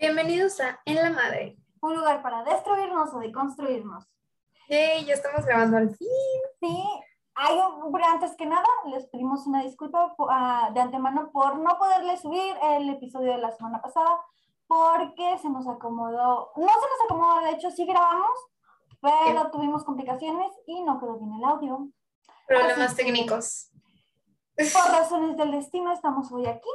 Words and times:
Bienvenidos 0.00 0.60
a 0.60 0.80
En 0.84 0.94
la 0.94 1.10
Madre. 1.10 1.58
Un 1.80 1.96
lugar 1.96 2.22
para 2.22 2.44
destruirnos 2.44 3.12
o 3.12 3.18
deconstruirnos. 3.18 4.04
Yay, 4.68 5.04
ya 5.04 5.14
estamos 5.14 5.44
grabando 5.44 5.76
al 5.76 5.88
fin. 5.88 6.08
Sí, 6.60 6.84
pero 7.34 8.04
antes 8.06 8.36
que 8.36 8.46
nada, 8.46 8.68
les 8.86 9.08
pedimos 9.08 9.44
una 9.48 9.64
disculpa 9.64 10.14
uh, 10.16 10.72
de 10.72 10.80
antemano 10.80 11.32
por 11.32 11.58
no 11.58 11.76
poderles 11.78 12.20
subir 12.20 12.54
el 12.62 12.88
episodio 12.90 13.32
de 13.32 13.38
la 13.38 13.50
semana 13.50 13.82
pasada, 13.82 14.20
porque 14.68 15.36
se 15.42 15.50
nos 15.50 15.66
acomodó, 15.66 16.52
no 16.54 16.68
se 16.68 16.74
nos 16.74 17.04
acomodó, 17.06 17.40
de 17.40 17.50
hecho 17.50 17.72
sí 17.72 17.84
grabamos, 17.84 18.38
pero 19.00 19.42
¿Qué? 19.46 19.50
tuvimos 19.50 19.82
complicaciones 19.82 20.52
y 20.68 20.80
no 20.84 21.00
quedó 21.00 21.18
bien 21.18 21.32
el 21.32 21.44
audio. 21.44 21.88
Problemas 22.46 22.92
Así 22.92 22.96
técnicos. 22.98 23.72
Por 24.54 24.92
razones 24.92 25.36
del 25.36 25.50
destino 25.50 25.92
estamos 25.92 26.30
hoy 26.30 26.46
aquí. 26.46 26.70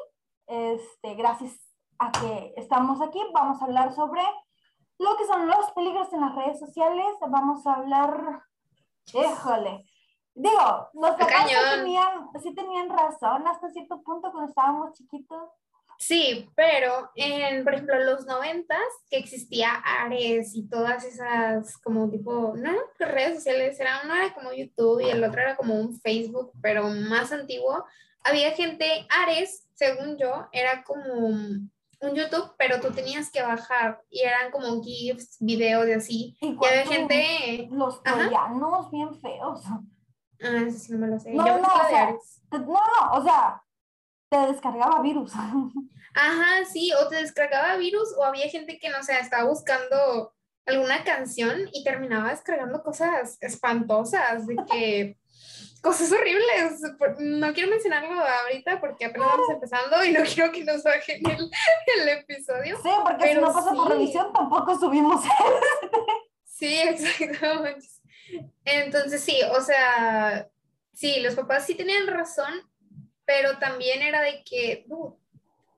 Este, 0.46 1.16
gracias 1.16 1.73
a 2.08 2.12
que 2.12 2.54
estamos 2.58 3.02
aquí, 3.02 3.20
vamos 3.34 3.62
a 3.62 3.66
hablar 3.66 3.94
sobre 3.94 4.22
lo 5.00 5.18
que 5.18 5.26
son 5.26 5.48
los 5.48 5.72
peligros 5.72 6.12
en 6.14 6.22
las 6.22 6.36
redes 6.36 6.60
sociales. 6.60 7.08
Vamos 7.28 7.66
a 7.66 7.74
hablar, 7.74 8.44
híjole, 9.14 9.86
digo, 10.34 10.90
los 10.94 11.12
papás 11.12 11.48
sí 11.48 11.56
tenían, 11.78 12.30
sí 12.42 12.56
tenían 12.56 12.90
razón 12.90 13.48
hasta 13.48 13.70
cierto 13.72 14.02
punto 14.02 14.32
cuando 14.32 14.50
estábamos 14.50 14.94
chiquitos. 14.94 15.50
Sí, 16.00 16.50
pero 16.56 17.12
en, 17.16 17.64
por 17.64 17.76
ejemplo, 17.76 17.98
los 18.04 18.26
noventas, 18.26 18.84
que 19.10 19.18
existía 19.18 19.74
Ares 19.74 20.54
y 20.56 20.68
todas 20.68 21.06
esas 21.06 21.78
como 21.78 22.10
tipo, 22.10 22.54
no, 22.58 22.72
redes 23.00 23.36
sociales, 23.36 23.80
era, 23.80 24.02
uno 24.04 24.16
era 24.16 24.34
como 24.34 24.52
YouTube 24.52 25.02
y 25.02 25.10
el 25.10 25.24
otro 25.24 25.42
era 25.42 25.56
como 25.56 25.76
un 25.76 25.98
Facebook, 26.02 26.52
pero 26.62 26.90
más 26.90 27.32
antiguo. 27.32 27.86
Había 28.24 28.52
gente, 28.52 29.08
Ares, 29.22 29.70
según 29.76 30.18
yo, 30.18 30.48
era 30.52 30.84
como 30.84 31.12
un 32.04 32.16
YouTube, 32.16 32.54
pero 32.58 32.80
tú 32.80 32.92
tenías 32.92 33.32
que 33.32 33.42
bajar 33.42 34.02
y 34.10 34.22
eran 34.22 34.52
como 34.52 34.82
GIFs, 34.82 35.38
videos 35.40 35.88
y 35.88 35.92
así. 35.94 36.38
Y, 36.42 36.58
había 36.66 36.86
gente... 36.86 37.68
Los 37.72 38.04
troyanos 38.04 38.92
bien 38.92 39.14
feos. 39.20 39.62
Ah, 40.42 40.64
eso 40.68 40.78
sí 40.78 40.92
no 40.92 41.00
me 41.00 41.08
lo 41.08 41.20
sé. 41.20 41.32
No, 41.32 41.48
yo 41.48 41.58
no, 41.60 41.68
o 41.68 41.88
sea, 41.88 42.16
no, 42.52 42.60
no, 42.60 43.12
o 43.14 43.24
sea, 43.24 43.64
te 44.30 44.38
descargaba 44.52 45.02
virus. 45.02 45.34
Ajá, 45.36 46.66
sí, 46.66 46.92
o 46.94 47.08
te 47.08 47.16
descargaba 47.16 47.78
virus 47.78 48.14
o 48.18 48.24
había 48.24 48.50
gente 48.50 48.78
que, 48.78 48.90
no 48.90 49.02
sé, 49.04 49.18
estaba 49.20 49.50
buscando 49.50 50.34
alguna 50.66 51.04
canción 51.04 51.70
y 51.72 51.84
terminaba 51.84 52.30
descargando 52.30 52.84
cosas 52.84 53.38
espantosas, 53.42 54.46
de 54.48 54.56
que 54.72 55.18
cosas 55.84 56.12
horribles. 56.14 56.82
No 57.20 57.54
quiero 57.54 57.70
mencionarlo 57.70 58.20
ahorita 58.20 58.80
porque 58.80 59.06
apenas 59.06 59.28
vamos 59.28 59.50
empezando 59.50 60.04
y 60.04 60.14
no 60.14 60.22
quiero 60.34 60.52
que 60.52 60.64
nos 60.64 60.82
bajen 60.82 61.22
el, 61.30 61.52
el 61.98 62.10
episodio. 62.10 62.78
Sí, 62.82 62.90
porque 63.04 63.28
si 63.28 63.36
no 63.36 63.54
pasa 63.54 63.70
sí. 63.70 63.76
por 63.76 63.90
revisión 63.90 64.34
tampoco 64.34 64.80
subimos. 64.80 65.24
sí, 66.46 66.78
exactamente. 66.78 67.86
Entonces 68.64 69.22
sí, 69.22 69.38
o 69.56 69.62
sea, 69.62 70.50
sí, 70.94 71.20
los 71.20 71.36
papás 71.36 71.66
sí 71.66 71.76
tenían 71.76 72.08
razón, 72.08 72.54
pero 73.26 73.60
también 73.60 74.02
era 74.02 74.22
de 74.22 74.42
que, 74.46 74.86
uh, 74.88 75.14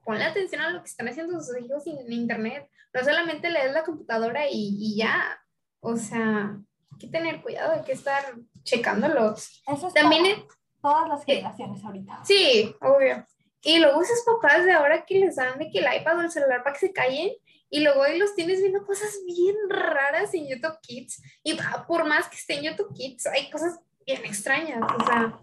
ponle 0.06 0.24
atención 0.24 0.62
a 0.62 0.70
lo 0.70 0.82
que 0.82 0.90
están 0.90 1.08
haciendo 1.08 1.42
sus 1.42 1.60
hijos 1.60 1.88
en 1.88 2.14
internet. 2.14 2.70
No 2.94 3.04
solamente 3.04 3.50
lees 3.50 3.74
la 3.74 3.84
computadora 3.84 4.48
y, 4.48 4.78
y 4.80 4.98
ya. 4.98 5.42
O 5.80 5.98
sea, 5.98 6.58
hay 6.92 6.98
que 7.00 7.08
tener 7.08 7.42
cuidado, 7.42 7.74
hay 7.74 7.82
que 7.82 7.94
estar 7.94 8.36
checándolos. 8.66 9.64
Eso 9.66 9.88
es 9.88 9.94
también 9.94 10.26
es, 10.26 10.44
todas 10.82 11.08
las 11.08 11.24
generaciones 11.24 11.84
ahorita. 11.86 12.20
Sí, 12.26 12.76
obvio. 12.82 13.26
Y 13.62 13.80
luego 13.80 14.02
esos 14.02 14.24
papás 14.26 14.66
de 14.66 14.74
ahora 14.74 15.06
que 15.06 15.20
les 15.20 15.38
dan 15.38 15.58
de 15.58 15.70
que 15.70 15.80
el 15.80 16.02
iPad 16.02 16.18
o 16.18 16.22
el 16.22 16.32
celular 16.32 16.62
para 16.64 16.74
que 16.74 16.88
se 16.88 16.94
callen 16.94 17.32
y 17.70 17.80
luego 17.80 18.04
ahí 18.04 18.20
los 18.20 18.36
tienes 18.36 18.60
viendo 18.60 18.86
cosas 18.86 19.18
bien 19.26 19.56
raras 19.70 20.34
en 20.34 20.48
YouTube 20.48 20.78
Kids 20.82 21.22
y 21.44 21.58
por 21.88 22.06
más 22.06 22.28
que 22.28 22.36
esté 22.36 22.56
en 22.56 22.64
YouTube 22.64 22.94
Kids 22.94 23.26
hay 23.28 23.50
cosas 23.50 23.80
bien 24.06 24.24
extrañas, 24.26 24.84
o 24.84 25.06
sea. 25.06 25.40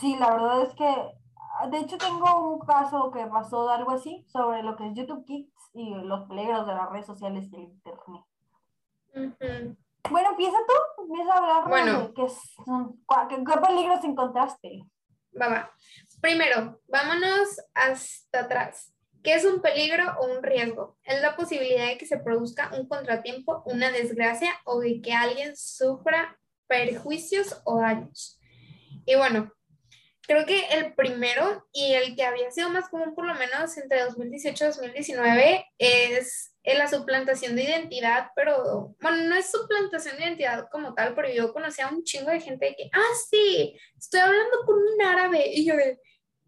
Sí, 0.00 0.16
la 0.18 0.32
verdad 0.32 0.62
es 0.62 0.74
que 0.74 1.14
de 1.70 1.78
hecho, 1.78 1.96
tengo 1.96 2.54
un 2.54 2.60
caso 2.60 3.10
que 3.12 3.24
pasó 3.26 3.68
de 3.68 3.74
algo 3.74 3.92
así 3.92 4.24
sobre 4.26 4.62
lo 4.62 4.76
que 4.76 4.88
es 4.88 4.94
YouTube 4.94 5.24
Kids 5.24 5.70
y 5.72 5.94
los 5.94 6.28
peligros 6.28 6.66
de 6.66 6.74
las 6.74 6.90
redes 6.90 7.06
sociales 7.06 7.48
y 7.50 7.56
el 7.56 7.62
Internet. 7.62 8.24
Uh 9.14 9.20
-huh. 9.20 9.76
Bueno, 10.10 10.30
empieza 10.30 10.56
tú, 10.66 11.02
empieza 11.02 11.32
a 11.32 11.36
hablar 11.38 11.68
bueno. 11.68 12.08
de 12.08 12.14
qué, 12.14 12.26
qué, 13.28 13.44
qué 13.44 13.60
peligros 13.66 14.04
encontraste. 14.04 14.84
Va, 15.40 15.48
va. 15.48 15.74
Primero, 16.20 16.80
vámonos 16.88 17.60
hasta 17.74 18.40
atrás. 18.40 18.94
¿Qué 19.22 19.32
es 19.32 19.44
un 19.46 19.62
peligro 19.62 20.04
o 20.20 20.26
un 20.26 20.42
riesgo? 20.42 20.98
Es 21.02 21.22
la 21.22 21.34
posibilidad 21.34 21.86
de 21.86 21.96
que 21.96 22.06
se 22.06 22.18
produzca 22.18 22.70
un 22.78 22.86
contratiempo, 22.86 23.62
una 23.64 23.90
desgracia 23.90 24.52
o 24.64 24.80
de 24.80 25.00
que 25.00 25.14
alguien 25.14 25.56
sufra 25.56 26.38
perjuicios 26.66 27.60
o 27.64 27.80
daños. 27.80 28.38
Y 29.06 29.14
bueno, 29.16 29.50
creo 30.26 30.44
que 30.44 30.66
el 30.66 30.94
primero 30.94 31.66
y 31.72 31.94
el 31.94 32.14
que 32.16 32.24
había 32.24 32.50
sido 32.50 32.68
más 32.68 32.88
común 32.88 33.14
por 33.14 33.26
lo 33.26 33.34
menos 33.34 33.76
entre 33.78 34.04
2018 34.04 34.64
y 34.64 34.66
2019 34.68 35.66
es 35.78 36.53
la 36.64 36.88
suplantación 36.88 37.54
de 37.54 37.64
identidad, 37.64 38.30
pero 38.34 38.96
bueno, 39.00 39.24
no 39.24 39.34
es 39.34 39.50
suplantación 39.50 40.16
de 40.16 40.24
identidad 40.24 40.66
como 40.72 40.94
tal, 40.94 41.14
pero 41.14 41.28
yo 41.30 41.52
conocía 41.52 41.86
a 41.86 41.94
un 41.94 42.02
chingo 42.02 42.30
de 42.30 42.40
gente 42.40 42.66
de 42.66 42.74
que, 42.74 42.90
ah, 42.92 43.14
sí, 43.28 43.78
estoy 43.98 44.20
hablando 44.20 44.56
con 44.64 44.76
un 44.76 45.02
árabe 45.02 45.46
y 45.52 45.66
yo 45.66 45.76
de, 45.76 46.00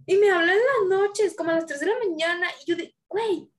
y 0.06 0.16
me 0.16 0.30
hablan 0.30 0.56
en 0.56 0.90
las 0.90 1.00
noches, 1.00 1.36
como 1.36 1.50
a 1.50 1.54
las 1.54 1.66
3 1.66 1.80
de 1.80 1.86
la 1.86 1.98
mañana, 1.98 2.48
y 2.62 2.70
yo 2.70 2.76
de, 2.76 2.94
güey, 3.08 3.50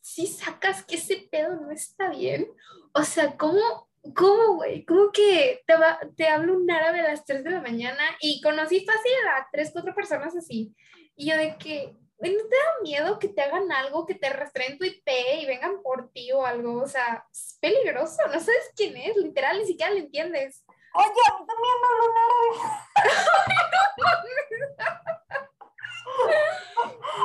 si 0.00 0.28
sacas 0.28 0.84
que 0.84 0.96
ese 0.96 1.28
pedo 1.30 1.56
no 1.56 1.72
está 1.72 2.10
bien, 2.10 2.46
o 2.92 3.02
sea, 3.02 3.36
¿cómo, 3.36 3.86
¿Cómo, 4.14 4.54
güey? 4.56 4.84
¿Cómo 4.84 5.10
que 5.10 5.62
te, 5.66 5.76
va, 5.76 5.98
te 6.16 6.28
habla 6.28 6.52
un 6.52 6.70
árabe 6.70 7.00
a 7.00 7.10
las 7.10 7.24
3 7.24 7.42
de 7.42 7.50
la 7.50 7.60
mañana 7.60 8.02
y 8.20 8.40
conocí 8.40 8.84
fácil 8.84 9.12
a 9.36 9.48
3, 9.50 9.70
4 9.72 9.94
personas 9.94 10.36
así? 10.36 10.74
Y 11.16 11.30
yo 11.30 11.36
de 11.36 11.56
que, 11.58 11.96
¿no 12.18 12.48
te 12.48 12.56
da 12.56 12.80
miedo 12.82 13.18
que 13.18 13.28
te 13.28 13.42
hagan 13.42 13.70
algo, 13.72 14.06
que 14.06 14.14
te 14.14 14.30
rastreen 14.30 14.78
tu 14.78 14.84
IP 14.84 15.06
y 15.40 15.46
vengan 15.46 15.82
por 15.82 16.10
ti 16.10 16.30
o 16.32 16.44
algo? 16.44 16.82
O 16.82 16.88
sea, 16.88 17.26
es 17.30 17.58
peligroso, 17.60 18.22
no 18.26 18.40
sabes 18.40 18.72
quién 18.74 18.96
es, 18.96 19.16
literal, 19.16 19.58
ni 19.58 19.66
siquiera 19.66 19.92
le 19.92 20.00
entiendes. 20.00 20.64
Oye, 20.94 21.06
a 21.06 21.38
mí 21.38 21.46
también 21.46 21.74
me 21.82 21.88
árabe. 22.20 22.48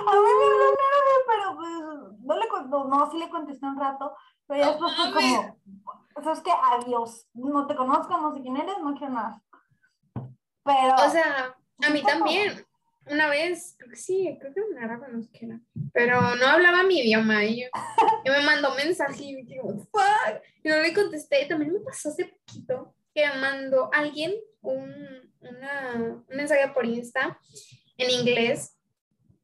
a 0.08 0.12
mí 0.12 0.20
me 0.22 0.46
habló 0.46 0.76
pero 1.28 1.56
pues, 1.56 1.72
no, 2.24 2.36
le, 2.36 2.48
no, 2.68 2.84
no, 2.86 3.12
sí 3.12 3.18
le 3.18 3.30
contesté 3.30 3.66
un 3.66 3.80
rato, 3.80 4.16
pero 4.48 4.62
ya 4.62 4.70
después 4.72 4.96
fue 4.96 5.14
como, 5.14 5.58
o 6.16 6.22
sea, 6.22 6.32
es 6.34 6.42
que 6.42 6.52
adiós, 6.52 7.28
no 7.34 7.68
te 7.68 7.76
conozco, 7.76 8.18
no 8.18 8.34
sé 8.34 8.42
quién 8.42 8.58
eres, 8.58 8.80
no 8.80 8.96
quiero 8.96 9.14
nada. 9.14 9.42
Pero. 10.64 10.96
O 10.96 11.10
sea, 11.10 11.56
a 11.86 11.90
mí 11.90 12.04
también. 12.04 12.66
Una 13.08 13.30
vez, 13.30 13.76
creo 13.78 13.90
que 13.90 13.96
sí, 13.96 14.38
creo 14.40 14.54
que 14.54 14.62
un 14.62 14.78
árabe, 14.78 15.08
no 15.12 15.22
sé 15.22 15.30
qué 15.34 15.46
era. 15.46 15.60
Pero 15.94 16.36
no 16.36 16.46
hablaba 16.46 16.84
mi 16.84 17.00
idioma 17.00 17.44
y 17.44 17.64
yo, 17.64 17.68
me 18.26 18.42
mandó 18.42 18.76
mensaje 18.76 19.24
y 19.24 19.36
me 19.36 19.44
dijo, 19.44 19.68
fuck. 19.92 20.42
Y 20.64 20.70
no 20.70 20.80
le 20.80 20.94
contesté. 20.94 21.44
Y 21.44 21.48
también 21.48 21.74
me 21.74 21.80
pasó 21.80 22.10
hace 22.10 22.26
poquito 22.26 22.94
que 23.14 23.28
me 23.28 23.36
mandó 23.36 23.90
alguien 23.94 24.34
un, 24.62 25.32
una, 25.42 25.94
un 25.96 26.26
mensaje 26.30 26.70
por 26.74 26.86
Insta 26.86 27.40
en 27.98 28.10
inglés 28.10 28.78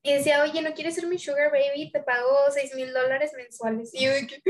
y 0.08 0.14
decía, 0.14 0.42
oye, 0.42 0.62
¿no 0.62 0.74
quieres 0.74 0.96
ser 0.96 1.06
mi 1.08 1.18
sugar 1.18 1.52
baby? 1.52 1.92
Te 1.92 2.02
pago 2.02 2.30
6 2.50 2.76
mil 2.76 2.94
dólares 2.94 3.32
mensuales. 3.36 3.94
Y 3.94 4.06
yo 4.06 4.12
que, 4.28 4.42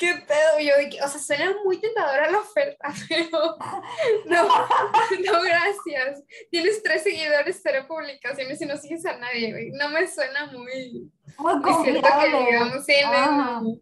¿qué 0.00 0.14
pedo? 0.26 0.58
Yo 0.60 0.72
o 1.04 1.08
sea, 1.08 1.20
suena 1.20 1.54
muy 1.62 1.78
tentadora 1.78 2.30
la 2.30 2.38
oferta, 2.38 2.88
pero 3.08 3.56
no, 4.24 4.48
no, 4.48 5.42
gracias. 5.42 6.24
Tienes 6.50 6.82
tres 6.82 7.02
seguidores, 7.02 7.60
cero 7.62 7.84
publicaciones 7.86 8.60
y 8.62 8.66
no 8.66 8.76
sigues 8.78 9.04
a 9.04 9.18
nadie, 9.18 9.52
güey. 9.52 9.70
No 9.72 9.90
me 9.90 10.08
suena 10.08 10.46
muy... 10.46 11.12
Muy 11.38 11.62
confiable. 11.62 12.02
que 12.02 12.46
digamos, 12.46 12.84
sí, 12.84 12.94
ah. 13.04 13.60
no. 13.62 13.78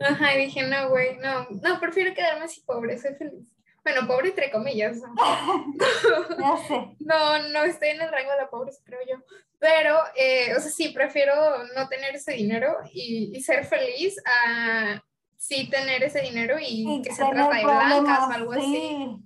Ajá, 0.00 0.34
y 0.34 0.46
dije, 0.46 0.62
no, 0.62 0.90
güey, 0.90 1.18
no, 1.18 1.48
no, 1.50 1.80
prefiero 1.80 2.14
quedarme 2.14 2.44
así 2.44 2.60
pobre, 2.60 2.96
soy 2.98 3.16
feliz. 3.16 3.52
Bueno, 3.82 4.06
pobre 4.06 4.28
entre 4.28 4.50
comillas. 4.50 4.98
sé. 6.68 6.96
No, 7.00 7.48
no 7.48 7.64
estoy 7.64 7.88
en 7.88 8.02
el 8.02 8.12
rango 8.12 8.30
de 8.30 8.36
la 8.36 8.48
pobreza, 8.48 8.80
creo 8.84 9.00
yo. 9.08 9.16
Pero, 9.58 9.98
eh, 10.14 10.54
o 10.56 10.60
sea, 10.60 10.70
sí, 10.70 10.90
prefiero 10.90 11.34
no 11.74 11.88
tener 11.88 12.14
ese 12.14 12.34
dinero 12.34 12.76
y, 12.92 13.32
y, 13.34 13.42
ser 13.42 13.64
feliz 13.64 14.16
a 14.24 15.02
sí 15.38 15.70
tener 15.70 16.02
ese 16.02 16.20
dinero 16.20 16.58
y, 16.58 16.96
y 16.96 17.02
que 17.02 17.14
se 17.14 17.24
trata 17.24 17.56
de 17.56 17.64
blancas 17.64 18.28
o 18.28 18.32
algo 18.32 18.52
sí. 18.54 18.60
así. 18.60 19.24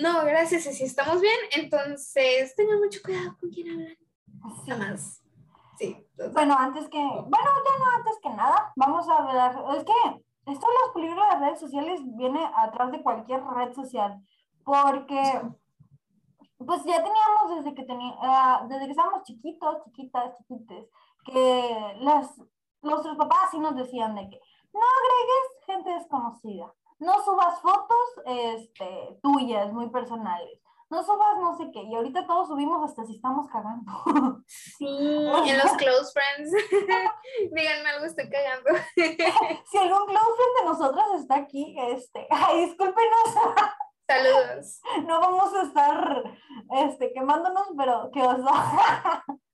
No, 0.00 0.24
gracias, 0.24 0.62
si 0.62 0.84
estamos 0.84 1.20
bien, 1.20 1.38
entonces 1.56 2.54
tengan 2.54 2.78
mucho 2.78 3.00
cuidado 3.02 3.36
con 3.40 3.50
quién 3.50 3.70
hablan. 3.70 3.96
Sí. 3.96 4.70
Nada 4.70 4.90
más. 4.92 5.22
Sí. 5.78 5.96
Entonces, 6.10 6.32
Bueno, 6.32 6.56
antes 6.56 6.88
que, 6.88 6.98
bueno, 6.98 7.28
ya 7.28 7.78
no, 7.78 7.96
antes 7.96 8.18
que 8.22 8.28
nada, 8.30 8.72
vamos 8.76 9.08
a 9.08 9.16
hablar, 9.16 9.64
es 9.76 9.84
que 9.84 10.22
esto 10.46 10.66
de 10.66 10.74
los 10.84 10.94
peligros 10.94 11.16
de 11.16 11.32
las 11.32 11.40
redes 11.40 11.60
sociales 11.60 12.00
viene 12.04 12.40
atrás 12.56 12.92
de 12.92 13.02
cualquier 13.02 13.42
red 13.44 13.72
social, 13.72 14.20
porque 14.62 15.20
pues 16.58 16.84
ya 16.84 17.02
teníamos 17.02 17.56
desde 17.56 17.74
que, 17.74 17.84
tenía, 17.84 18.12
uh, 18.12 18.68
desde 18.68 18.84
que 18.84 18.90
estábamos 18.90 19.22
chiquitos, 19.24 19.82
chiquitas, 19.84 20.36
chiquites, 20.36 20.86
que 21.24 21.96
las, 22.00 22.40
nuestros 22.82 23.16
papás 23.16 23.50
sí 23.50 23.58
nos 23.58 23.74
decían 23.74 24.14
de 24.14 24.28
que 24.28 24.40
no 24.72 24.80
agregues 24.80 25.66
gente 25.66 25.90
desconocida, 25.90 26.74
no 26.98 27.24
subas 27.24 27.60
fotos 27.60 28.08
este, 28.26 29.18
tuyas, 29.22 29.72
muy 29.72 29.90
personales, 29.90 30.60
no 30.90 31.04
subas 31.04 31.38
no 31.38 31.56
sé 31.56 31.70
qué, 31.72 31.82
y 31.84 31.94
ahorita 31.94 32.26
todos 32.26 32.48
subimos 32.48 32.82
hasta 32.84 33.04
si 33.04 33.14
estamos 33.14 33.48
cagando. 33.48 34.42
Sí, 34.46 34.86
en 35.46 35.58
los 35.58 35.72
close 35.72 36.12
friends. 36.12 36.50
Díganme 37.52 37.90
algo, 37.90 38.06
estoy 38.06 38.28
cagando. 38.28 38.70
si 39.70 39.78
algún 39.78 40.06
close 40.06 40.32
friend 40.36 40.58
de 40.58 40.64
nosotros 40.64 41.04
está 41.20 41.36
aquí, 41.36 41.76
este, 41.78 42.26
ay, 42.30 42.66
discúlpenos. 42.66 43.34
Saludos. 44.08 44.80
No 45.06 45.20
vamos 45.20 45.54
a 45.54 45.62
estar 45.62 46.24
este, 46.88 47.12
quemándonos, 47.12 47.68
pero 47.78 48.10
qué 48.12 48.22
oso. 48.22 48.50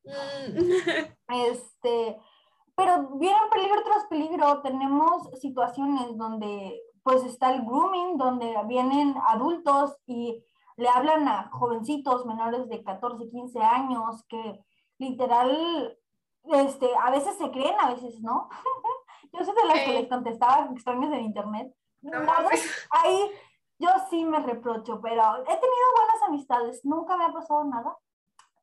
Mm. 0.05 0.57
este, 1.29 2.17
pero 2.77 3.09
vieron 3.17 3.49
peligro 3.51 3.83
tras 3.83 4.05
peligro, 4.05 4.61
tenemos 4.61 5.31
situaciones 5.41 6.17
donde 6.17 6.79
pues 7.03 7.25
está 7.25 7.55
el 7.55 7.63
grooming, 7.63 8.19
donde 8.19 8.55
vienen 8.67 9.15
adultos 9.29 9.97
y 10.07 10.45
le 10.77 10.89
hablan 10.89 11.27
a 11.27 11.49
jovencitos 11.51 12.27
menores 12.27 12.69
de 12.69 12.83
14, 12.85 13.29
15 13.31 13.61
años 13.61 14.25
que 14.29 14.61
literal, 14.99 15.97
este, 16.45 16.91
a 17.03 17.11
veces 17.11 17.37
se 17.39 17.51
creen, 17.51 17.75
a 17.81 17.95
veces 17.95 18.21
no. 18.21 18.49
yo 19.33 19.45
soy 19.45 19.55
de 19.55 19.65
las 19.65 19.81
que 19.85 19.93
les 19.93 20.09
contestaba 20.09 20.69
extraños 20.71 21.13
en 21.13 21.25
internet. 21.25 21.75
ahí 22.91 23.31
yo 23.79 23.89
sí 24.11 24.25
me 24.25 24.41
reprocho, 24.41 25.01
pero 25.01 25.23
he 25.39 25.45
tenido 25.45 25.87
buenas 25.97 26.23
amistades, 26.29 26.85
nunca 26.85 27.17
me 27.17 27.25
ha 27.25 27.33
pasado 27.33 27.65
nada, 27.65 27.97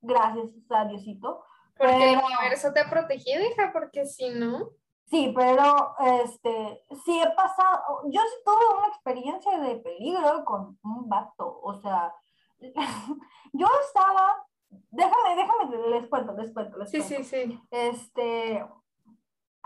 gracias 0.02 0.50
a 0.70 0.86
Diosito. 0.86 1.44
Porque 1.78 2.14
el 2.14 2.20
universo 2.20 2.72
te 2.74 2.80
ha 2.80 2.90
protegido, 2.90 3.42
hija, 3.44 3.72
porque 3.74 4.06
si 4.06 4.30
no... 4.30 4.70
Sí, 5.06 5.34
pero 5.36 5.96
este, 6.24 6.84
sí 7.06 7.22
he 7.22 7.30
pasado, 7.36 8.02
yo 8.06 8.22
sí 8.22 8.36
tuve 8.46 8.78
una 8.78 8.88
experiencia 8.88 9.60
de 9.60 9.76
peligro 9.76 10.44
con 10.46 10.80
un 10.82 11.10
vato, 11.10 11.60
o 11.62 11.80
sea, 11.82 12.16
yo 13.54 13.68
estaba, 13.86 14.46
déjame, 14.90 15.36
déjame, 15.36 15.90
les 15.90 16.08
cuento, 16.08 16.34
les 16.34 16.52
cuento, 16.54 16.78
les 16.78 16.90
sí, 16.90 17.02
Sí, 17.02 17.24
sí, 17.24 17.62
Este, 17.70 18.66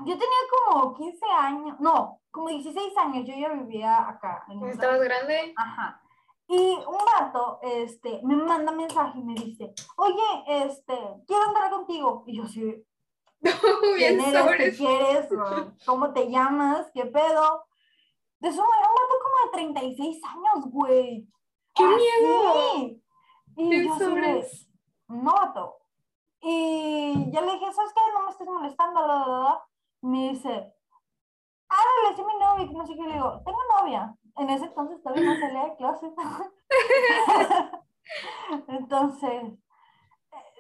yo 0.06 0.18
tenía 0.18 0.42
como 0.66 0.94
15 0.96 1.26
años, 1.40 1.80
no, 1.80 2.20
como 2.32 2.50
16 2.50 2.98
años, 2.98 3.26
yo 3.28 3.36
ya 3.36 3.50
vivía 3.50 4.10
acá. 4.10 4.46
¿Estabas 4.70 5.02
grande? 5.02 5.54
Ajá. 5.56 6.02
Y 6.50 6.58
un 6.58 6.98
vato, 7.14 7.60
este, 7.62 8.22
me 8.24 8.36
manda 8.36 8.72
mensaje 8.72 9.20
y 9.20 9.24
me 9.24 9.34
dice, 9.34 9.74
oye, 9.98 10.66
este, 10.66 10.98
quiero 11.28 11.44
andar 11.44 11.70
contigo. 11.70 12.24
Y 12.26 12.38
yo 12.38 12.48
sí, 12.48 12.86
¿Quién 13.98 14.20
eres? 14.20 14.58
¿Qué 14.58 14.76
quieres? 14.76 15.30
¿Cómo 15.86 16.14
te 16.14 16.30
llamas? 16.30 16.90
¿Qué 16.94 17.06
pedo? 17.06 17.66
De 18.40 18.50
eso 18.50 18.64
era 18.64 18.90
un 18.90 18.96
vato 18.96 19.16
como 19.24 19.46
de 19.46 19.52
36 19.52 20.22
años, 20.24 20.66
güey. 20.72 21.28
¡Qué 21.76 21.84
miedo! 21.86 22.98
Y 23.56 23.86
yo 23.86 23.98
sobres? 23.98 24.70
no, 25.08 25.32
vato. 25.32 25.78
Y 26.42 27.32
ya 27.32 27.42
le 27.42 27.54
dije, 27.54 27.74
¿sabes 27.74 27.94
qué? 27.94 28.02
No 28.14 28.24
me 28.24 28.32
estés 28.32 28.48
molestando, 28.48 29.08
la, 29.08 29.18
la, 29.18 29.28
la. 29.28 29.68
Me 30.02 30.30
dice, 30.30 30.74
ah, 31.70 31.76
le 32.16 32.24
mi 32.24 32.34
novia, 32.40 32.66
no 32.72 32.86
sé 32.86 32.96
qué. 32.96 33.02
Le 33.02 33.14
digo, 33.14 33.42
tengo 33.44 33.60
novia. 33.80 34.16
En 34.38 34.50
ese 34.50 34.66
entonces 34.66 35.02
todavía 35.02 35.26
no 35.26 35.40
salía 35.40 35.64
de 35.64 35.76
closet. 35.76 36.12
entonces, 38.68 39.44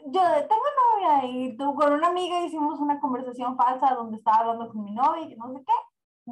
yo 0.06 0.21
tengo 0.21 0.63
novia 0.83 1.25
y 1.25 1.57
tú 1.57 1.75
con 1.75 1.94
una 1.94 2.07
amiga 2.07 2.44
hicimos 2.44 2.79
una 2.79 3.00
conversación 3.00 3.56
falsa 3.56 3.94
donde 3.94 4.18
estaba 4.18 4.39
hablando 4.39 4.68
con 4.69 4.83
mi 4.83 4.94
novia 4.94 5.25
y 5.25 5.29
que 5.29 5.35
no 5.35 5.53
sé 5.53 5.63
qué. 5.65 5.74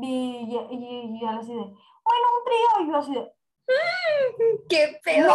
Y, 0.01 0.57
y, 0.71 1.19
y, 1.19 1.23
él 1.23 1.37
así 1.37 1.53
de, 1.53 1.61
bueno, 1.61 2.25
un 2.37 2.43
trío. 2.45 2.69
Y 2.83 2.87
yo 2.87 2.95
así 2.97 3.13
de, 3.13 3.31
qué 4.69 4.99
pedo. 5.03 5.33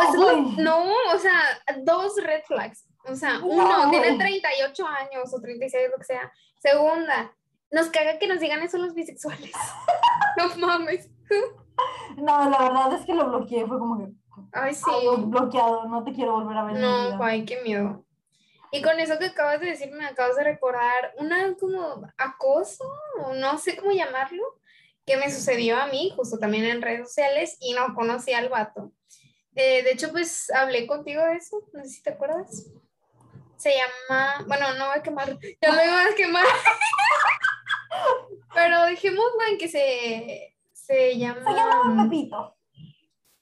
No, 0.58 0.84
o 1.14 1.18
sea, 1.18 1.40
dos 1.82 2.14
red 2.22 2.42
flags. 2.46 2.86
O 3.06 3.14
sea, 3.14 3.40
uno, 3.42 3.90
tiene 3.90 4.18
38 4.18 4.86
años 4.86 5.32
o 5.32 5.40
36, 5.40 5.88
lo 5.90 5.98
que 5.98 6.04
sea. 6.04 6.32
Segunda, 6.58 7.34
nos 7.70 7.88
caga 7.88 8.18
que 8.18 8.26
nos 8.26 8.40
digan 8.40 8.62
eso 8.62 8.78
los 8.78 8.94
bisexuales. 8.94 9.52
no 10.36 10.66
mames. 10.66 11.08
No, 12.16 12.50
la 12.50 12.58
verdad 12.58 12.92
es 12.94 13.06
que 13.06 13.14
lo 13.14 13.28
bloqueé, 13.28 13.66
fue 13.66 13.78
como 13.78 13.98
que. 13.98 14.12
Ay, 14.52 14.74
sí. 14.74 14.90
bloqueado, 15.18 15.86
no 15.86 16.04
te 16.04 16.12
quiero 16.12 16.32
volver 16.32 16.56
a 16.56 16.64
ver. 16.64 16.76
No, 16.76 17.22
ay, 17.22 17.44
qué 17.44 17.60
miedo. 17.62 18.04
Y 18.72 18.82
con 18.82 18.98
eso 19.00 19.18
que 19.18 19.26
acabas 19.26 19.60
de 19.60 19.66
decir, 19.66 19.90
me 19.92 20.06
acabas 20.06 20.36
de 20.36 20.44
recordar 20.44 21.12
una 21.18 21.54
como 21.56 22.02
acoso, 22.16 22.84
o 23.24 23.34
no 23.34 23.58
sé 23.58 23.76
cómo 23.76 23.90
llamarlo, 23.90 24.42
que 25.04 25.16
me 25.16 25.30
sucedió 25.30 25.80
a 25.80 25.86
mí, 25.86 26.12
justo 26.14 26.38
también 26.38 26.64
en 26.64 26.82
redes 26.82 27.08
sociales, 27.08 27.56
y 27.60 27.72
no 27.72 27.94
conocí 27.94 28.32
al 28.32 28.48
vato. 28.48 28.92
Eh, 29.56 29.82
de 29.82 29.92
hecho, 29.92 30.12
pues 30.12 30.50
hablé 30.50 30.86
contigo 30.86 31.22
de 31.24 31.34
eso, 31.34 31.60
no 31.72 31.82
sé 31.82 31.90
si 31.90 32.02
te 32.02 32.10
acuerdas. 32.10 32.70
Se 33.56 33.74
llama, 33.74 34.44
bueno, 34.46 34.72
no 34.74 34.86
voy 34.86 34.98
a 34.98 35.02
quemar, 35.02 35.36
ya 35.60 35.72
lo 35.72 35.84
iba 35.84 36.04
a 36.04 36.14
quemar. 36.16 36.46
Pero 38.54 38.84
dejémoslo 38.84 39.42
en 39.50 39.58
que 39.58 39.68
se, 39.68 40.56
se 40.90 41.18
llama. 41.18 41.44
Se 41.44 41.56
llama 41.56 42.02
Pepito. 42.04 42.56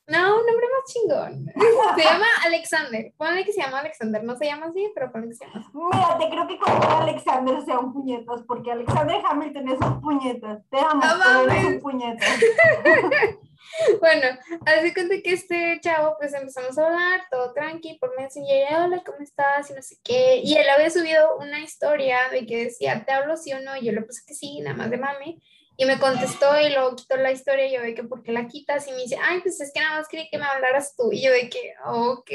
No, 0.08 0.40
un 0.40 0.46
nombre 0.46 0.66
más 0.72 0.84
chingón. 0.86 1.46
Se 1.96 2.02
llama 2.02 2.26
Alexander. 2.46 3.12
Ponle 3.18 3.44
que 3.44 3.52
se 3.52 3.60
llama 3.60 3.80
Alexander. 3.80 4.24
No 4.24 4.36
se 4.36 4.46
llama 4.46 4.66
así, 4.66 4.90
pero 4.94 5.12
ponle 5.12 5.28
que 5.28 5.34
se 5.34 5.44
llama 5.44 5.60
así. 5.60 5.70
Mira, 5.74 6.18
te 6.18 6.30
creo 6.30 6.48
que 6.48 6.58
cuando 6.58 6.88
Alexander 6.88 7.62
sea 7.62 7.78
un 7.78 7.92
puñetas, 7.92 8.42
porque 8.48 8.72
Alexander 8.72 9.20
Hamilton 9.22 9.68
es 9.68 9.80
un 9.80 10.00
puñetas. 10.00 10.62
Te 10.70 10.78
amo, 10.78 11.02
no, 11.04 11.44
pero 11.44 11.52
es 11.52 11.64
un 11.66 11.80
puñetas. 11.80 12.26
bueno, 14.00 14.26
así 14.64 14.94
cuenta 14.94 15.14
que 15.22 15.32
este 15.34 15.78
chavo, 15.82 16.16
pues 16.18 16.32
empezamos 16.32 16.78
a 16.78 16.86
hablar, 16.86 17.20
todo 17.30 17.52
tranqui, 17.52 17.98
por 17.98 18.16
Messenger, 18.16 18.76
hola, 18.84 19.02
¿cómo 19.04 19.18
estás? 19.18 19.70
Y 19.70 19.74
no 19.74 19.82
sé 19.82 19.96
qué. 20.02 20.40
Y 20.42 20.56
él 20.56 20.70
había 20.70 20.88
subido 20.88 21.36
una 21.36 21.60
historia 21.60 22.16
de 22.30 22.46
que 22.46 22.64
decía, 22.64 23.04
¿te 23.04 23.12
hablo 23.12 23.36
sí 23.36 23.52
o 23.52 23.60
no? 23.60 23.76
Y 23.76 23.84
yo 23.84 23.92
le 23.92 24.02
puse 24.02 24.22
que 24.26 24.32
sí, 24.32 24.60
nada 24.60 24.74
más 24.74 24.90
de 24.90 24.96
mami. 24.96 25.42
Y 25.80 25.84
me 25.84 26.00
contestó 26.00 26.60
y 26.60 26.70
luego 26.70 26.96
quitó 26.96 27.16
la 27.16 27.30
historia 27.30 27.68
y 27.68 27.72
yo 27.72 27.80
de 27.80 27.94
que, 27.94 28.02
¿por 28.02 28.24
qué 28.24 28.32
la 28.32 28.48
quitas? 28.48 28.88
Y 28.88 28.90
me 28.90 28.98
dice, 28.98 29.16
ay, 29.22 29.40
pues 29.42 29.60
es 29.60 29.72
que 29.72 29.78
nada 29.78 29.98
más 29.98 30.08
quería 30.08 30.26
que 30.28 30.36
me 30.36 30.44
hablaras 30.44 30.96
tú. 30.96 31.12
Y 31.12 31.22
yo 31.22 31.30
de 31.30 31.48
que, 31.48 31.72
ok. 31.86 32.30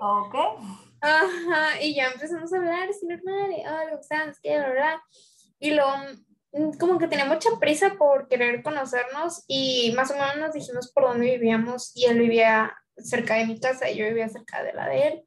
Ok. 0.00 0.34
Ajá, 1.00 1.80
y 1.80 1.94
ya 1.94 2.10
empezamos 2.10 2.52
a 2.52 2.56
hablar, 2.56 2.88
es 2.88 3.00
normal, 3.04 3.52
y, 3.52 3.64
oh, 3.64 3.90
lo 3.96 4.02
sabes, 4.02 4.40
qué, 4.42 4.58
verdad. 4.58 4.96
Y 5.60 5.70
luego, 5.70 5.92
mm, 6.54 6.72
como 6.72 6.98
que 6.98 7.06
tenía 7.06 7.24
mucha 7.24 7.50
prisa 7.60 7.94
por 7.96 8.26
querer 8.26 8.64
conocernos 8.64 9.44
y 9.46 9.92
más 9.96 10.10
o 10.10 10.14
menos 10.14 10.36
nos 10.38 10.52
dijimos 10.52 10.90
por 10.92 11.04
dónde 11.04 11.30
vivíamos 11.30 11.92
y 11.94 12.06
él 12.06 12.18
vivía 12.18 12.76
cerca 12.96 13.34
de 13.34 13.46
mi 13.46 13.60
casa 13.60 13.88
y 13.88 13.96
yo 13.96 14.06
vivía 14.06 14.28
cerca 14.28 14.64
de 14.64 14.72
la 14.72 14.88
de 14.88 15.06
él. 15.06 15.22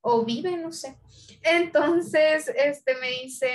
O 0.00 0.24
vive, 0.24 0.56
no 0.56 0.72
sé. 0.72 0.98
Entonces, 1.42 2.48
este 2.56 2.96
me 2.96 3.08
dice, 3.22 3.50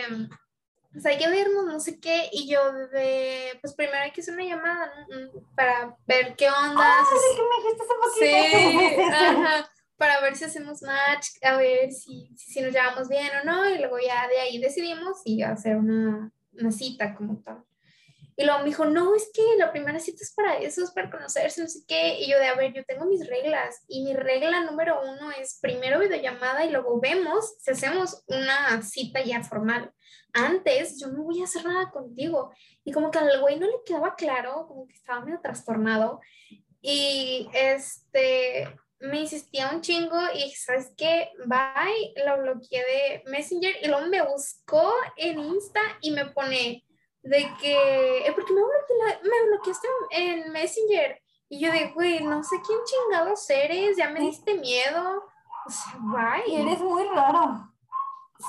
pues 0.91 1.05
hay 1.05 1.17
que 1.17 1.29
vernos, 1.29 1.65
no 1.65 1.79
sé 1.79 1.99
qué, 1.99 2.29
y 2.31 2.47
yo 2.49 2.71
de, 2.89 3.57
pues 3.61 3.73
primero 3.75 3.99
hay 3.99 4.11
que 4.11 4.21
hacer 4.21 4.33
una 4.33 4.45
llamada 4.45 4.91
mm, 5.09 5.55
para 5.55 5.95
ver 6.07 6.35
qué 6.35 6.49
onda. 6.49 6.81
Ah, 6.81 7.03
sí, 7.07 7.35
que 7.35 7.43
me 7.43 8.35
dijiste 8.35 8.95
Sí, 8.95 9.01
ajá, 9.11 9.69
para 9.97 10.21
ver 10.21 10.35
si 10.35 10.45
hacemos 10.45 10.81
match, 10.81 11.27
a 11.41 11.57
ver 11.57 11.91
si, 11.91 12.29
si, 12.35 12.61
nos 12.61 12.71
llevamos 12.71 13.09
bien 13.09 13.29
o 13.41 13.45
no, 13.45 13.69
y 13.69 13.77
luego 13.77 13.97
ya 13.99 14.27
de 14.27 14.39
ahí 14.39 14.59
decidimos 14.59 15.21
y 15.25 15.41
hacer 15.41 15.75
una, 15.75 16.31
una 16.53 16.71
cita 16.71 17.15
como 17.15 17.41
tal. 17.41 17.63
Y 18.39 18.45
luego 18.45 18.59
me 18.59 18.65
dijo, 18.65 18.85
no, 18.85 19.15
es 19.15 19.31
que 19.33 19.41
la 19.57 19.71
primera 19.71 19.99
cita 19.99 20.19
es 20.21 20.31
para 20.31 20.59
eso, 20.59 20.83
es 20.83 20.91
para 20.91 21.09
conocerse, 21.09 21.59
no 21.59 21.67
sé 21.67 21.79
qué. 21.87 22.19
Y 22.19 22.29
yo 22.29 22.37
de, 22.37 22.45
a 22.45 22.53
ver, 22.53 22.71
yo 22.71 22.85
tengo 22.85 23.05
mis 23.05 23.27
reglas. 23.27 23.83
Y 23.87 24.03
mi 24.03 24.13
regla 24.13 24.63
número 24.63 25.01
uno 25.01 25.31
es 25.31 25.57
primero 25.59 25.99
videollamada 25.99 26.63
y 26.63 26.69
luego 26.69 27.01
vemos 27.01 27.55
si 27.59 27.71
hacemos 27.71 28.23
una 28.27 28.79
cita 28.83 29.23
ya 29.23 29.43
formal. 29.43 29.91
Antes 30.33 30.99
yo 30.99 31.07
no 31.07 31.23
voy 31.23 31.41
a 31.41 31.45
hacer 31.45 31.65
nada 31.65 31.89
contigo. 31.89 32.51
Y 32.83 32.91
como 32.91 33.09
que 33.09 33.17
al 33.17 33.41
güey 33.41 33.57
no 33.57 33.65
le 33.65 33.81
quedaba 33.83 34.15
claro, 34.15 34.67
como 34.67 34.87
que 34.87 34.93
estaba 34.93 35.25
medio 35.25 35.41
trastornado. 35.41 36.21
Y 36.79 37.49
este, 37.53 38.67
me 38.99 39.21
insistía 39.21 39.71
un 39.71 39.81
chingo 39.81 40.19
y 40.35 40.51
¿sabes 40.51 40.91
qué? 40.95 41.31
Bye, 41.45 42.13
lo 42.23 42.37
bloqueé 42.41 42.83
de 42.83 43.23
Messenger 43.31 43.77
y 43.81 43.87
luego 43.87 44.05
me 44.07 44.21
buscó 44.21 44.93
en 45.15 45.39
Insta 45.39 45.81
y 46.01 46.11
me 46.11 46.25
pone 46.27 46.83
de 47.27 47.53
que, 47.59 48.27
eh, 48.27 48.31
porque 48.33 48.53
me, 48.53 48.61
me 48.61 49.47
bloqueaste 49.49 49.87
en 50.11 50.51
Messenger. 50.51 51.21
Y 51.49 51.59
yo 51.59 51.71
de, 51.71 51.91
güey, 51.91 52.23
no 52.23 52.43
sé 52.43 52.57
quién 52.65 52.79
chingados 52.85 53.49
eres, 53.49 53.97
ya 53.97 54.09
me 54.09 54.19
diste 54.19 54.55
miedo. 54.55 55.23
O 55.65 55.69
sea, 55.69 55.97
bye. 55.99 56.61
Eres 56.61 56.79
muy 56.79 57.03
raro. 57.05 57.73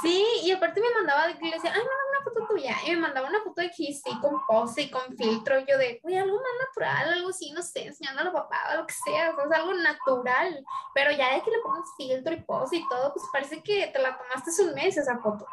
Sí, 0.03 0.23
y 0.43 0.51
aparte 0.53 0.81
me 0.81 0.91
mandaba, 0.95 1.29
le 1.29 1.35
decía, 1.35 1.73
ay, 1.75 1.81
no, 1.81 1.91
una 2.11 2.23
foto 2.23 2.47
tuya. 2.47 2.77
Y 2.87 2.91
me 2.91 2.99
mandaba 2.99 3.29
una 3.29 3.41
foto 3.43 3.63
de 3.63 3.71
Kiss 3.71 4.03
con 4.21 4.45
pose 4.47 4.83
y 4.83 4.91
con 4.91 5.17
filtro. 5.17 5.59
Y 5.59 5.65
yo 5.67 5.79
de, 5.79 5.99
güey, 6.03 6.19
algo 6.19 6.37
más 6.37 6.69
natural, 6.69 7.15
algo 7.15 7.31
así, 7.31 7.51
no 7.53 7.63
sé, 7.63 7.87
enseñando 7.87 8.21
a 8.21 8.25
la 8.25 8.33
papá, 8.33 8.77
lo 8.77 8.87
que 8.87 8.95
sea, 8.95 9.31
o 9.31 9.49
sea, 9.49 9.59
algo 9.59 9.73
natural. 9.75 10.65
Pero 10.95 11.11
ya 11.13 11.35
de 11.35 11.43
que 11.43 11.51
le 11.51 11.59
pones 11.61 11.89
filtro 11.97 12.35
y 12.35 12.43
pose 12.43 12.77
y 12.77 12.89
todo, 12.89 13.13
pues 13.13 13.25
parece 13.33 13.63
que 13.63 13.87
te 13.89 13.99
la 13.99 14.17
tomaste 14.19 14.63
un 14.63 14.75
mes 14.75 14.97
esa 14.97 15.19
foto. 15.19 15.47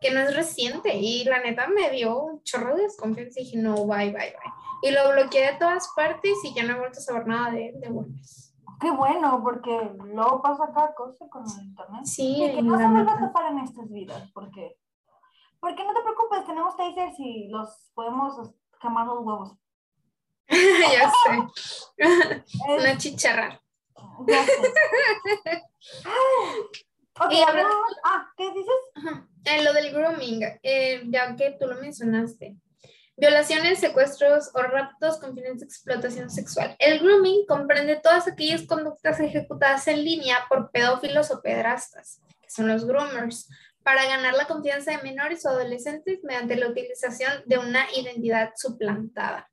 Que 0.00 0.10
no 0.10 0.20
es 0.20 0.34
reciente 0.34 0.96
y 0.96 1.24
la 1.24 1.40
neta 1.40 1.68
me 1.68 1.90
dio 1.90 2.18
un 2.18 2.42
chorro 2.42 2.74
de 2.76 2.82
desconfianza 2.84 3.40
y 3.40 3.44
dije, 3.44 3.58
no, 3.58 3.74
bye, 3.86 4.10
bye, 4.10 4.12
bye. 4.12 4.52
Y 4.82 4.90
lo 4.92 5.10
bloqueé 5.12 5.52
de 5.52 5.58
todas 5.58 5.88
partes 5.94 6.32
y 6.44 6.54
ya 6.54 6.62
no 6.64 6.74
he 6.74 6.78
vuelto 6.78 6.98
a 6.98 7.02
saber 7.02 7.26
nada 7.26 7.50
de, 7.50 7.72
de 7.76 7.88
Warnes. 7.88 8.54
Qué 8.80 8.90
bueno, 8.90 9.42
porque 9.42 9.70
luego 10.06 10.40
pasa 10.40 10.70
cada 10.74 10.94
cosa 10.94 11.28
con 11.28 11.44
el 11.44 11.66
internet. 11.66 12.06
Sí, 12.06 12.42
Y 12.42 12.54
que 12.54 12.62
no 12.62 12.78
se 12.78 12.86
vuelva 12.86 13.12
a 13.12 13.14
neta. 13.16 13.26
topar 13.26 13.52
en 13.52 13.58
estas 13.58 13.90
vidas, 13.90 14.30
porque... 14.32 14.78
Porque 15.60 15.84
no 15.84 15.92
te 15.92 16.00
preocupes, 16.00 16.46
tenemos 16.46 16.74
tasers 16.78 17.14
y 17.18 17.48
los 17.48 17.90
podemos 17.92 18.54
quemar 18.80 19.06
los 19.06 19.18
huevos. 19.18 19.52
ya 20.48 21.10
sé. 21.10 21.94
Una 22.70 22.96
chicharra. 22.96 23.60
ya 24.26 24.44
sé. 24.44 24.52
ok, 27.20 27.32
Y 27.32 27.42
hablamos... 27.42 27.74
Ah, 28.02 28.32
¿qué 28.38 28.50
dices? 28.52 28.74
Ajá. 28.94 29.26
En 29.44 29.64
lo 29.64 29.72
del 29.72 29.92
grooming, 29.92 30.42
eh, 30.62 31.02
ya 31.06 31.34
que 31.36 31.56
tú 31.58 31.66
lo 31.66 31.80
mencionaste. 31.80 32.56
Violaciones, 33.16 33.80
secuestros 33.80 34.50
o 34.54 34.62
raptos 34.62 35.18
con 35.18 35.34
fines 35.34 35.60
de 35.60 35.66
explotación 35.66 36.30
sexual. 36.30 36.74
El 36.78 37.00
grooming 37.00 37.44
comprende 37.46 37.96
todas 37.96 38.26
aquellas 38.26 38.62
conductas 38.62 39.20
ejecutadas 39.20 39.86
en 39.88 40.04
línea 40.04 40.38
por 40.48 40.70
pedófilos 40.70 41.30
o 41.30 41.42
pedrastas, 41.42 42.20
que 42.40 42.48
son 42.48 42.68
los 42.68 42.86
groomers, 42.86 43.48
para 43.82 44.06
ganar 44.06 44.34
la 44.34 44.46
confianza 44.46 44.92
de 44.92 45.02
menores 45.02 45.44
o 45.44 45.50
adolescentes 45.50 46.20
mediante 46.22 46.56
la 46.56 46.68
utilización 46.68 47.42
de 47.46 47.58
una 47.58 47.86
identidad 47.94 48.52
suplantada. 48.56 49.50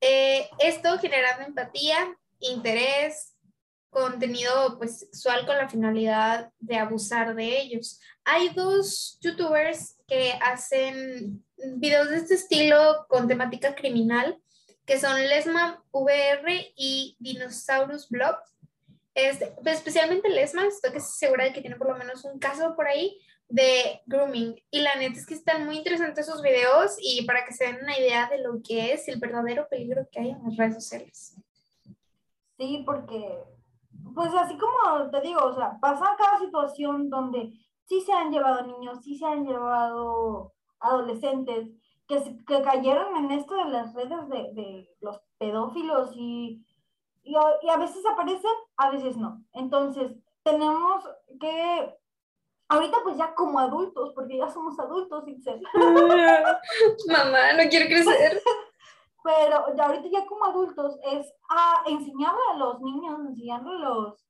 Eh, 0.00 0.48
esto 0.58 0.98
generando 0.98 1.46
empatía, 1.46 1.96
interés, 2.38 3.34
contenido 3.90 4.76
pues, 4.78 5.00
sexual 5.00 5.46
con 5.46 5.56
la 5.56 5.68
finalidad 5.68 6.50
de 6.58 6.76
abusar 6.76 7.34
de 7.34 7.60
ellos. 7.60 8.00
Hay 8.28 8.48
dos 8.48 9.18
youtubers 9.20 9.96
que 10.08 10.32
hacen 10.42 11.44
videos 11.76 12.10
de 12.10 12.16
este 12.16 12.34
estilo 12.34 13.06
con 13.08 13.28
temática 13.28 13.76
criminal, 13.76 14.36
que 14.84 14.98
son 14.98 15.14
Lesma 15.14 15.84
VR 15.92 16.72
y 16.76 17.16
Dinosaurus 17.20 18.08
Blog. 18.08 18.34
Este, 19.14 19.52
pues, 19.62 19.76
especialmente 19.76 20.28
Lesma, 20.28 20.66
estoy 20.66 20.90
que 20.90 20.98
segura 20.98 21.44
de 21.44 21.52
que 21.52 21.60
tiene 21.60 21.76
por 21.76 21.88
lo 21.88 21.96
menos 21.96 22.24
un 22.24 22.40
caso 22.40 22.74
por 22.74 22.88
ahí 22.88 23.16
de 23.48 24.02
grooming. 24.06 24.60
Y 24.72 24.80
la 24.80 24.96
neta 24.96 25.20
es 25.20 25.24
que 25.26 25.34
están 25.34 25.64
muy 25.64 25.78
interesantes 25.78 26.26
esos 26.26 26.42
videos 26.42 26.96
y 27.00 27.24
para 27.26 27.44
que 27.44 27.52
se 27.52 27.66
den 27.66 27.78
una 27.80 27.96
idea 27.96 28.28
de 28.28 28.38
lo 28.42 28.60
que 28.60 28.92
es 28.92 29.06
el 29.06 29.20
verdadero 29.20 29.68
peligro 29.68 30.08
que 30.10 30.18
hay 30.18 30.30
en 30.30 30.42
las 30.42 30.56
redes 30.56 30.74
sociales. 30.74 31.36
Sí, 32.58 32.82
porque, 32.84 33.38
pues 34.16 34.34
así 34.34 34.58
como 34.58 35.10
te 35.12 35.20
digo, 35.20 35.44
o 35.44 35.54
sea, 35.54 35.78
pasa 35.80 36.16
cada 36.18 36.40
situación 36.40 37.08
donde 37.08 37.52
sí 37.86 38.00
se 38.00 38.12
han 38.12 38.30
llevado 38.30 38.66
niños, 38.66 39.02
sí 39.02 39.16
se 39.16 39.24
han 39.24 39.46
llevado 39.46 40.52
adolescentes, 40.80 41.68
que, 42.06 42.38
que 42.46 42.62
cayeron 42.62 43.16
en 43.16 43.30
esto 43.32 43.54
de 43.54 43.64
las 43.64 43.94
redes 43.94 44.28
de, 44.28 44.52
de 44.54 44.96
los 45.00 45.20
pedófilos 45.38 46.10
y, 46.14 46.64
y, 47.22 47.34
a, 47.34 47.42
y 47.62 47.68
a 47.68 47.76
veces 47.76 48.04
aparecen, 48.06 48.50
a 48.76 48.90
veces 48.90 49.16
no. 49.16 49.42
Entonces, 49.52 50.12
tenemos 50.44 51.04
que, 51.40 51.96
ahorita 52.68 52.98
pues 53.02 53.16
ya 53.16 53.34
como 53.34 53.58
adultos, 53.58 54.12
porque 54.14 54.38
ya 54.38 54.48
somos 54.50 54.78
adultos, 54.78 55.26
Itzel, 55.26 55.60
Mamá, 57.08 57.52
no 57.54 57.68
quiero 57.68 57.86
crecer. 57.86 58.40
pero 59.24 59.74
ya 59.76 59.86
ahorita 59.86 60.08
ya 60.08 60.24
como 60.26 60.44
adultos 60.44 60.96
es 61.02 61.26
a 61.50 61.82
enseñarle 61.86 62.40
a 62.52 62.58
los 62.58 62.80
niños, 62.80 63.18
enseñarle 63.26 63.70
a 63.70 63.78
los, 63.78 64.24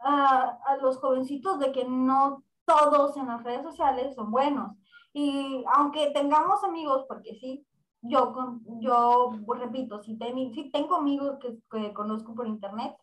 a, 0.00 0.58
a 0.64 0.76
los 0.78 0.96
jovencitos 0.96 1.58
de 1.58 1.72
que 1.72 1.84
no 1.84 2.42
todos 2.66 3.16
en 3.16 3.26
las 3.28 3.42
redes 3.44 3.62
sociales 3.62 4.14
son 4.14 4.30
buenos. 4.30 4.76
Y 5.12 5.64
aunque 5.74 6.10
tengamos 6.12 6.62
amigos, 6.64 7.04
porque 7.08 7.34
sí, 7.36 7.66
yo, 8.02 8.34
yo 8.80 9.32
repito, 9.54 10.02
sí, 10.02 10.16
ten- 10.18 10.52
sí 10.54 10.70
tengo 10.72 10.96
amigos 10.96 11.38
que, 11.40 11.58
que 11.70 11.92
conozco 11.94 12.34
por 12.34 12.46
internet 12.46 12.96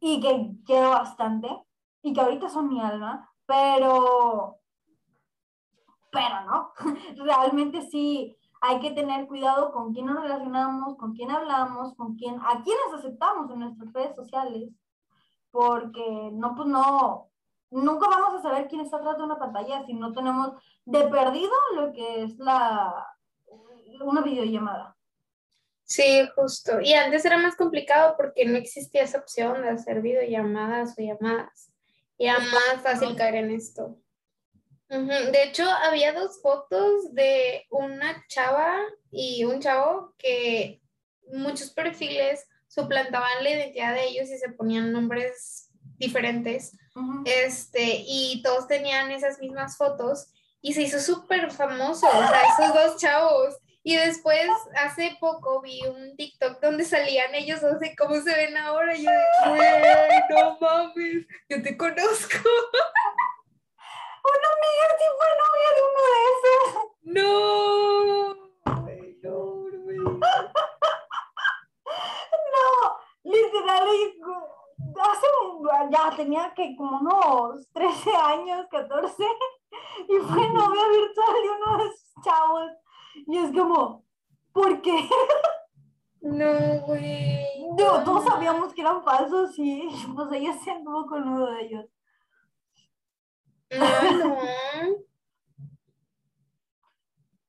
y 0.00 0.20
que 0.20 0.52
quiero 0.64 0.90
bastante 0.90 1.48
y 2.02 2.12
que 2.12 2.20
ahorita 2.20 2.48
son 2.48 2.68
mi 2.68 2.80
alma, 2.80 3.30
pero, 3.46 4.58
pero 6.10 6.40
no, 6.46 6.72
realmente 7.24 7.82
sí 7.82 8.36
hay 8.60 8.80
que 8.80 8.92
tener 8.92 9.26
cuidado 9.26 9.72
con 9.72 9.92
quién 9.92 10.06
nos 10.06 10.22
relacionamos, 10.22 10.96
con 10.96 11.14
quién 11.14 11.30
hablamos, 11.30 11.94
con 11.94 12.14
quién, 12.16 12.36
a 12.40 12.62
quiénes 12.62 12.94
aceptamos 12.94 13.50
en 13.50 13.60
nuestras 13.60 13.92
redes 13.92 14.16
sociales, 14.16 14.70
porque 15.50 16.30
no, 16.32 16.54
pues 16.54 16.68
no, 16.68 17.30
nunca 17.70 18.08
vamos 18.08 18.38
a 18.38 18.42
saber 18.42 18.68
quién 18.68 18.80
está 18.80 18.98
atrás 18.98 19.16
de 19.16 19.24
una 19.24 19.38
pantalla 19.38 19.84
si 19.84 19.94
no 19.94 20.12
tenemos 20.12 20.52
de 20.84 21.04
perdido 21.08 21.52
lo 21.74 21.92
que 21.92 22.24
es 22.24 22.38
la 22.38 23.06
una 24.00 24.22
videollamada. 24.22 24.96
Sí, 25.84 26.26
justo. 26.34 26.80
Y 26.80 26.94
antes 26.94 27.24
era 27.24 27.36
más 27.36 27.56
complicado 27.56 28.16
porque 28.16 28.44
no 28.46 28.56
existía 28.56 29.02
esa 29.02 29.18
opción 29.18 29.62
de 29.62 29.68
hacer 29.68 30.00
videollamadas 30.00 30.98
o 30.98 31.02
llamadas. 31.02 31.70
Y 32.16 32.26
era 32.26 32.38
más 32.38 32.82
fácil 32.82 33.16
caer 33.16 33.36
en 33.36 33.50
esto. 33.50 33.98
Ujú. 34.88 35.06
De 35.06 35.42
hecho, 35.44 35.64
había 35.64 36.12
dos 36.12 36.40
fotos 36.40 37.12
de 37.12 37.64
una 37.70 38.24
chava 38.28 38.78
y 39.10 39.44
un 39.44 39.60
chavo 39.60 40.14
que 40.18 40.80
muchos 41.32 41.70
perfiles 41.70 42.46
suplantaban 42.68 43.42
la 43.42 43.50
identidad 43.50 43.94
de 43.94 44.04
ellos 44.04 44.28
y 44.30 44.38
se 44.38 44.50
ponían 44.50 44.92
nombres 44.92 45.70
diferentes. 45.98 46.76
Este, 47.24 48.04
y 48.06 48.40
todos 48.42 48.68
tenían 48.68 49.10
esas 49.10 49.38
mismas 49.40 49.76
fotos 49.76 50.28
y 50.60 50.74
se 50.74 50.82
hizo 50.82 51.00
súper 51.00 51.50
famoso, 51.50 52.06
o 52.06 52.28
sea, 52.28 52.42
esos 52.42 52.72
dos 52.74 52.96
chavos. 53.00 53.56
Y 53.82 53.96
después, 53.96 54.48
hace 54.76 55.16
poco, 55.20 55.60
vi 55.60 55.82
un 55.86 56.16
TikTok 56.16 56.58
donde 56.62 56.84
salían 56.84 57.34
ellos 57.34 57.60
dos 57.60 57.78
de 57.80 57.94
cómo 57.94 58.14
se 58.14 58.34
ven 58.34 58.56
ahora. 58.56 58.96
Y 58.96 59.04
yo 59.04 59.10
de, 59.10 59.18
"Güey, 59.50 60.22
no 60.30 60.56
mames, 60.58 61.26
yo 61.50 61.62
te 61.62 61.76
conozco. 61.76 62.38
Una 64.24 64.48
amiga 64.56 64.86
sí 64.98 65.04
fue 65.18 65.28
novia 65.42 65.70
de 65.74 65.82
uno 65.90 66.02
de 66.14 66.20
esos. 66.32 66.72
No, 67.02 68.34
no, 69.22 69.44
no 72.54 73.04
literal, 73.24 73.84
hace 75.02 75.26
un- 75.46 75.90
ya 75.90 76.10
tenía 76.16 76.52
que 76.54 76.76
como 76.76 76.98
unos 76.98 77.70
13 77.72 78.14
años, 78.16 78.66
14, 78.70 79.24
y 80.08 80.16
fue 80.18 80.50
novia 80.50 80.88
virtual 80.88 81.34
de 81.42 81.50
uno 81.50 81.78
de 81.78 81.84
esos 81.90 82.14
chavos. 82.24 82.70
Y 83.26 83.38
es 83.38 83.52
como, 83.52 84.04
¿por 84.52 84.80
qué? 84.82 85.08
No, 86.20 86.80
güey. 86.86 87.44
No. 87.76 88.04
todos 88.04 88.24
sabíamos 88.24 88.72
que 88.72 88.80
eran 88.80 89.02
falsos 89.02 89.58
y 89.58 89.88
pues 90.14 90.32
ella 90.32 90.54
se 90.58 90.70
anduvo 90.70 91.06
con 91.06 91.26
uno 91.28 91.46
de 91.46 91.62
ellos. 91.62 91.86
No, 93.70 94.12
no. 94.18 94.38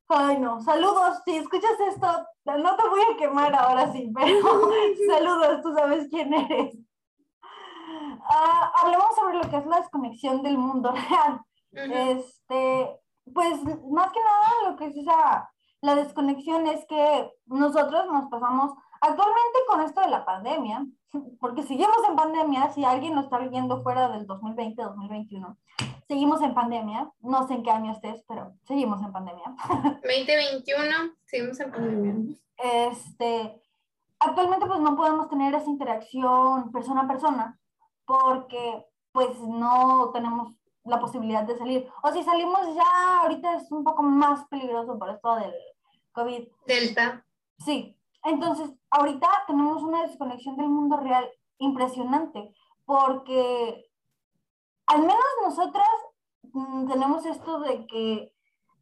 Ay, 0.08 0.38
no, 0.40 0.62
saludos, 0.62 1.18
si 1.26 1.36
escuchas 1.38 1.80
esto, 1.90 2.08
no 2.46 2.76
te 2.76 2.88
voy 2.88 3.02
a 3.02 3.18
quemar 3.18 3.56
ahora 3.56 3.92
sí, 3.92 4.12
pero 4.14 4.40
saludos, 5.10 5.62
tú 5.64 5.74
sabes 5.74 6.08
quién 6.10 6.32
eres. 6.34 6.76
Lo 9.46 9.52
que 9.52 9.58
es 9.58 9.66
la 9.66 9.78
desconexión 9.78 10.44
del 10.44 10.58
mundo 10.58 10.92
real. 11.10 11.42
Ujú. 11.72 11.94
Este, 11.94 13.00
pues 13.34 13.64
más 13.64 14.12
que 14.12 14.20
nada 14.20 14.70
lo 14.70 14.76
que 14.78 14.88
es 14.88 14.98
esa, 14.98 15.50
la 15.82 15.96
desconexión 15.96 16.68
es 16.68 16.86
que 16.88 17.32
nosotros 17.46 18.08
nos 18.12 18.30
pasamos 18.30 18.74
actualmente 19.02 19.60
con 19.68 19.82
esto 19.82 20.02
de 20.02 20.10
la 20.10 20.26
pandemia, 20.26 20.86
porque 21.40 21.64
seguimos 21.64 21.98
en 22.08 22.16
pandemia, 22.16 22.72
si 22.74 22.84
alguien 22.84 23.16
nos 23.16 23.26
está 23.26 23.40
viendo 23.40 23.84
fuera 23.84 24.10
del 24.10 24.26
2020, 24.26 24.82
2021, 24.82 25.58
seguimos 26.08 26.42
en 26.42 26.54
pandemia, 26.54 27.12
no 27.20 27.48
sé 27.48 27.56
en 27.56 27.64
qué 27.64 27.72
año 27.72 27.92
estés, 27.92 28.24
pero 28.28 28.54
seguimos 28.68 29.02
en 29.04 29.12
pandemia. 29.12 29.56
2021, 30.04 31.14
seguimos 31.26 31.60
en 31.60 31.72
pandemia. 31.72 32.36
Este, 32.58 33.62
actualmente 34.20 34.66
pues 34.66 34.80
no 34.80 34.96
podemos 34.96 35.30
tener 35.30 35.54
esa 35.54 35.70
interacción 35.70 36.72
persona 36.72 37.02
a 37.02 37.08
persona 37.08 37.60
porque 38.06 38.86
pues 39.16 39.40
no 39.40 40.12
tenemos 40.14 40.54
la 40.84 41.00
posibilidad 41.00 41.44
de 41.46 41.58
salir. 41.58 41.90
O 42.04 42.12
si 42.12 42.22
salimos 42.22 42.60
ya, 42.76 43.22
ahorita 43.22 43.56
es 43.56 43.72
un 43.72 43.84
poco 43.86 44.04
más 44.04 44.46
peligroso 44.50 45.00
por 45.00 45.10
esto 45.10 45.36
del 45.38 45.54
COVID. 46.12 46.48
Delta. 46.68 47.26
Sí, 47.58 47.98
entonces 48.26 48.70
ahorita 48.92 49.28
tenemos 49.48 49.82
una 49.82 50.02
desconexión 50.04 50.58
del 50.58 50.68
mundo 50.68 50.98
real 50.98 51.28
impresionante 51.60 52.54
porque 52.86 53.90
al 54.88 55.00
menos 55.02 55.26
nosotras 55.44 55.88
mm, 56.54 56.88
tenemos 56.88 57.26
esto 57.26 57.60
de 57.62 57.88
que 57.88 58.34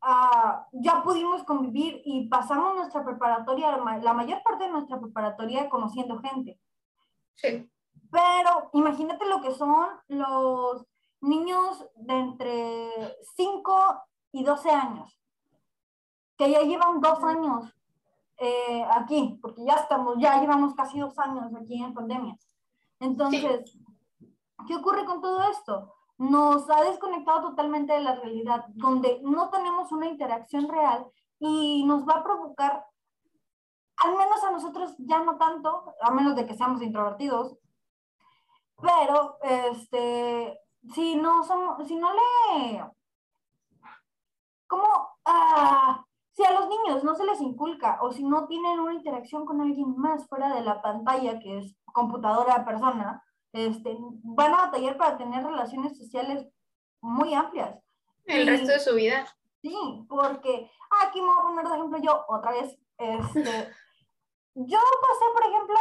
ah, 0.02 0.68
ya 0.74 1.04
pudimos 1.04 1.44
convivir 1.44 2.02
y 2.06 2.28
pasamos 2.28 2.76
nuestra 2.76 3.06
preparatoria, 3.06 3.72
la 3.72 3.78
ma- 3.78 3.98
la 4.00 4.14
mayor 4.14 4.42
parte 4.44 4.64
de 4.66 4.72
nuestra 4.72 5.00
preparatoria 5.00 5.70
conociendo 5.70 6.20
gente. 6.20 6.60
Sí. 7.36 7.70
Pero 8.14 8.70
imagínate 8.74 9.26
lo 9.26 9.42
que 9.42 9.52
son 9.56 9.88
los 10.08 10.86
niños 11.22 11.84
de 11.96 12.14
entre 12.14 13.18
5 13.36 14.04
y 14.34 14.44
12 14.44 14.70
años, 14.70 15.20
que 16.38 16.52
ya 16.52 16.62
llevan 16.62 17.02
dos 17.02 17.24
años 17.24 17.74
eh, 18.38 18.86
aquí, 18.92 19.40
porque 19.42 19.66
ya 19.66 19.74
estamos, 19.74 20.18
ya 20.20 20.40
llevamos 20.40 20.76
casi 20.76 21.00
dos 21.00 21.18
años 21.18 21.52
aquí 21.56 21.82
en 21.82 21.96
pandemia. 21.96 22.38
Entonces, 23.00 23.80
¿qué 24.68 24.76
ocurre 24.76 25.06
con 25.06 25.20
todo 25.20 25.42
esto? 25.50 25.96
Nos 26.20 26.70
ha 26.70 26.84
desconectado 26.84 27.50
totalmente 27.50 27.94
de 27.94 28.02
la 28.02 28.14
realidad, 28.14 28.66
donde 28.76 29.22
no 29.24 29.50
tenemos 29.50 29.92
una 29.92 30.06
interacción 30.06 30.70
real 30.70 31.08
y 31.40 31.84
nos 31.86 32.08
va 32.08 32.18
a 32.18 32.24
provocar, 32.24 32.86
al 33.98 34.16
menos 34.16 34.44
a 34.44 34.52
nosotros 34.52 34.94
ya 35.00 35.24
no 35.24 35.38
tanto, 35.38 35.96
a 36.00 36.12
menos 36.12 36.36
de 36.36 36.46
que 36.46 36.54
seamos 36.54 36.84
introvertidos, 36.84 37.58
pero 38.84 39.38
este, 39.42 40.60
si 40.94 41.16
no 41.16 41.44
somos, 41.44 41.88
si 41.88 41.96
no 41.96 42.12
le, 42.14 42.84
como, 44.68 44.88
ah, 45.26 46.06
si 46.32 46.44
a 46.44 46.52
los 46.52 46.68
niños 46.68 47.04
no 47.04 47.16
se 47.16 47.26
les 47.26 47.40
inculca 47.42 48.00
o 48.02 48.12
si 48.12 48.24
no 48.24 48.48
tienen 48.48 48.80
una 48.80 48.94
interacción 48.94 49.46
con 49.46 49.62
alguien 49.62 49.96
más 49.98 50.28
fuera 50.28 50.54
de 50.54 50.62
la 50.62 50.82
pantalla, 50.82 51.40
que 51.40 51.60
es 51.60 51.76
computadora 51.86 52.66
persona, 52.66 53.24
este, 53.54 53.96
van 54.24 54.54
a 54.54 54.66
batallar 54.66 54.98
para 54.98 55.18
tener 55.18 55.44
relaciones 55.44 55.98
sociales 55.98 56.48
muy 57.02 57.34
amplias. 57.34 57.80
El 58.26 58.48
resto 58.48 58.72
de 58.72 58.80
su 58.80 58.96
vida. 58.96 59.28
Sí, 59.62 59.76
porque 60.10 60.70
ah, 60.92 61.08
aquí 61.08 61.22
me 61.22 61.28
voy 61.28 61.38
a 61.38 61.44
poner 61.44 61.68
de 61.68 61.76
ejemplo 61.76 62.00
yo 62.00 62.26
otra 62.28 62.52
vez. 62.52 62.78
Este, 62.98 63.44
yo 64.56 64.80
pasé, 65.02 65.26
por 65.34 65.44
ejemplo, 65.46 65.76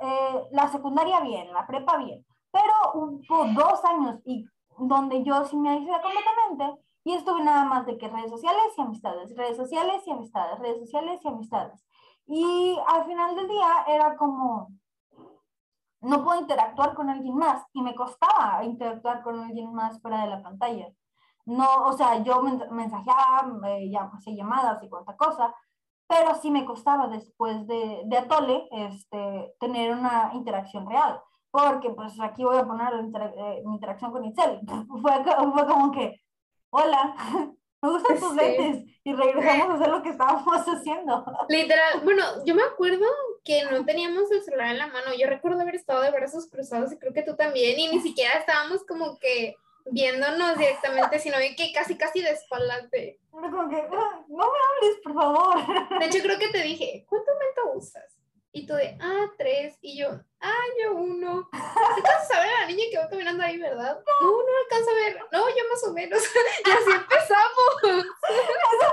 eh, 0.00 0.48
la 0.52 0.68
secundaria 0.68 1.20
bien, 1.20 1.52
la 1.52 1.66
prepa 1.66 1.96
bien, 1.98 2.24
pero 2.50 2.72
hubo 2.94 3.44
dos 3.54 3.84
años 3.84 4.20
y 4.24 4.46
donde 4.78 5.22
yo 5.24 5.44
sí 5.44 5.56
me 5.56 5.70
aislé 5.70 5.92
completamente 6.02 6.82
y 7.04 7.14
estuve 7.14 7.42
nada 7.42 7.64
más 7.64 7.86
de 7.86 7.96
que 7.96 8.08
redes 8.08 8.30
sociales 8.30 8.72
y 8.76 8.80
amistades, 8.80 9.36
redes 9.36 9.56
sociales 9.56 10.02
y 10.06 10.10
amistades, 10.10 10.58
redes 10.58 10.80
sociales 10.80 11.20
y 11.22 11.28
amistades. 11.28 11.84
Y 12.26 12.78
al 12.86 13.04
final 13.06 13.34
del 13.36 13.48
día 13.48 13.84
era 13.88 14.16
como, 14.16 14.68
no 16.00 16.24
puedo 16.24 16.40
interactuar 16.40 16.94
con 16.94 17.10
alguien 17.10 17.34
más 17.36 17.64
y 17.72 17.82
me 17.82 17.94
costaba 17.94 18.64
interactuar 18.64 19.22
con 19.22 19.38
alguien 19.40 19.72
más 19.72 20.00
fuera 20.00 20.22
de 20.22 20.30
la 20.30 20.42
pantalla. 20.42 20.88
No, 21.46 21.86
o 21.86 21.92
sea, 21.92 22.22
yo 22.22 22.42
mensajeaba, 22.70 23.44
ya, 23.90 24.10
hacía 24.14 24.36
llamadas 24.36 24.82
y 24.82 24.88
cuánta 24.88 25.16
cosa, 25.16 25.54
pero 26.10 26.34
sí 26.42 26.50
me 26.50 26.64
costaba 26.64 27.06
después 27.06 27.68
de, 27.68 28.02
de 28.04 28.16
Atole 28.18 28.68
este, 28.72 29.54
tener 29.60 29.92
una 29.92 30.32
interacción 30.34 30.90
real. 30.90 31.20
Porque 31.52 31.90
pues 31.90 32.20
aquí 32.20 32.42
voy 32.42 32.58
a 32.58 32.66
poner 32.66 32.88
eh, 32.94 33.62
mi 33.64 33.74
interacción 33.74 34.10
con 34.10 34.24
Itzel. 34.24 34.60
Fue, 35.02 35.12
fue 35.24 35.66
como 35.66 35.92
que, 35.92 36.20
hola, 36.70 37.14
me 37.82 37.90
gustan 37.90 38.18
tus 38.18 38.34
lentes 38.34 38.84
y 39.04 39.12
regresamos 39.12 39.70
a 39.70 39.74
hacer 39.74 39.88
lo 39.88 40.02
que 40.02 40.08
estábamos 40.10 40.64
haciendo. 40.66 41.24
Literal, 41.48 42.00
bueno, 42.02 42.24
yo 42.44 42.56
me 42.56 42.62
acuerdo 42.64 43.06
que 43.44 43.64
no 43.70 43.84
teníamos 43.84 44.30
el 44.32 44.42
celular 44.42 44.72
en 44.72 44.78
la 44.78 44.88
mano, 44.88 45.12
yo 45.16 45.28
recuerdo 45.28 45.60
haber 45.60 45.76
estado 45.76 46.02
de 46.02 46.10
brazos 46.10 46.48
cruzados 46.50 46.92
y 46.92 46.98
creo 46.98 47.12
que 47.12 47.22
tú 47.22 47.36
también, 47.36 47.78
y 47.78 47.88
ni 47.88 48.00
siquiera 48.00 48.32
estábamos 48.34 48.84
como 48.84 49.16
que 49.18 49.54
viéndonos 49.86 50.58
directamente, 50.58 51.18
sino 51.18 51.36
que 51.56 51.72
casi 51.72 51.96
casi 51.96 52.22
de 52.22 52.30
espaldas 52.30 52.90
de... 52.90 53.18
Como 53.30 53.68
que, 53.68 53.76
ah, 53.76 54.24
no 54.28 54.36
me 54.36 54.42
hables, 54.42 55.00
por 55.02 55.14
favor. 55.14 55.98
De 56.00 56.06
hecho, 56.06 56.22
creo 56.22 56.38
que 56.38 56.48
te 56.48 56.62
dije, 56.62 57.04
¿cuánto 57.08 57.30
aumento 57.32 57.78
usas? 57.78 58.16
Y 58.52 58.66
tú 58.66 58.74
de, 58.74 58.98
ah, 59.00 59.26
tres. 59.38 59.78
Y 59.80 59.96
yo, 59.96 60.08
ah, 60.40 60.64
yo 60.82 60.94
uno. 60.94 61.48
¿Alcanzas 61.52 62.30
a 62.36 62.40
ver 62.40 62.50
a 62.50 62.60
la 62.62 62.66
niña 62.66 62.84
que 62.90 62.98
va 62.98 63.08
caminando 63.08 63.44
ahí, 63.44 63.58
verdad? 63.58 64.02
No, 64.20 64.30
no 64.30 64.58
alcanza 64.64 64.90
a 64.90 64.94
ver. 64.94 65.18
No, 65.30 65.48
yo 65.48 65.68
más 65.70 65.84
o 65.86 65.92
menos. 65.92 66.20
y 66.66 66.70
así 66.70 66.90
empezamos. 66.90 68.10
Esa, 68.28 68.88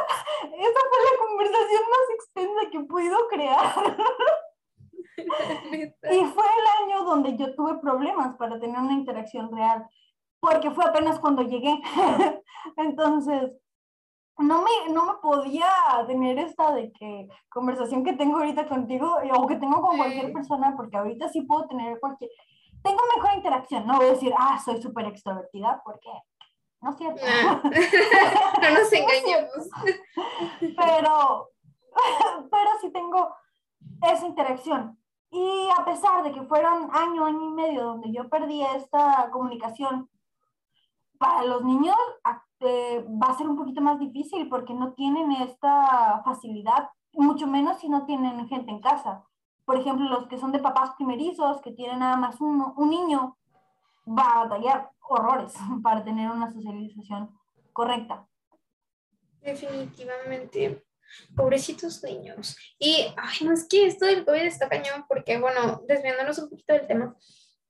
esa 0.46 0.80
fue 0.89 1.00
la 1.12 1.28
conversación 1.28 1.82
más 1.89 2.10
extensa 2.13 2.69
que 2.71 2.78
he 2.78 2.84
podido 2.84 3.28
crear. 3.30 3.97
y 5.17 6.26
fue 6.26 6.45
el 6.45 6.84
año 6.84 7.04
donde 7.04 7.36
yo 7.38 7.56
tuve 7.56 7.80
problemas 7.80 8.36
para 8.38 8.60
tener 8.60 8.80
una 8.80 8.93
interacción 8.93 9.52
real, 9.56 9.88
porque 10.39 10.71
fue 10.71 10.86
apenas 10.86 11.19
cuando 11.19 11.41
llegué. 11.43 11.82
Entonces, 12.78 13.52
no 14.38 14.62
me, 14.62 14.93
no 14.93 15.06
me 15.06 15.13
podía 15.21 15.69
tener 16.06 16.38
esta 16.38 16.71
de 16.73 16.91
que 16.91 17.28
conversación 17.50 18.04
que 18.04 18.13
tengo 18.13 18.38
ahorita 18.38 18.67
contigo 18.67 19.19
eh, 19.21 19.32
o 19.36 19.47
que 19.47 19.56
tengo 19.56 19.82
con 19.82 19.97
cualquier 19.97 20.32
persona, 20.32 20.76
porque 20.76 20.97
ahorita 20.97 21.30
sí 21.30 21.41
puedo 21.41 21.67
tener 21.67 22.00
cualquier... 22.00 22.30
Tengo 22.84 23.00
mejor 23.15 23.36
interacción, 23.36 23.88
no 23.88 23.97
voy 23.97 24.08
a 24.08 24.12
decir, 24.12 24.34
ah, 24.38 24.60
soy 24.63 24.82
súper 24.82 25.08
extrovertida, 25.08 25.82
porque 25.84 26.10
no 26.82 26.91
es 26.91 26.97
cierto. 26.97 27.21
No, 28.62 28.69
nos 28.71 28.93
engañemos. 28.93 29.69
pero, 30.60 31.50
pero 32.52 32.69
sí 32.82 32.91
tengo 32.91 33.34
esa 34.04 34.26
interacción. 34.26 35.00
Y 35.32 35.69
a 35.78 35.84
pesar 35.84 36.23
de 36.23 36.32
que 36.32 36.43
fueron 36.43 36.89
año, 36.93 37.26
año 37.26 37.43
y 37.43 37.54
medio 37.54 37.84
donde 37.84 38.12
yo 38.12 38.30
perdí 38.30 38.63
esta 38.63 39.30
comunicación, 39.32 40.10
para 41.17 41.43
los 41.43 41.63
niños 41.63 41.95
eh, 42.60 43.06
va 43.08 43.27
a 43.27 43.38
ser 43.38 43.47
un 43.47 43.58
poquito 43.58 43.82
más 43.82 43.99
difícil 43.99 44.49
porque 44.49 44.73
no 44.73 44.93
tienen 44.93 45.32
esta 45.32 46.21
facilidad, 46.23 46.89
mucho 47.13 47.47
menos 47.47 47.80
si 47.80 47.89
no 47.89 48.06
tienen 48.06 48.47
gente 48.47 48.71
en 48.71 48.82
casa. 48.82 49.23
Por 49.65 49.77
ejemplo, 49.77 50.08
los 50.08 50.27
que 50.27 50.38
son 50.38 50.51
de 50.51 50.60
papás 50.60 50.91
primerizos, 50.97 51.62
que 51.62 51.71
tienen 51.71 51.99
nada 51.99 52.15
más 52.15 52.39
uno, 52.39 52.73
un 52.77 52.89
niño, 52.89 53.38
va 54.08 54.23
a 54.23 54.43
batallar 54.45 54.91
horrores 55.01 55.53
para 55.84 56.03
tener 56.03 56.32
una 56.32 56.51
socialización 56.51 57.38
correcta. 57.73 58.27
Definitivamente. 59.41 60.84
Pobrecitos 61.36 62.03
niños. 62.03 62.58
Y, 62.77 63.08
ay, 63.15 63.47
es 63.53 63.65
que 63.69 63.86
esto 63.86 64.06
del 64.06 64.25
COVID 64.25 64.41
está 64.41 64.67
cañón 64.67 65.06
porque, 65.08 65.39
bueno, 65.39 65.82
desviándonos 65.88 66.38
un 66.39 66.49
poquito 66.49 66.73
del 66.73 66.88
tema, 66.88 67.15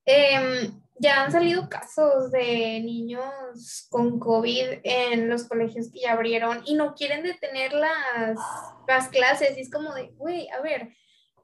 eh, 0.04 0.72
ya 1.00 1.24
han 1.24 1.32
salido 1.32 1.70
casos 1.70 2.32
de 2.32 2.80
niños 2.82 3.88
con 3.90 4.20
COVID 4.20 4.80
en 4.84 5.30
los 5.30 5.44
colegios 5.44 5.92
que 5.92 6.02
ya 6.02 6.14
abrieron 6.14 6.62
y 6.66 6.76
no 6.76 6.96
quieren 6.96 7.24
detener 7.24 7.74
las, 7.74 8.38
las 8.88 9.10
clases. 9.10 9.58
Y 9.58 9.62
es 9.62 9.72
como 9.72 9.94
de, 9.94 10.10
güey, 10.18 10.50
a 10.50 10.62
ver, 10.62 10.96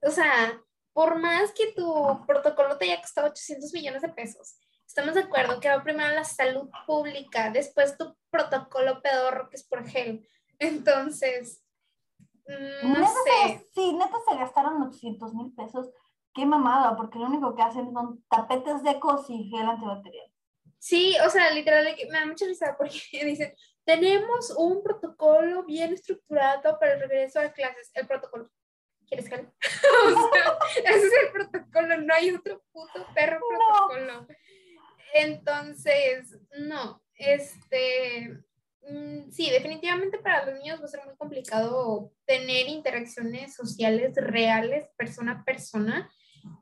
o 0.01 0.09
sea, 0.09 0.59
por 0.93 1.19
más 1.19 1.51
que 1.51 1.73
tu 1.73 2.25
protocolo 2.25 2.77
te 2.77 2.85
haya 2.85 3.01
costado 3.01 3.27
800 3.27 3.73
millones 3.73 4.01
de 4.01 4.09
pesos, 4.09 4.55
estamos 4.85 5.15
de 5.15 5.21
acuerdo 5.21 5.59
que 5.59 5.69
va 5.69 5.83
primero 5.83 6.13
la 6.13 6.23
salud 6.23 6.69
pública, 6.85 7.49
después 7.51 7.97
tu 7.97 8.15
protocolo 8.29 9.01
pedorro 9.01 9.49
que 9.49 9.57
es 9.57 9.63
por 9.63 9.87
gel. 9.87 10.27
Entonces, 10.59 11.63
mm, 12.47 12.91
no 12.91 13.07
sé. 13.07 13.67
sí, 13.73 13.93
neta 13.93 14.17
se 14.27 14.37
gastaron 14.37 14.81
800 14.83 15.33
mil 15.33 15.53
pesos 15.53 15.89
qué 16.33 16.45
mamada, 16.45 16.95
porque 16.97 17.19
lo 17.19 17.25
único 17.25 17.55
que 17.55 17.61
hacen 17.61 17.93
son 17.93 18.23
tapetes 18.29 18.81
secos 18.81 19.29
y 19.29 19.49
gel 19.49 19.67
antibacterial. 19.67 20.33
Sí, 20.79 21.15
o 21.25 21.29
sea, 21.29 21.49
literal, 21.51 21.95
me 22.09 22.19
da 22.19 22.25
mucha 22.25 22.45
risa 22.45 22.75
porque 22.77 22.99
dicen, 23.25 23.53
tenemos 23.85 24.53
un 24.57 24.83
protocolo 24.83 25.63
bien 25.63 25.93
estructurado 25.93 26.77
para 26.77 26.95
el 26.95 26.99
regreso 26.99 27.39
a 27.39 27.53
clases. 27.53 27.89
El 27.93 28.07
protocolo. 28.07 28.49
¿Quieres 29.07 29.29
gel? 29.29 29.47
o 30.05 30.09
sea, 30.09 30.57
ese 30.83 31.07
es 31.07 31.13
el 31.23 31.31
protocolo, 31.31 31.97
no 31.97 32.13
hay 32.13 32.31
otro 32.31 32.61
puto 32.71 33.05
perro 33.13 33.39
protocolo. 33.47 34.27
Entonces, 35.13 36.37
no, 36.57 37.01
este, 37.15 38.43
mm, 38.81 39.29
sí, 39.31 39.51
definitivamente 39.51 40.17
para 40.17 40.45
los 40.45 40.55
niños 40.55 40.81
va 40.81 40.85
a 40.85 40.89
ser 40.89 41.05
muy 41.05 41.15
complicado 41.15 42.11
tener 42.25 42.67
interacciones 42.67 43.55
sociales 43.55 44.15
reales, 44.15 44.89
persona 44.97 45.33
a 45.33 45.43
persona, 45.43 46.09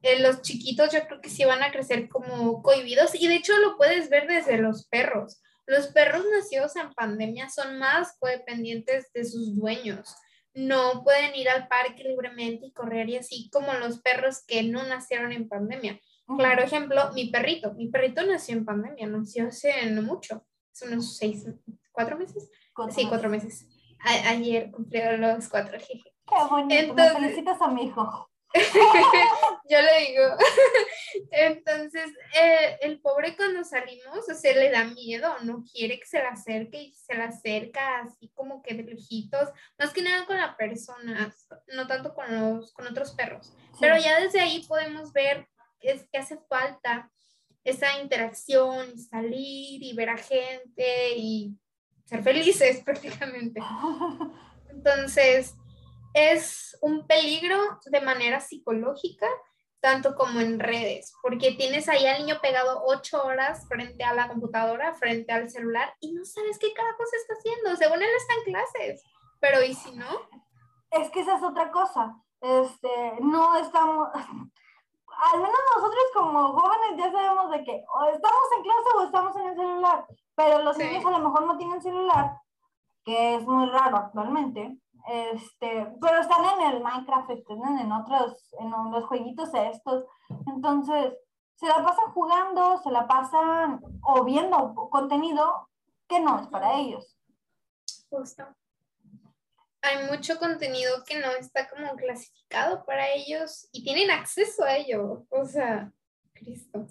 eh, 0.02 0.20
los 0.20 0.41
chiquitos 0.41 0.91
yo 0.91 1.06
creo 1.08 1.22
que 1.22 1.30
sí 1.30 1.46
van 1.46 1.63
a 1.63 1.72
crecer 1.72 2.10
como 2.10 2.62
cohibidos 2.62 3.13
y 3.15 3.28
de 3.28 3.36
hecho 3.36 3.58
lo 3.60 3.78
puedes 3.78 4.10
ver 4.10 4.28
desde 4.28 4.58
los 4.58 4.88
perros. 4.88 5.41
Los 5.67 5.88
perros 5.88 6.26
nacidos 6.36 6.76
en 6.76 6.94
pandemia 6.94 7.50
son 7.50 7.78
más 7.78 8.17
codependientes 8.20 9.12
de 9.13 9.24
sus 9.26 9.56
dueños. 9.56 10.15
No 10.54 11.04
pueden 11.04 11.36
ir 11.36 11.50
al 11.50 11.67
parque 11.67 12.04
libremente 12.04 12.65
y 12.65 12.74
correr 12.74 13.10
y 13.10 13.17
así 13.17 13.50
como 13.52 13.74
los 13.74 14.02
perros 14.02 14.44
que 14.46 14.63
no 14.63 14.84
nacieron 14.84 15.32
en 15.32 15.48
pandemia. 15.48 16.00
Claro 16.38 16.63
ejemplo, 16.63 17.12
mi 17.13 17.30
perrito. 17.30 17.74
Mi 17.74 17.88
perrito 17.88 18.26
nació 18.26 18.58
en 18.58 18.65
pandemia, 18.65 19.08
nació 19.08 19.48
hace 19.48 19.86
no 19.91 20.02
mucho, 20.02 20.46
hace 20.74 20.88
unos 20.88 21.17
seis, 21.17 21.46
cuatro 21.91 22.17
meses. 22.17 22.50
sí, 22.89 23.06
cuatro 23.08 23.30
meses. 23.30 23.67
ayer 24.04 24.72
cumplió 24.72 25.17
los 25.17 25.48
cuatro. 25.48 25.78
Qué 25.78 26.44
bonito. 26.50 26.74
Entonces, 26.74 27.13
felicitas 27.13 27.62
a 27.62 27.67
mi 27.67 27.86
hijo. 27.86 28.31
Yo 29.69 29.81
le 29.81 30.07
digo. 30.07 30.23
Entonces, 31.31 32.11
eh, 32.39 32.77
el 32.81 32.99
pobre 32.99 33.35
cuando 33.35 33.63
salimos, 33.63 34.27
o 34.29 34.33
sea, 34.33 34.53
le 34.53 34.69
da 34.69 34.85
miedo, 34.85 35.33
no 35.43 35.63
quiere 35.63 35.99
que 35.99 36.05
se 36.05 36.19
le 36.19 36.27
acerque 36.27 36.81
y 36.81 36.93
se 36.93 37.15
le 37.15 37.23
acerca 37.23 37.99
así 38.01 38.29
como 38.33 38.61
que 38.61 38.73
de 38.73 38.83
lejitos, 38.83 39.49
más 39.77 39.93
que 39.93 40.01
nada 40.01 40.25
con 40.25 40.37
la 40.37 40.57
persona, 40.57 41.33
no 41.73 41.87
tanto 41.87 42.13
con, 42.13 42.33
los, 42.33 42.73
con 42.73 42.87
otros 42.87 43.11
perros. 43.11 43.53
Pero 43.79 43.97
ya 43.97 44.19
desde 44.19 44.41
ahí 44.41 44.65
podemos 44.67 45.13
ver 45.13 45.47
es 45.81 46.07
que 46.11 46.19
hace 46.19 46.37
falta 46.49 47.09
esa 47.63 47.99
interacción, 47.99 48.97
salir 48.97 49.83
y 49.83 49.93
ver 49.93 50.09
a 50.09 50.17
gente 50.17 51.15
y 51.15 51.55
ser 52.05 52.23
felices 52.23 52.81
prácticamente. 52.85 53.61
Entonces, 54.69 55.55
es 56.13 56.78
un 56.82 57.08
peligro 57.08 57.58
de 57.86 58.02
manera 58.02 58.39
psicológica, 58.39 59.28
tanto 59.80 60.15
como 60.15 60.39
en 60.39 60.60
redes, 60.60 61.13
porque 61.24 61.54
tienes 61.54 61.89
ahí 61.89 62.06
al 62.06 62.19
niño 62.19 62.39
pegado 62.41 62.84
ocho 62.86 63.24
horas 63.24 63.67
frente 63.67 64.04
a 64.04 64.13
la 64.13 64.28
computadora, 64.28 64.93
frente 64.93 65.32
al 65.32 65.50
celular, 65.50 65.93
y 66.00 66.13
no 66.13 66.24
sabes 66.24 66.60
qué 66.60 66.71
cada 66.74 66.95
cosa 66.95 67.17
está 67.17 67.34
haciendo. 67.34 67.76
Según 67.76 68.02
él 68.02 68.10
está 68.15 68.34
en 68.36 68.54
clases, 68.54 69.04
pero 69.39 69.63
¿y 69.63 69.74
si 69.74 69.95
no? 69.95 70.08
Es 70.91 71.10
que 71.10 71.21
esa 71.21 71.38
es 71.38 71.43
otra 71.43 71.71
cosa. 71.71 72.15
Este, 72.41 72.89
no 73.21 73.58
estamos, 73.58 74.10
al 74.13 75.39
menos 75.39 75.60
nosotros 75.76 76.04
como 76.13 76.60
jóvenes 76.60 76.97
ya 76.97 77.12
sabemos 77.12 77.52
de 77.52 77.63
que 77.63 77.84
o 77.93 78.06
estamos 78.06 78.47
en 78.58 78.63
clase 78.63 78.89
o 78.95 79.04
estamos 79.04 79.36
en 79.36 79.47
el 79.47 79.56
celular, 79.56 80.06
pero 80.36 80.62
los 80.63 80.78
niños 80.78 81.06
a 81.06 81.12
lo 81.12 81.19
mejor 81.19 81.45
no 81.45 81.58
tienen 81.58 81.82
celular, 81.82 82.38
que 83.04 83.36
es 83.36 83.43
muy 83.45 83.67
raro 83.69 83.97
actualmente, 83.97 84.78
este, 85.07 85.87
pero 85.99 86.21
están 86.21 86.43
en 86.45 86.73
el 86.73 86.83
Minecraft, 86.83 87.29
están 87.31 87.79
en 87.79 87.91
otros, 87.91 88.53
en 88.59 88.71
los 88.91 89.05
jueguitos 89.05 89.53
estos, 89.53 90.05
entonces 90.47 91.13
se 91.55 91.67
la 91.67 91.83
pasan 91.83 92.11
jugando, 92.13 92.77
se 92.79 92.91
la 92.91 93.07
pasan 93.07 93.81
o 94.03 94.23
viendo 94.23 94.73
contenido 94.89 95.69
que 96.07 96.19
no 96.19 96.39
es 96.39 96.47
para 96.47 96.75
ellos. 96.75 97.17
Justo 98.09 98.45
hay 99.81 100.07
mucho 100.07 100.37
contenido 100.37 101.03
que 101.05 101.19
no 101.19 101.31
está 101.31 101.67
como 101.67 101.95
clasificado 101.95 102.85
para 102.85 103.09
ellos 103.11 103.67
y 103.71 103.83
tienen 103.83 104.11
acceso 104.11 104.63
a 104.63 104.77
ello. 104.77 105.25
O 105.29 105.45
sea, 105.45 105.91
Cristo. 106.33 106.85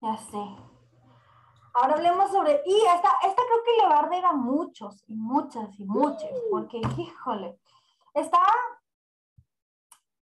Ya 0.00 0.16
sé. 0.18 0.71
Ahora 1.74 1.94
hablemos 1.94 2.30
sobre, 2.30 2.62
y 2.66 2.76
esta, 2.76 3.10
esta 3.22 3.42
creo 3.46 3.64
que 3.64 3.82
le 3.82 3.88
va 3.88 3.96
a 3.96 3.98
arder 4.00 4.24
a 4.24 4.32
muchos 4.32 5.02
y 5.06 5.14
muchas 5.14 5.78
y 5.78 5.84
muchas, 5.84 6.30
porque 6.50 6.80
híjole, 6.98 7.58
está 8.14 8.40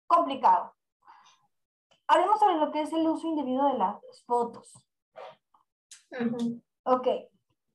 complicado. 0.07 0.75
Hablemos 2.07 2.39
sobre 2.39 2.57
lo 2.57 2.71
que 2.71 2.83
es 2.83 2.93
el 2.93 3.07
uso 3.07 3.27
indebido 3.27 3.67
de 3.67 3.79
las 3.79 4.01
fotos. 4.27 4.73
Ok, 6.85 7.07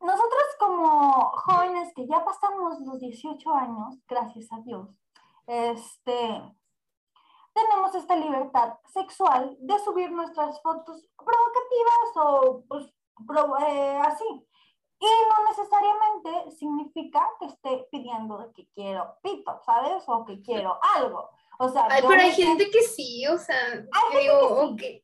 nosotros 0.01 0.43
como 0.59 1.31
jóvenes 1.31 1.93
que 1.93 2.07
ya 2.07 2.23
pasamos 2.23 2.79
los 2.81 2.99
18 2.99 3.53
años, 3.53 3.97
gracias 4.07 4.51
a 4.51 4.59
Dios, 4.61 4.87
este, 5.47 6.41
tenemos 7.53 7.95
esta 7.95 8.15
libertad 8.15 8.75
sexual 8.93 9.57
de 9.59 9.77
subir 9.79 10.11
nuestras 10.11 10.61
fotos 10.61 11.05
provocativas 11.17 12.17
o 12.17 12.63
pues, 12.67 12.93
eh, 13.67 13.99
así. 14.03 14.25
Y 15.01 15.05
no 15.05 15.49
necesariamente 15.49 16.51
significa 16.57 17.25
que 17.39 17.45
esté 17.45 17.87
pidiendo 17.89 18.51
que 18.53 18.67
quiero 18.75 19.15
pito, 19.23 19.61
¿sabes? 19.65 20.03
O 20.07 20.25
que 20.25 20.41
quiero 20.41 20.77
algo. 20.97 21.29
O 21.57 21.69
sea, 21.69 21.87
Ay, 21.89 22.01
pero 22.07 22.21
hay 22.21 22.31
gente 22.31 22.69
que 22.69 22.81
sí, 22.81 23.25
o 23.27 23.37
sea, 23.37 23.85
digo, 24.11 24.75
que 24.77 25.03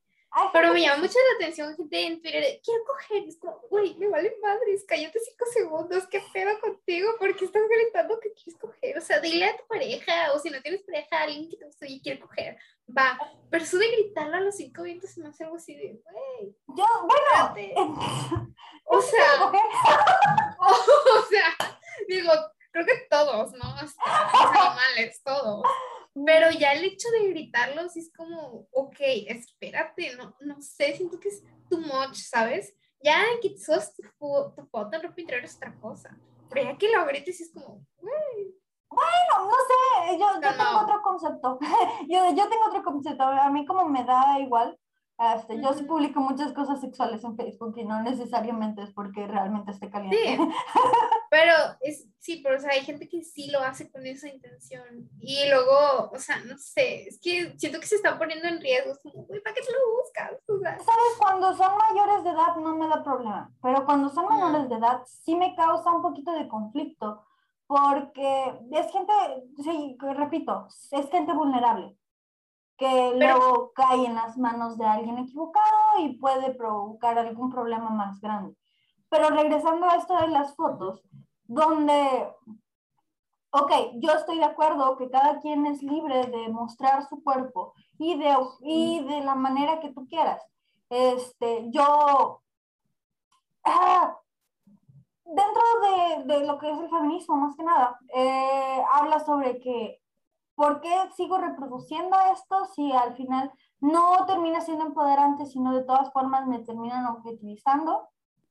pero 0.51 0.73
me 0.73 0.82
llama 0.82 1.04
mucho 1.04 1.17
la 1.17 1.45
atención 1.45 1.75
gente 1.75 2.06
en 2.06 2.21
Twitter, 2.21 2.60
quiero 2.63 2.84
coger 2.86 3.23
esto, 3.28 3.62
güey, 3.69 3.95
me 3.95 4.10
vale 4.10 4.36
madres, 4.41 4.84
cállate 4.86 5.19
cinco 5.19 5.45
segundos, 5.51 6.08
qué 6.08 6.21
pedo 6.34 6.60
contigo, 6.60 7.10
porque 7.19 7.45
estás 7.45 7.63
gritando 7.69 8.19
que 8.19 8.34
quieres 8.34 8.60
coger, 8.60 8.97
o 8.97 9.01
sea, 9.01 9.19
dile 9.21 9.45
a 9.45 9.58
tu 9.58 9.65
pareja, 9.67 10.34
o 10.34 10.39
si 10.39 10.49
no 10.49 10.62
tienes 10.62 10.84
pareja, 10.84 11.21
alguien 11.21 11.49
que 11.49 11.58
te 11.58 11.65
gusta 11.65 11.88
y 11.88 12.01
quiere 12.01 12.19
coger, 12.19 12.58
va, 12.95 13.17
pero 13.49 13.63
eso 13.63 13.78
de 13.78 13.89
gritarlo 13.89 14.36
a 14.36 14.41
los 14.41 14.58
cinco 14.58 14.84
minutos 14.84 15.12
se 15.12 15.21
me 15.21 15.30
hace 15.30 15.45
algo 15.45 15.56
así 15.56 15.73
de, 15.73 16.01
güey. 16.04 16.56
Yo, 16.75 16.85
bueno, 17.07 17.53
o 18.85 19.01
sea, 19.01 19.25
o 20.59 21.21
sea, 21.29 21.77
digo, 22.07 22.31
creo 22.71 22.85
que 22.85 23.07
todos, 23.09 23.53
¿no? 23.53 23.75
los 23.81 23.95
animales, 24.05 25.21
todos. 25.23 25.63
Pero 26.25 26.51
ya 26.51 26.73
el 26.73 26.85
hecho 26.85 27.09
de 27.11 27.29
gritarlos 27.29 27.95
es 27.97 28.11
como, 28.15 28.67
ok, 28.71 28.97
espérate, 29.27 30.15
no, 30.15 30.35
no 30.39 30.61
sé, 30.61 30.95
siento 30.95 31.19
que 31.19 31.29
es 31.29 31.43
too 31.69 31.79
much, 31.79 32.15
¿sabes? 32.15 32.73
Ya 33.01 33.23
que 33.41 33.49
tu, 33.49 34.53
tu 34.55 34.65
foto 34.67 34.95
en 34.95 35.03
ropa 35.03 35.21
interior 35.21 35.45
es 35.45 35.55
otra 35.57 35.75
cosa. 35.79 36.17
Pero 36.49 36.71
ya 36.71 36.77
que 36.77 36.91
lo 36.91 37.05
grites 37.05 37.41
es 37.41 37.51
como, 37.53 37.85
güey. 37.97 38.55
Bueno, 38.89 39.49
no 39.49 39.51
sé, 39.51 40.17
yo, 40.17 40.41
yo 40.41 40.57
tengo 40.57 40.79
otro 40.81 41.01
concepto. 41.01 41.59
yo, 42.07 42.33
yo 42.33 42.49
tengo 42.49 42.65
otro 42.67 42.83
concepto. 42.83 43.23
A 43.23 43.49
mí 43.49 43.65
como 43.65 43.85
me 43.85 44.05
da 44.05 44.39
igual, 44.39 44.79
este, 45.17 45.62
yo 45.62 45.73
sí 45.73 45.84
publico 45.84 46.19
muchas 46.19 46.51
cosas 46.51 46.82
sexuales 46.82 47.23
en 47.23 47.38
Facebook 47.38 47.73
y 47.78 47.86
no 47.86 48.01
necesariamente 48.04 48.84
es 48.84 48.91
porque 48.91 49.25
realmente 49.25 49.71
esté 49.71 49.89
caliente. 49.89 50.17
Sí, 50.17 50.38
pero 51.32 51.54
es, 51.80 52.08
sí, 52.19 52.41
pero 52.43 52.58
o 52.58 52.60
sea, 52.60 52.71
hay 52.71 52.82
gente 52.82 53.08
que 53.08 53.23
sí 53.23 53.49
lo 53.49 53.62
hace 53.62 53.89
con 53.89 54.06
esa 54.06 54.28
intención. 54.28 55.10
Y 55.19 55.47
luego, 55.49 56.12
o 56.12 56.19
sea, 56.19 56.39
no 56.45 56.58
sé, 56.58 57.08
es 57.08 57.19
que 57.21 57.58
siento 57.58 57.80
que 57.80 57.88
se 57.88 57.95
están 57.95 58.17
poniendo 58.17 58.47
en 58.47 58.60
riesgo. 58.60 58.91
Es 58.91 58.99
como, 58.99 59.25
¿para 59.25 59.56
qué 59.56 59.62
te 59.62 59.71
lo 59.71 59.95
buscas? 60.01 60.84
Sabes, 60.84 61.17
cuando 61.17 61.56
son 61.56 61.78
mayores 61.78 62.23
de 62.25 62.32
edad 62.32 62.56
no 62.58 62.75
me 62.75 62.88
da 62.88 63.01
problema, 63.01 63.54
pero 63.62 63.86
cuando 63.86 64.10
son 64.10 64.28
menores 64.28 64.67
de 64.67 64.75
edad 64.75 65.01
sí 65.06 65.36
me 65.36 65.56
causa 65.56 65.91
un 65.91 66.01
poquito 66.01 66.34
de 66.34 66.47
conflicto. 66.47 67.23
Porque 67.67 68.60
es 68.73 68.91
gente, 68.91 69.12
sí, 69.63 69.97
repito, 69.99 70.67
es 70.91 71.10
gente 71.10 71.34
vulnerable 71.34 71.97
que 72.77 73.13
luego 73.15 73.71
cae 73.73 74.05
en 74.05 74.15
las 74.15 74.38
manos 74.38 74.77
de 74.77 74.85
alguien 74.85 75.17
equivocado 75.17 75.99
y 75.99 76.17
puede 76.17 76.53
provocar 76.53 77.17
algún 77.17 77.49
problema 77.49 77.89
más 77.89 78.19
grande. 78.19 78.55
Pero 79.09 79.29
regresando 79.29 79.88
a 79.88 79.95
esto 79.95 80.15
de 80.17 80.27
las 80.27 80.55
fotos, 80.55 81.01
donde, 81.43 82.27
ok, 83.51 83.71
yo 83.95 84.11
estoy 84.11 84.38
de 84.38 84.45
acuerdo 84.45 84.97
que 84.97 85.09
cada 85.09 85.39
quien 85.39 85.65
es 85.67 85.81
libre 85.83 86.25
de 86.27 86.49
mostrar 86.49 87.07
su 87.07 87.23
cuerpo 87.23 87.73
y 87.97 88.17
de, 88.17 88.35
y 88.61 89.03
de 89.05 89.21
la 89.21 89.35
manera 89.35 89.79
que 89.79 89.93
tú 89.93 90.07
quieras. 90.07 90.41
Este, 90.89 91.69
yo, 91.71 92.41
ah, 93.63 94.17
dentro 95.23 95.63
de, 95.81 96.23
de, 96.25 96.45
lo 96.45 96.57
que 96.59 96.71
es 96.71 96.79
el 96.79 96.89
feminismo, 96.89 97.38
más 97.38 97.55
que 97.55 97.63
nada, 97.63 97.97
eh, 98.13 98.83
habla 98.91 99.19
sobre 99.19 99.59
que 99.59 100.01
¿por 100.55 100.81
qué 100.81 100.93
sigo 101.15 101.37
reproduciendo 101.37 102.17
esto 102.33 102.65
si 102.73 102.91
al 102.91 103.15
final 103.15 103.51
no 103.79 104.25
termina 104.25 104.61
siendo 104.61 104.85
empoderante, 104.85 105.45
sino 105.45 105.73
de 105.73 105.83
todas 105.83 106.11
formas 106.11 106.47
me 106.47 106.59
terminan 106.59 107.05
objetivizando 107.07 108.07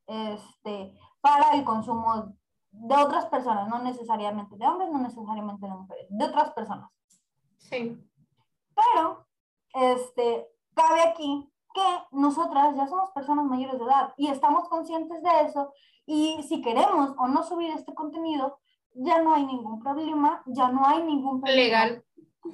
este, 0.06 0.94
para 1.20 1.54
el 1.54 1.64
consumo 1.64 2.34
de 2.70 2.96
otras 2.96 3.26
personas, 3.26 3.68
no 3.68 3.78
necesariamente 3.78 4.56
de 4.56 4.66
hombres, 4.66 4.90
no 4.90 4.98
necesariamente 4.98 5.66
de 5.66 5.72
mujeres, 5.72 6.06
de 6.08 6.24
otras 6.24 6.52
personas. 6.52 6.90
Sí. 7.56 7.98
Pero, 8.74 9.26
este, 9.72 10.48
cabe 10.74 11.02
aquí 11.02 11.50
que 11.72 12.06
nosotras 12.12 12.76
ya 12.76 12.86
somos 12.86 13.10
personas 13.10 13.46
mayores 13.46 13.78
de 13.78 13.84
edad 13.84 14.14
y 14.16 14.28
estamos 14.28 14.68
conscientes 14.68 15.22
de 15.22 15.40
eso 15.42 15.72
y 16.06 16.42
si 16.48 16.60
queremos 16.60 17.14
o 17.18 17.26
no 17.28 17.42
subir 17.42 17.70
este 17.70 17.94
contenido, 17.94 18.58
ya 18.94 19.20
no 19.22 19.35
hay 19.35 19.44
ningún 19.44 19.80
problema, 19.80 20.42
ya 20.46 20.68
no 20.68 20.87
hay 20.87 21.02
ningún 21.02 21.40
problema. 21.40 21.62
Legal. 21.62 22.04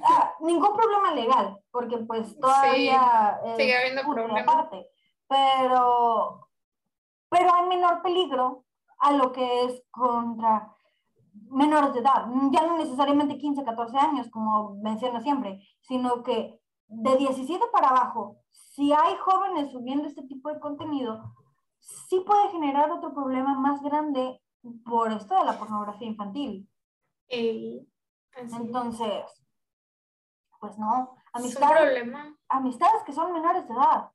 Ah, 0.05 0.35
ningún 0.40 0.74
problema 0.74 1.14
legal, 1.14 1.59
porque 1.70 1.98
pues 1.98 2.38
todavía 2.38 3.40
sí, 3.44 3.62
sigue 3.62 3.76
habiendo 3.76 4.03
problemas. 4.03 4.68
pero, 5.29 6.48
pero 7.29 7.55
hay 7.55 7.68
menor 7.68 8.03
peligro 8.03 8.64
a 8.98 9.12
lo 9.12 9.33
que 9.33 9.64
es 9.64 9.83
contra 9.90 10.74
menores 11.50 11.94
de 11.94 12.00
edad, 12.00 12.26
ya 12.50 12.66
no 12.66 12.76
necesariamente 12.76 13.38
15, 13.38 13.64
14 13.64 13.96
años, 13.98 14.31
como 14.31 14.76
menciono 14.76 15.20
siempre, 15.20 15.61
sino 15.81 16.22
que 16.22 16.61
de 16.87 17.16
17 17.16 17.64
para 17.72 17.88
abajo, 17.88 18.37
si 18.50 18.92
hay 18.92 19.16
jóvenes 19.16 19.70
subiendo 19.70 20.07
este 20.07 20.22
tipo 20.22 20.53
de 20.53 20.61
contenido, 20.61 21.35
sí 21.79 22.20
puede 22.20 22.50
generar 22.50 22.90
otro 22.90 23.14
problema 23.14 23.59
más 23.59 23.81
grande 23.83 24.40
por 24.85 25.12
esto 25.12 25.38
de 25.38 25.44
la 25.44 25.59
pornografía 25.59 26.09
infantil. 26.09 26.68
Entonces, 27.29 29.25
pues 30.61 30.79
no, 30.79 31.16
amistades, 31.33 32.07
amistades 32.49 33.03
que 33.05 33.12
son 33.12 33.33
menores 33.33 33.66
de 33.66 33.75
edad. 33.75 34.11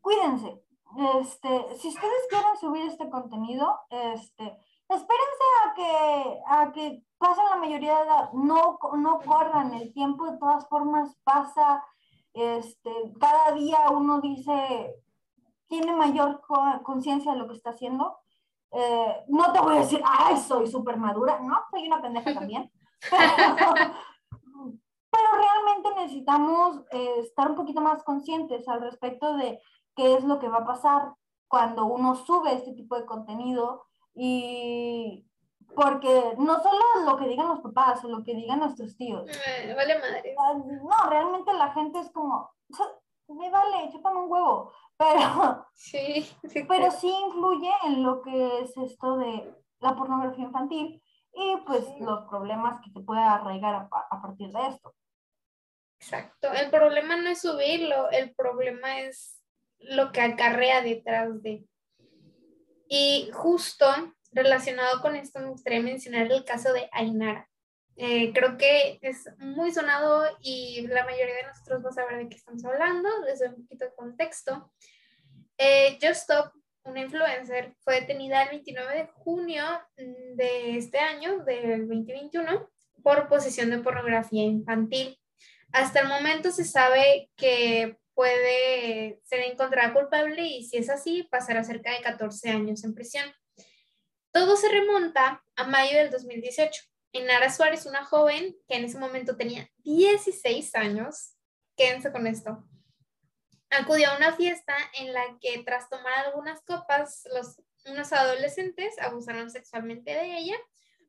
Cuídense. 0.00 0.62
Este, 1.20 1.76
si 1.78 1.88
ustedes 1.88 2.26
quieren 2.28 2.56
subir 2.60 2.84
este 2.86 3.08
contenido, 3.08 3.80
este, 3.88 4.44
espérense 4.88 5.44
a 5.64 5.74
que, 5.74 6.40
a 6.46 6.72
que 6.72 7.02
pasen 7.16 7.44
la 7.48 7.56
mayoría 7.56 7.96
de 7.96 8.02
edad. 8.02 8.32
No, 8.32 8.78
no 8.98 9.20
corran, 9.20 9.72
el 9.74 9.92
tiempo 9.94 10.30
de 10.30 10.38
todas 10.38 10.68
formas 10.68 11.16
pasa. 11.24 11.84
Este, 12.34 12.90
cada 13.20 13.52
día 13.52 13.90
uno 13.90 14.20
dice, 14.20 14.94
tiene 15.72 15.94
mayor 15.94 16.42
conciencia 16.82 17.32
de 17.32 17.38
lo 17.38 17.48
que 17.48 17.54
está 17.54 17.70
haciendo. 17.70 18.18
Eh, 18.72 19.24
no 19.28 19.50
te 19.54 19.60
voy 19.60 19.76
a 19.76 19.80
decir, 19.80 20.02
ay, 20.04 20.36
soy 20.36 20.66
súper 20.66 20.98
madura, 20.98 21.40
no, 21.40 21.62
soy 21.70 21.86
una 21.86 22.02
pendeja 22.02 22.34
también. 22.34 22.70
Pero, 25.10 25.28
realmente 25.34 25.94
necesitamos 25.96 26.82
eh, 26.90 27.20
estar 27.20 27.50
un 27.50 27.56
poquito 27.56 27.80
más 27.80 28.02
conscientes 28.02 28.68
al 28.68 28.82
respecto 28.82 29.34
de 29.38 29.60
qué 29.96 30.14
es 30.14 30.24
lo 30.24 30.38
que 30.38 30.48
va 30.48 30.58
a 30.58 30.66
pasar 30.66 31.14
cuando 31.48 31.86
uno 31.86 32.16
sube 32.16 32.52
este 32.52 32.74
tipo 32.74 32.96
de 32.96 33.06
contenido 33.06 33.86
y 34.14 35.26
porque 35.74 36.34
no 36.36 36.62
solo 36.62 36.82
lo 37.06 37.16
que 37.16 37.28
digan 37.28 37.48
los 37.48 37.60
papás 37.60 38.04
o 38.04 38.08
lo 38.08 38.22
que 38.24 38.34
digan 38.34 38.60
nuestros 38.60 38.96
tíos. 38.96 39.24
Vale 39.74 39.98
madre. 39.98 40.34
No, 40.82 41.10
realmente 41.10 41.52
la 41.54 41.72
gente 41.72 41.98
es 41.98 42.10
como, 42.10 42.50
me 43.28 43.50
vale, 43.50 43.90
chúpame 43.90 44.20
un 44.20 44.30
huevo. 44.30 44.72
Pero 45.02 45.66
sí, 45.74 46.28
sí, 46.44 46.64
pero 46.68 46.90
sí 46.90 47.08
influye 47.26 47.70
en 47.86 48.02
lo 48.02 48.22
que 48.22 48.60
es 48.60 48.76
esto 48.76 49.16
de 49.16 49.54
la 49.80 49.96
pornografía 49.96 50.44
infantil 50.44 51.02
y 51.34 51.56
pues 51.66 51.84
los 52.00 52.28
problemas 52.28 52.80
que 52.84 52.90
se 52.90 53.00
puede 53.00 53.22
arraigar 53.22 53.74
a, 53.74 53.88
a 54.10 54.22
partir 54.22 54.50
de 54.50 54.68
esto. 54.68 54.94
Exacto. 55.98 56.52
El 56.52 56.70
problema 56.70 57.16
no 57.16 57.28
es 57.30 57.40
subirlo, 57.40 58.10
el 58.10 58.34
problema 58.34 59.00
es 59.00 59.42
lo 59.78 60.12
que 60.12 60.20
acarrea 60.20 60.82
detrás 60.82 61.42
de. 61.42 61.64
Y 62.88 63.30
justo 63.32 63.86
relacionado 64.32 65.00
con 65.00 65.16
esto 65.16 65.40
me 65.40 65.48
gustaría 65.48 65.80
mencionar 65.80 66.30
el 66.30 66.44
caso 66.44 66.72
de 66.72 66.88
Ainara. 66.92 67.48
Eh, 67.96 68.32
creo 68.32 68.56
que 68.56 68.98
es 69.02 69.28
muy 69.38 69.72
sonado 69.72 70.24
y 70.40 70.86
la 70.86 71.04
mayoría 71.04 71.36
de 71.36 71.46
nosotros 71.46 71.84
va 71.84 71.90
a 71.90 71.92
saber 71.92 72.18
de 72.18 72.28
qué 72.28 72.36
estamos 72.36 72.64
hablando. 72.64 73.08
Les 73.26 73.38
doy 73.38 73.48
un 73.48 73.62
poquito 73.62 73.84
de 73.84 73.94
contexto. 73.94 74.72
Eh, 75.58 75.98
Just 76.00 76.22
Stop, 76.22 76.52
una 76.84 77.00
influencer, 77.00 77.74
fue 77.80 78.00
detenida 78.00 78.42
el 78.42 78.50
29 78.50 78.94
de 78.96 79.06
junio 79.14 79.64
de 79.96 80.76
este 80.76 80.98
año, 80.98 81.44
del 81.44 81.86
2021, 81.86 82.68
por 83.02 83.28
posesión 83.28 83.70
de 83.70 83.78
pornografía 83.78 84.42
infantil. 84.42 85.18
Hasta 85.72 86.00
el 86.00 86.08
momento 86.08 86.50
se 86.50 86.64
sabe 86.64 87.30
que 87.36 87.96
puede 88.14 89.20
ser 89.24 89.40
encontrada 89.40 89.92
culpable 89.92 90.42
y 90.42 90.64
si 90.64 90.76
es 90.76 90.90
así, 90.90 91.22
pasará 91.30 91.64
cerca 91.64 91.92
de 91.92 92.02
14 92.02 92.50
años 92.50 92.84
en 92.84 92.94
prisión. 92.94 93.24
Todo 94.32 94.56
se 94.56 94.68
remonta 94.68 95.42
a 95.56 95.64
mayo 95.64 95.96
del 95.98 96.10
2018. 96.10 96.91
Nara 97.20 97.50
Suárez, 97.50 97.86
una 97.86 98.04
joven 98.04 98.56
que 98.66 98.76
en 98.76 98.84
ese 98.84 98.98
momento 98.98 99.36
tenía 99.36 99.68
16 99.78 100.74
años, 100.74 101.34
quédense 101.76 102.10
con 102.10 102.26
esto, 102.26 102.64
acudió 103.70 104.10
a 104.10 104.16
una 104.16 104.32
fiesta 104.32 104.74
en 104.98 105.12
la 105.12 105.22
que 105.40 105.62
tras 105.64 105.88
tomar 105.88 106.12
algunas 106.26 106.60
copas, 106.62 107.26
los, 107.34 107.60
unos 107.86 108.12
adolescentes 108.12 108.98
abusaron 108.98 109.50
sexualmente 109.50 110.12
de 110.12 110.38
ella. 110.38 110.56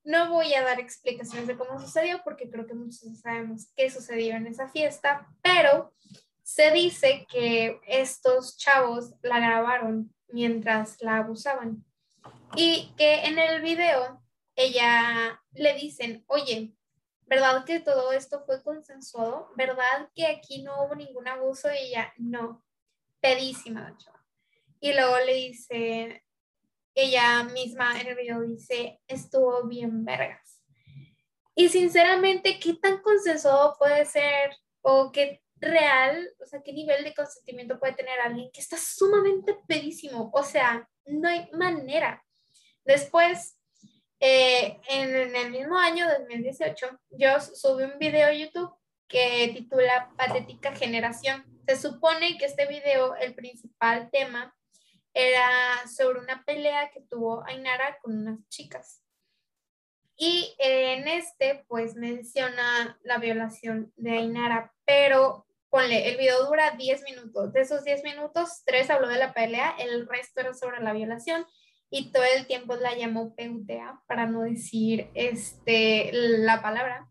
No 0.04 0.30
voy 0.30 0.54
a 0.54 0.64
dar 0.64 0.80
explicaciones 0.80 1.48
de 1.48 1.58
cómo 1.58 1.80
sucedió 1.80 2.22
porque 2.24 2.50
creo 2.50 2.68
que 2.68 2.74
muchos 2.74 3.20
sabemos 3.22 3.72
qué 3.76 3.90
sucedió 3.90 4.36
en 4.36 4.48
esa 4.48 4.68
fiesta, 4.70 5.28
pero 5.42 5.94
se 6.42 6.72
dice 6.72 7.26
que 7.30 7.80
estos 7.88 8.58
chavos 8.58 9.14
la 9.22 9.40
grabaron 9.40 10.14
mientras 10.28 11.02
la 11.02 11.18
abusaban. 11.18 11.86
Y 12.56 12.94
que 12.98 13.26
en 13.26 13.40
el 13.40 13.62
video 13.62 14.23
ella 14.56 15.42
le 15.54 15.74
dicen, 15.76 16.24
oye, 16.28 16.74
¿verdad 17.26 17.66
que 17.66 17.80
todo 17.80 18.12
esto 18.12 18.44
fue 18.46 18.64
consensuado? 18.64 19.50
¿Verdad 19.56 20.10
que 20.16 20.28
aquí 20.28 20.64
no 20.64 20.84
hubo 20.84 20.96
ningún 20.96 21.28
abuso? 21.28 21.70
Y 21.72 21.88
ella, 21.88 22.14
no, 22.18 22.64
pedísima 23.20 23.98
Y 24.80 24.94
luego 24.94 25.18
le 25.26 25.34
dice, 25.34 26.24
ella 26.94 27.44
misma 27.44 28.00
en 28.00 28.08
el 28.08 28.16
video 28.16 28.42
dice, 28.42 29.00
estuvo 29.08 29.64
bien 29.68 30.06
vergas. 30.06 30.62
Y 31.56 31.70
sinceramente, 31.70 32.60
¿qué 32.60 32.74
tan 32.76 33.02
consensuado 33.02 33.76
puede 33.78 34.06
ser 34.06 34.56
o 34.82 35.12
qué 35.12 35.42
real, 35.56 36.30
o 36.42 36.46
sea, 36.46 36.62
qué 36.62 36.74
nivel 36.74 37.04
de 37.04 37.14
consentimiento 37.14 37.80
puede 37.80 37.94
tener 37.94 38.20
alguien 38.20 38.50
que 38.52 38.62
está 38.62 38.78
sumamente 38.78 39.58
pedísimo? 39.68 40.32
O 40.34 40.44
sea, 40.44 40.88
no 41.06 41.30
hay 41.30 41.50
manera. 41.52 42.24
Después, 42.84 43.58
eh, 44.26 44.80
en, 44.88 45.36
el 45.36 45.52
mismo 45.52 45.78
año, 45.78 46.08
2018, 46.08 46.98
yo 47.10 47.42
subí 47.42 47.84
un 47.84 48.00
video 48.00 48.28
a 48.28 48.32
YouTube 48.32 48.74
que 49.06 49.52
titula 49.54 50.14
Patética 50.18 50.74
Generación. 50.74 51.44
Se 51.68 51.76
supone 51.76 52.38
que 52.38 52.46
este 52.46 52.66
video, 52.66 53.18
el 53.18 53.36
principal 53.36 54.10
tema, 54.12 54.56
era 55.14 55.50
sobre 55.94 56.20
una 56.20 56.42
pelea 56.46 56.90
que 56.92 57.02
tuvo 57.02 57.44
Ainara 57.46 58.00
con 58.02 58.18
unas 58.18 58.40
chicas. 58.48 59.04
Y 60.16 60.56
en 60.58 61.10
este, 61.10 61.66
pues 61.68 61.96
menciona 61.96 62.98
la 63.04 63.18
violación 63.18 63.92
de 63.98 64.12
Ainara, 64.12 64.74
pero 64.86 65.46
ponle, 65.70 66.08
el 66.10 66.16
video 66.16 66.46
dura 66.46 66.72
10 66.72 67.04
minutos. 67.04 67.52
De 67.52 67.60
esos 67.60 67.84
10 67.84 68.06
minutos, 68.06 68.64
3 68.66 68.90
habló 68.90 69.10
de 69.10 69.18
la 69.18 69.34
pelea, 69.34 69.76
el 69.80 70.08
resto 70.08 70.40
era 70.40 70.54
sobre 70.54 70.80
la 70.80 70.94
violación 70.94 71.46
y 71.96 72.12
todo 72.12 72.24
el 72.24 72.48
tiempo 72.48 72.76
la 72.76 72.96
llamó 72.96 73.36
PUTA, 73.36 74.02
para 74.08 74.26
no 74.26 74.42
decir 74.42 75.12
este, 75.14 76.10
la 76.12 76.60
palabra. 76.60 77.08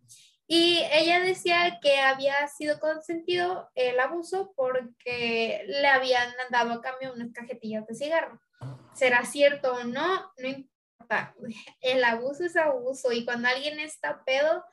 Y 0.48 0.82
ella 0.90 1.20
decía 1.20 1.78
que 1.80 2.00
había 2.00 2.48
sido 2.48 2.80
consentido 2.80 3.70
el 3.76 4.00
abuso 4.00 4.52
porque 4.56 5.62
le 5.68 5.86
habían 5.86 6.28
dado 6.50 6.72
a 6.72 6.82
cambio 6.82 7.12
unas 7.14 7.32
cajetillas 7.32 7.86
de 7.86 7.94
cigarro. 7.94 8.40
¿Será 8.92 9.24
cierto 9.24 9.72
o 9.72 9.84
no? 9.84 10.32
No 10.38 10.48
importa. 10.48 11.32
El 11.80 12.02
abuso 12.02 12.44
es 12.44 12.56
abuso 12.56 13.12
y 13.12 13.24
cuando 13.24 13.46
alguien 13.46 13.78
está 13.78 14.24
pedo, 14.24 14.64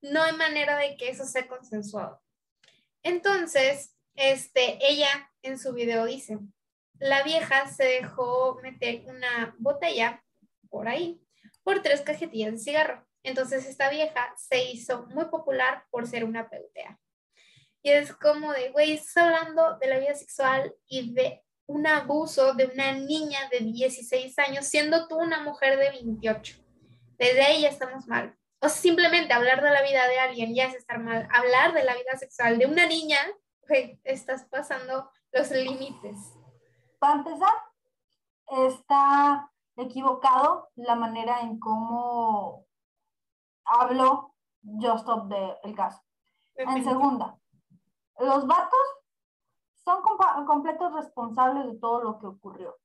no 0.00 0.24
hay 0.24 0.32
manera 0.32 0.76
de 0.76 0.96
que 0.96 1.08
eso 1.08 1.24
sea 1.24 1.46
consensuado. 1.46 2.20
Entonces, 3.04 3.94
este, 4.16 4.76
ella 4.84 5.30
en 5.42 5.56
su 5.56 5.72
video 5.72 6.04
dice, 6.04 6.40
la 7.02 7.24
vieja 7.24 7.66
se 7.66 7.84
dejó 7.84 8.60
meter 8.62 9.02
una 9.06 9.56
botella 9.58 10.24
por 10.70 10.86
ahí 10.86 11.20
por 11.64 11.82
tres 11.82 12.00
cajetillas 12.00 12.52
de 12.52 12.58
cigarro. 12.58 13.04
Entonces 13.24 13.66
esta 13.66 13.90
vieja 13.90 14.32
se 14.36 14.62
hizo 14.70 15.06
muy 15.06 15.24
popular 15.26 15.84
por 15.90 16.06
ser 16.06 16.24
una 16.24 16.48
peutea. 16.48 16.98
Y 17.82 17.90
es 17.90 18.12
como 18.12 18.52
de, 18.52 18.70
güey, 18.70 18.92
estás 18.92 19.16
hablando 19.16 19.78
de 19.78 19.88
la 19.88 19.98
vida 19.98 20.14
sexual 20.14 20.74
y 20.86 21.12
de 21.12 21.42
un 21.66 21.88
abuso 21.88 22.54
de 22.54 22.66
una 22.66 22.92
niña 22.92 23.48
de 23.50 23.58
16 23.58 24.38
años, 24.38 24.66
siendo 24.66 25.08
tú 25.08 25.16
una 25.16 25.42
mujer 25.42 25.78
de 25.78 25.90
28. 25.90 26.56
Desde 27.18 27.42
ahí 27.42 27.62
ya 27.62 27.68
estamos 27.68 28.06
mal. 28.06 28.36
O 28.60 28.68
simplemente 28.68 29.32
hablar 29.32 29.60
de 29.60 29.70
la 29.70 29.82
vida 29.82 30.06
de 30.06 30.20
alguien 30.20 30.54
ya 30.54 30.66
es 30.66 30.74
estar 30.76 31.00
mal. 31.00 31.26
Hablar 31.32 31.74
de 31.74 31.82
la 31.82 31.94
vida 31.94 32.16
sexual 32.16 32.58
de 32.58 32.66
una 32.66 32.86
niña, 32.86 33.18
güey, 33.66 33.98
estás 34.04 34.44
pasando 34.44 35.10
los 35.32 35.50
límites. 35.50 36.16
Para 37.02 37.14
empezar, 37.14 37.52
está 38.46 39.50
equivocado 39.74 40.68
la 40.76 40.94
manera 40.94 41.40
en 41.40 41.58
cómo 41.58 42.64
habló 43.64 44.36
Just 44.62 45.00
Stop 45.00 45.26
del 45.26 45.74
caso. 45.74 46.00
En 46.54 46.84
segunda, 46.84 47.36
los 48.20 48.46
vatos 48.46 48.78
son 49.84 50.00
completos 50.46 50.92
responsables 50.94 51.66
de 51.72 51.78
todo 51.80 52.04
lo 52.04 52.20
que 52.20 52.26
ocurrió. 52.28 52.76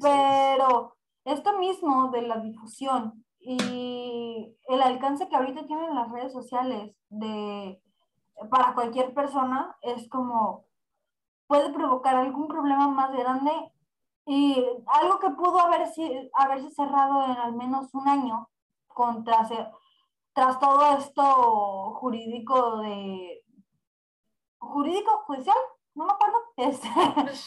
Pero 0.00 0.96
esto 1.22 1.58
mismo 1.58 2.08
de 2.12 2.22
la 2.22 2.38
difusión 2.38 3.26
y 3.40 4.56
el 4.68 4.80
alcance 4.80 5.28
que 5.28 5.36
ahorita 5.36 5.66
tienen 5.66 5.94
las 5.94 6.10
redes 6.10 6.32
sociales 6.32 6.96
de 7.10 7.78
para 8.50 8.72
cualquier 8.72 9.12
persona 9.12 9.76
es 9.82 10.08
como 10.08 10.64
puede 11.46 11.72
provocar 11.72 12.16
algún 12.16 12.48
problema 12.48 12.88
más 12.88 13.12
grande. 13.12 13.52
Y 14.26 14.64
algo 14.86 15.20
que 15.20 15.30
pudo 15.30 15.60
haber, 15.60 15.86
haberse 16.34 16.70
cerrado 16.70 17.24
en 17.26 17.36
al 17.38 17.52
menos 17.54 17.94
un 17.94 18.08
año 18.08 18.48
contra, 18.88 19.48
tras 20.32 20.58
todo 20.58 20.96
esto 20.98 21.94
jurídico 21.94 22.78
de 22.78 23.44
jurídico 24.58 25.22
judicial 25.26 25.56
no 25.96 26.04
me 26.06 26.12
acuerdo. 26.12 26.36
Este, 26.56 26.88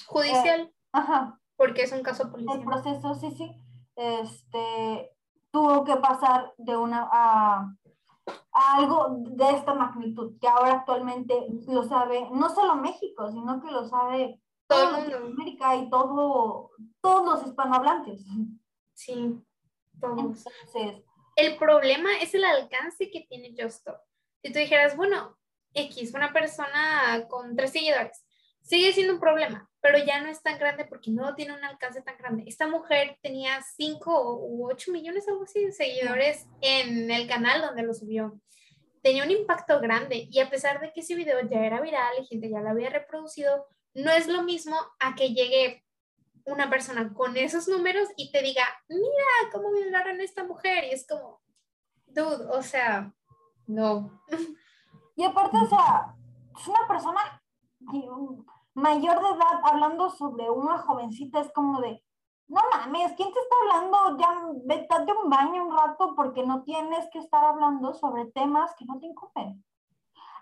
judicial. 0.08 0.62
eh, 0.62 0.74
ajá. 0.92 1.40
Porque 1.56 1.84
es 1.84 1.92
un 1.92 2.04
caso 2.04 2.32
policial. 2.32 2.60
el 2.60 2.66
proceso 2.66 3.14
sí 3.16 3.32
sí. 3.32 3.52
Este 3.96 5.12
tuvo 5.52 5.84
que 5.84 5.96
pasar 5.98 6.54
de 6.58 6.78
una 6.78 7.10
a 7.12 7.76
algo 8.60 9.24
de 9.26 9.50
esta 9.52 9.74
magnitud, 9.74 10.38
que 10.40 10.48
ahora 10.48 10.74
actualmente 10.74 11.34
lo 11.68 11.84
sabe 11.84 12.28
no 12.32 12.50
solo 12.50 12.76
México, 12.76 13.32
sino 13.32 13.62
que 13.62 13.72
lo 13.72 13.86
sabe 13.88 14.42
todo 14.68 14.98
América 14.98 15.76
y 15.76 15.90
todo, 15.90 16.72
todos 17.02 17.26
los 17.26 17.48
hispanohablantes. 17.48 18.24
Sí, 18.94 19.42
todos. 20.00 20.46
el 21.36 21.58
problema 21.58 22.10
es 22.22 22.34
el 22.34 22.44
alcance 22.44 23.10
que 23.10 23.26
tiene 23.30 23.56
Justo. 23.58 23.96
Si 24.44 24.52
tú 24.52 24.60
dijeras, 24.60 24.96
bueno, 24.96 25.38
X, 25.74 26.14
una 26.14 26.32
persona 26.32 27.26
con 27.28 27.56
tres 27.56 27.72
seguidores, 27.72 28.24
sigue 28.70 28.94
siendo 28.94 29.14
un 29.14 29.20
problema, 29.20 29.68
pero 29.82 29.98
ya 29.98 30.22
no 30.22 30.30
es 30.30 30.44
tan 30.44 30.60
grande 30.60 30.86
porque 30.86 31.10
no 31.10 31.34
tiene 31.34 31.54
un 31.54 31.64
alcance 31.64 32.04
tan 32.04 32.16
grande. 32.18 32.44
Esta 32.46 32.68
mujer 32.68 33.18
tenía 33.24 33.60
5 33.76 34.46
u 34.46 34.70
8 34.70 34.92
millones, 34.92 35.28
algo 35.28 35.44
así, 35.44 35.66
de 35.66 35.72
seguidores 35.72 36.46
en 36.62 37.10
el 37.10 37.28
canal 37.28 37.62
donde 37.62 37.82
lo 37.82 37.96
subió. 37.96 38.40
Tenía 39.02 39.24
un 39.24 39.32
impacto 39.32 39.80
grande 39.80 40.28
y 40.30 40.40
a 40.40 40.52
pesar 40.52 40.80
de 40.82 40.94
que 40.94 41.00
ese 41.00 41.16
video 41.16 41.40
ya 41.50 41.66
era 41.66 41.82
viral 41.82 42.14
y 42.22 42.28
gente 42.28 42.50
ya 42.50 42.62
lo 42.62 42.70
había 42.70 42.92
reproducido, 42.92 43.66
no 43.96 44.12
es 44.12 44.28
lo 44.28 44.44
mismo 44.44 44.76
a 45.00 45.16
que 45.16 45.34
llegue 45.34 45.84
una 46.46 46.70
persona 46.70 47.12
con 47.12 47.38
esos 47.38 47.68
números 47.68 48.08
y 48.18 48.32
te 48.32 48.44
diga, 48.44 48.64
mira 48.88 49.52
cómo 49.52 49.72
violaron 49.72 50.20
a 50.20 50.24
esta 50.24 50.44
mujer. 50.44 50.84
Y 50.84 50.92
es 50.92 51.08
como, 51.08 51.42
dude, 52.06 52.46
o 52.52 52.62
sea, 52.62 53.12
no. 53.66 54.22
Y 55.16 55.24
aparte, 55.24 55.58
o 55.58 55.68
sea, 55.68 56.16
es 56.56 56.68
una 56.68 56.88
persona 56.88 57.42
mayor 58.74 59.22
de 59.22 59.30
edad 59.30 59.62
hablando 59.64 60.10
sobre 60.10 60.50
una 60.50 60.78
jovencita, 60.80 61.40
es 61.40 61.52
como 61.52 61.82
de, 61.82 62.04
no 62.48 62.62
mames, 62.74 63.14
¿quién 63.14 63.32
te 63.32 63.40
está 63.40 63.56
hablando? 63.62 64.18
Ya 64.18 64.42
vete 64.66 64.94
a 64.94 65.22
un 65.24 65.30
baño 65.30 65.68
un 65.68 65.78
rato 65.78 66.16
porque 66.16 66.46
no 66.46 66.64
tienes 66.64 67.08
que 67.12 67.20
estar 67.20 67.44
hablando 67.44 67.94
sobre 67.94 68.26
temas 68.26 68.74
que 68.76 68.86
no 68.86 69.00
te 69.00 69.08
incumben. 69.08 69.64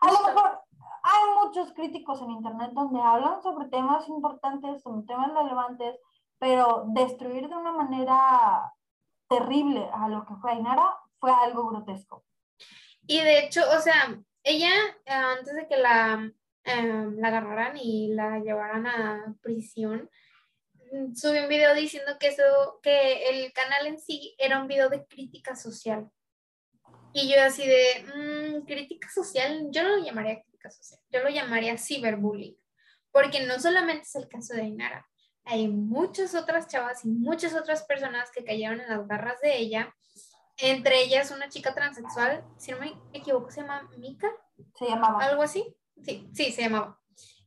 A 0.02 0.12
lo 0.12 0.20
mejor 0.22 0.62
hay 1.04 1.46
muchos 1.46 1.74
críticos 1.74 2.22
en 2.22 2.32
internet 2.32 2.72
donde 2.74 3.02
hablan 3.02 3.42
sobre 3.42 3.68
temas 3.68 4.08
importantes, 4.08 4.82
sobre 4.82 5.06
temas 5.06 5.34
relevantes, 5.34 6.00
pero 6.40 6.86
destruir 6.88 7.50
de 7.50 7.56
una 7.56 7.72
manera 7.72 8.74
terrible 9.28 9.90
a 9.94 10.08
lo 10.08 10.26
que 10.26 10.36
fue 10.36 10.52
Ainara 10.52 10.98
fue 11.20 11.32
algo 11.32 11.68
grotesco. 11.68 12.24
Y 13.06 13.20
de 13.20 13.40
hecho, 13.40 13.62
o 13.76 13.82
sea, 13.82 14.18
ella, 14.44 14.70
antes 15.06 15.56
de 15.56 15.68
que 15.68 15.78
la, 15.78 16.32
em, 16.68 17.18
la 17.18 17.30
agarraran 17.30 17.78
y 17.78 18.14
la 18.14 18.40
llevaran 18.40 18.86
a 18.88 19.36
prisión, 19.42 20.10
mm, 20.92 21.16
subió 21.16 21.44
un 21.44 21.50
video 21.50 21.74
diciendo 21.74 22.18
que, 22.20 22.28
eso, 22.28 22.80
que 22.84 23.30
el 23.30 23.54
canal 23.54 23.88
en 23.88 24.00
sí 24.00 24.36
era 24.38 24.60
un 24.62 24.68
video 24.68 24.90
de 24.90 25.06
crítica 25.06 25.56
social. 25.56 26.10
Y 27.14 27.32
yo 27.34 27.42
así 27.42 27.66
de, 27.66 28.62
mm, 28.62 28.66
crítica 28.66 29.10
social, 29.10 29.68
yo 29.72 29.84
no 29.84 29.98
lo 29.98 30.04
llamaría 30.04 30.42
crítica 30.42 30.70
social, 30.70 31.00
yo 31.10 31.24
lo 31.24 31.30
llamaría 31.30 31.78
ciberbullying, 31.78 32.58
porque 33.12 33.46
no 33.46 33.60
solamente 33.60 34.04
es 34.04 34.16
el 34.16 34.28
caso 34.28 34.54
de 34.54 34.62
Ainara, 34.62 35.08
hay 35.46 35.68
muchas 35.70 36.36
otras 36.36 36.68
chavas 36.68 37.06
y 37.06 37.08
muchas 37.08 37.54
otras 37.56 37.84
personas 37.84 38.30
que 38.32 38.44
cayeron 38.44 38.82
en 38.82 38.90
las 38.90 39.08
garras 39.08 39.40
de 39.40 39.58
ella, 39.58 39.96
entre 40.58 41.04
ellas 41.04 41.32
una 41.32 41.50
chica 41.50 41.74
transexual, 41.74 42.44
si 42.58 42.72
no 42.72 42.80
me 42.80 42.94
equivoco, 43.14 43.50
se 43.52 43.62
llama 43.62 43.90
Mika. 43.98 44.30
Se 44.76 44.86
llamaba. 44.86 45.24
Algo 45.24 45.44
así. 45.44 45.76
Sí, 46.04 46.30
sí, 46.34 46.52
se 46.52 46.64
llamaba. 46.64 47.00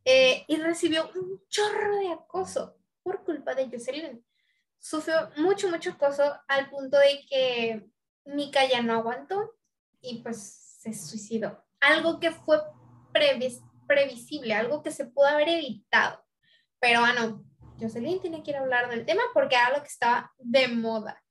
Eh, 0.04 0.44
y 0.48 0.56
recibió 0.56 1.10
un 1.14 1.42
chorro 1.48 1.96
de 1.96 2.12
acoso 2.12 2.76
por 3.02 3.24
culpa 3.24 3.54
de 3.54 3.68
Jocelyn. 3.70 4.24
Sufrió 4.78 5.30
mucho, 5.36 5.68
mucho 5.68 5.90
acoso 5.90 6.22
al 6.48 6.70
punto 6.70 6.98
de 6.98 7.24
que 7.28 7.86
Mika 8.24 8.66
ya 8.66 8.82
no 8.82 8.94
aguantó 8.94 9.56
y 10.00 10.22
pues 10.22 10.38
se 10.80 10.94
suicidó. 10.94 11.64
Algo 11.80 12.18
que 12.18 12.30
fue 12.30 12.60
previsible, 13.12 14.54
algo 14.54 14.82
que 14.82 14.90
se 14.90 15.06
pudo 15.06 15.26
haber 15.26 15.48
evitado. 15.48 16.24
Pero 16.78 17.00
bueno, 17.00 17.44
Jocelyn 17.78 18.20
tiene 18.20 18.42
que 18.42 18.52
ir 18.52 18.56
a 18.56 18.60
hablar 18.60 18.88
del 18.88 19.04
tema 19.04 19.22
porque 19.34 19.56
era 19.56 19.70
lo 19.70 19.82
que 19.82 19.88
estaba 19.88 20.32
de 20.38 20.68
moda. 20.68 21.22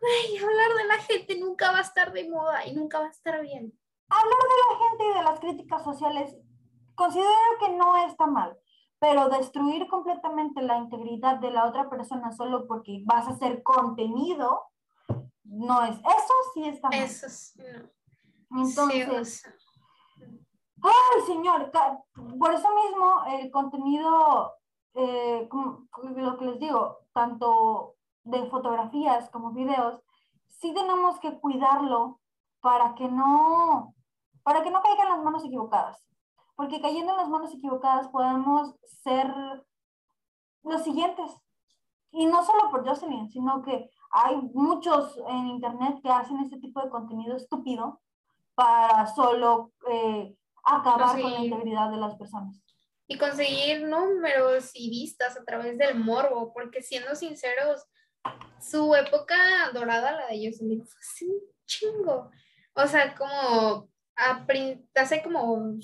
Güey, 0.00 0.38
hablar 0.38 0.74
de 0.76 0.84
la 0.84 0.98
gente 0.98 1.38
nunca 1.38 1.72
va 1.72 1.78
a 1.78 1.82
estar 1.82 2.12
de 2.12 2.28
moda 2.28 2.66
y 2.66 2.74
nunca 2.74 3.00
va 3.00 3.06
a 3.06 3.10
estar 3.10 3.40
bien. 3.42 3.72
Hablar 4.08 4.38
de 4.40 4.74
la 4.74 4.88
gente 4.88 5.04
y 5.04 5.18
de 5.18 5.24
las 5.24 5.40
críticas 5.40 5.84
sociales, 5.84 6.36
considero 6.96 7.30
que 7.60 7.70
no 7.70 7.96
está 8.06 8.26
mal, 8.26 8.58
pero 8.98 9.28
destruir 9.28 9.86
completamente 9.86 10.62
la 10.62 10.78
integridad 10.78 11.36
de 11.36 11.50
la 11.50 11.66
otra 11.66 11.88
persona 11.88 12.32
solo 12.32 12.66
porque 12.66 13.02
vas 13.04 13.26
a 13.28 13.32
hacer 13.32 13.62
contenido, 13.62 14.64
no 15.44 15.84
es. 15.84 15.96
Eso 15.98 16.34
sí 16.54 16.68
está 16.68 16.88
mal. 16.88 16.98
Eso 16.98 17.28
sí, 17.28 17.60
no. 18.50 18.62
Entonces. 18.62 19.44
Ay, 20.82 21.22
señor, 21.26 21.70
por 22.38 22.52
eso 22.52 22.68
mismo 22.74 23.24
el 23.28 23.50
contenido 23.50 24.52
eh, 24.98 25.46
como 25.50 25.88
lo 26.16 26.38
que 26.38 26.44
les 26.46 26.58
digo, 26.58 27.00
tanto 27.12 27.96
de 28.24 28.48
fotografías 28.48 29.28
como 29.28 29.52
videos, 29.52 30.00
sí 30.48 30.72
tenemos 30.72 31.20
que 31.20 31.38
cuidarlo 31.38 32.20
para 32.60 32.94
que 32.94 33.06
no, 33.06 33.94
para 34.42 34.62
que 34.62 34.70
no 34.70 34.80
caigan 34.80 35.10
las 35.10 35.22
manos 35.22 35.44
equivocadas. 35.44 36.02
Porque 36.56 36.80
cayendo 36.80 37.12
en 37.12 37.18
las 37.18 37.28
manos 37.28 37.54
equivocadas 37.54 38.08
podemos 38.08 38.74
ser 39.04 39.32
los 40.62 40.82
siguientes. 40.82 41.30
Y 42.10 42.26
no 42.26 42.44
solo 42.44 42.70
por 42.70 42.86
Jocelyn, 42.86 43.30
sino 43.30 43.62
que 43.62 43.90
hay 44.10 44.36
muchos 44.54 45.16
en 45.28 45.48
internet 45.48 46.00
que 46.02 46.10
hacen 46.10 46.40
este 46.40 46.58
tipo 46.58 46.82
de 46.82 46.90
contenido 46.90 47.36
estúpido 47.36 48.00
para 48.54 49.06
solo 49.06 49.72
eh, 49.90 50.34
acabar 50.64 51.20
con 51.20 51.30
la 51.30 51.40
integridad 51.40 51.90
de 51.90 51.98
las 51.98 52.16
personas 52.16 52.62
y 53.08 53.18
conseguir 53.18 53.86
números 53.86 54.70
y 54.74 54.90
vistas 54.90 55.36
a 55.36 55.44
través 55.44 55.78
del 55.78 55.98
morbo, 55.98 56.52
porque 56.52 56.82
siendo 56.82 57.14
sinceros, 57.14 57.84
su 58.60 58.94
época 58.94 59.36
dorada, 59.72 60.12
la 60.12 60.26
de 60.26 60.50
Jocelyn, 60.50 60.84
fue 60.84 61.00
así 61.00 61.26
un 61.26 61.40
chingo. 61.66 62.30
O 62.74 62.86
sea, 62.86 63.14
como 63.14 63.88
hace 64.94 65.22
como 65.22 65.78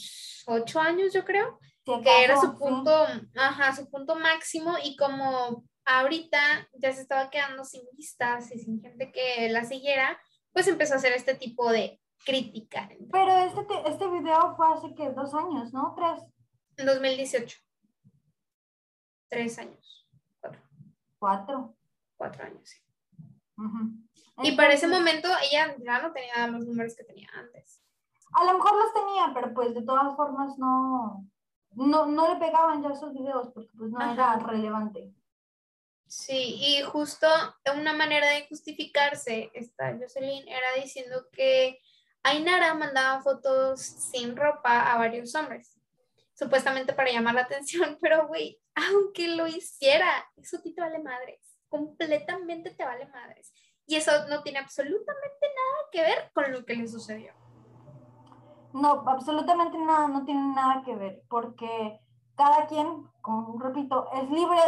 ocho 0.47 0.81
años, 0.81 1.13
yo 1.13 1.25
creo, 1.25 1.59
que 1.85 2.25
era 2.25 2.41
su 2.41 2.57
punto, 2.59 3.07
ajá, 3.37 3.75
su 3.75 3.91
punto 3.91 4.15
máximo 4.15 4.75
y 4.83 4.97
como 4.97 5.65
ahorita 5.85 6.69
ya 6.75 6.93
se 6.93 7.03
estaba 7.03 7.31
quedando 7.31 7.65
sin 7.65 7.83
vistas 7.97 8.53
y 8.53 8.59
sin 8.59 8.81
gente 8.81 9.11
que 9.11 9.49
la 9.51 9.65
siguiera, 9.65 10.21
pues 10.53 10.69
empezó 10.69 10.95
a 10.95 10.97
hacer 10.97 11.13
este 11.13 11.35
tipo 11.35 11.71
de 11.71 12.01
crítica. 12.25 12.89
Pero 13.11 13.39
este, 13.39 13.91
este 13.91 14.07
video 14.09 14.55
fue 14.57 14.67
hace 14.73 14.95
que 14.95 15.11
dos 15.11 15.35
años, 15.35 15.73
¿no? 15.73 15.95
Tres. 15.97 16.23
En 16.77 16.87
2018. 16.87 17.59
Tres 19.29 19.59
años. 19.59 20.09
Cuatro. 20.41 20.63
Cuatro. 21.19 21.77
Cuatro 22.17 22.45
años, 22.45 22.69
sí. 22.69 22.79
y 24.45 24.53
para 24.53 24.75
ese 24.75 24.87
momento 24.87 25.29
ella 25.51 25.75
ya 25.85 26.01
no 26.01 26.13
tenía 26.13 26.47
los 26.47 26.65
números 26.65 26.95
que 26.95 27.03
tenía 27.03 27.29
antes. 27.35 27.83
A 28.33 28.45
lo 28.45 28.55
mejor 28.55 28.77
los 28.77 28.93
tenía, 28.93 29.31
pero 29.35 29.53
pues 29.55 29.75
de 29.75 29.83
todas 29.83 30.17
formas 30.17 30.57
no, 30.59 31.27
no, 31.73 32.07
no 32.07 32.33
le 32.33 32.41
pegaban 32.41 32.83
ya 32.83 32.91
esos 32.91 33.13
videos 33.13 33.49
porque 33.53 33.71
pues 33.77 33.91
no 33.91 34.01
era 34.01 34.37
relevante. 34.37 35.13
Sí, 36.07 36.57
y 36.61 36.83
justo 36.83 37.27
una 37.75 37.95
manera 37.95 38.29
de 38.29 38.47
justificarse 38.47 39.51
esta 39.55 39.97
Jocelyn 39.99 40.47
era 40.47 40.75
diciendo 40.83 41.27
que 41.33 41.81
Ainara 42.23 42.75
mandaba 42.75 43.23
fotos 43.23 43.81
sin 43.81 44.37
ropa 44.37 44.93
a 44.93 44.99
varios 44.99 45.35
hombres 45.35 45.79
supuestamente 46.35 46.93
para 46.93 47.13
llamar 47.13 47.35
la 47.35 47.43
atención, 47.43 47.99
pero 48.03 48.27
güey, 48.27 48.61
aunque 48.75 49.29
lo 49.29 49.47
hiciera, 49.47 50.31
eso 50.37 50.57
a 50.57 50.63
ti 50.63 50.75
te 50.75 50.81
vale 50.81 50.99
madres, 50.99 51.41
completamente 51.69 52.71
te 52.71 52.85
vale 52.85 53.07
madres. 53.07 53.53
Y 53.87 53.97
eso 53.97 54.13
no 54.29 54.43
tiene 54.43 54.61
absolutamente 54.61 55.47
nada 55.47 55.89
que 55.91 56.03
ver 56.03 56.31
con 56.33 56.53
lo 56.53 56.65
que 56.65 56.75
le 56.75 56.89
sucedió. 56.89 57.35
No, 58.73 59.05
absolutamente 59.07 59.79
nada, 59.79 60.09
no 60.09 60.25
tiene 60.25 60.55
nada 60.55 60.83
que 60.83 60.95
ver, 60.97 61.23
porque 61.29 62.01
cada 62.37 62.67
quien, 62.67 63.07
como 63.21 63.59
repito, 63.59 64.09
es 64.13 64.31
libre 64.31 64.59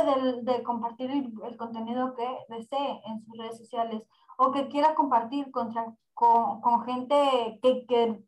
de, 0.42 0.62
compartir 0.62 1.10
el, 1.10 1.56
contenido 1.56 2.14
que 2.14 2.26
desee 2.48 3.00
en 3.06 3.24
sus 3.24 3.38
redes 3.38 3.58
sociales 3.58 4.02
o 4.36 4.52
que 4.52 4.68
quiera 4.68 4.94
compartir 4.94 5.50
contra, 5.50 5.94
con, 6.14 6.60
con 6.60 6.84
gente 6.84 7.58
que, 7.62 7.86
que 7.86 8.24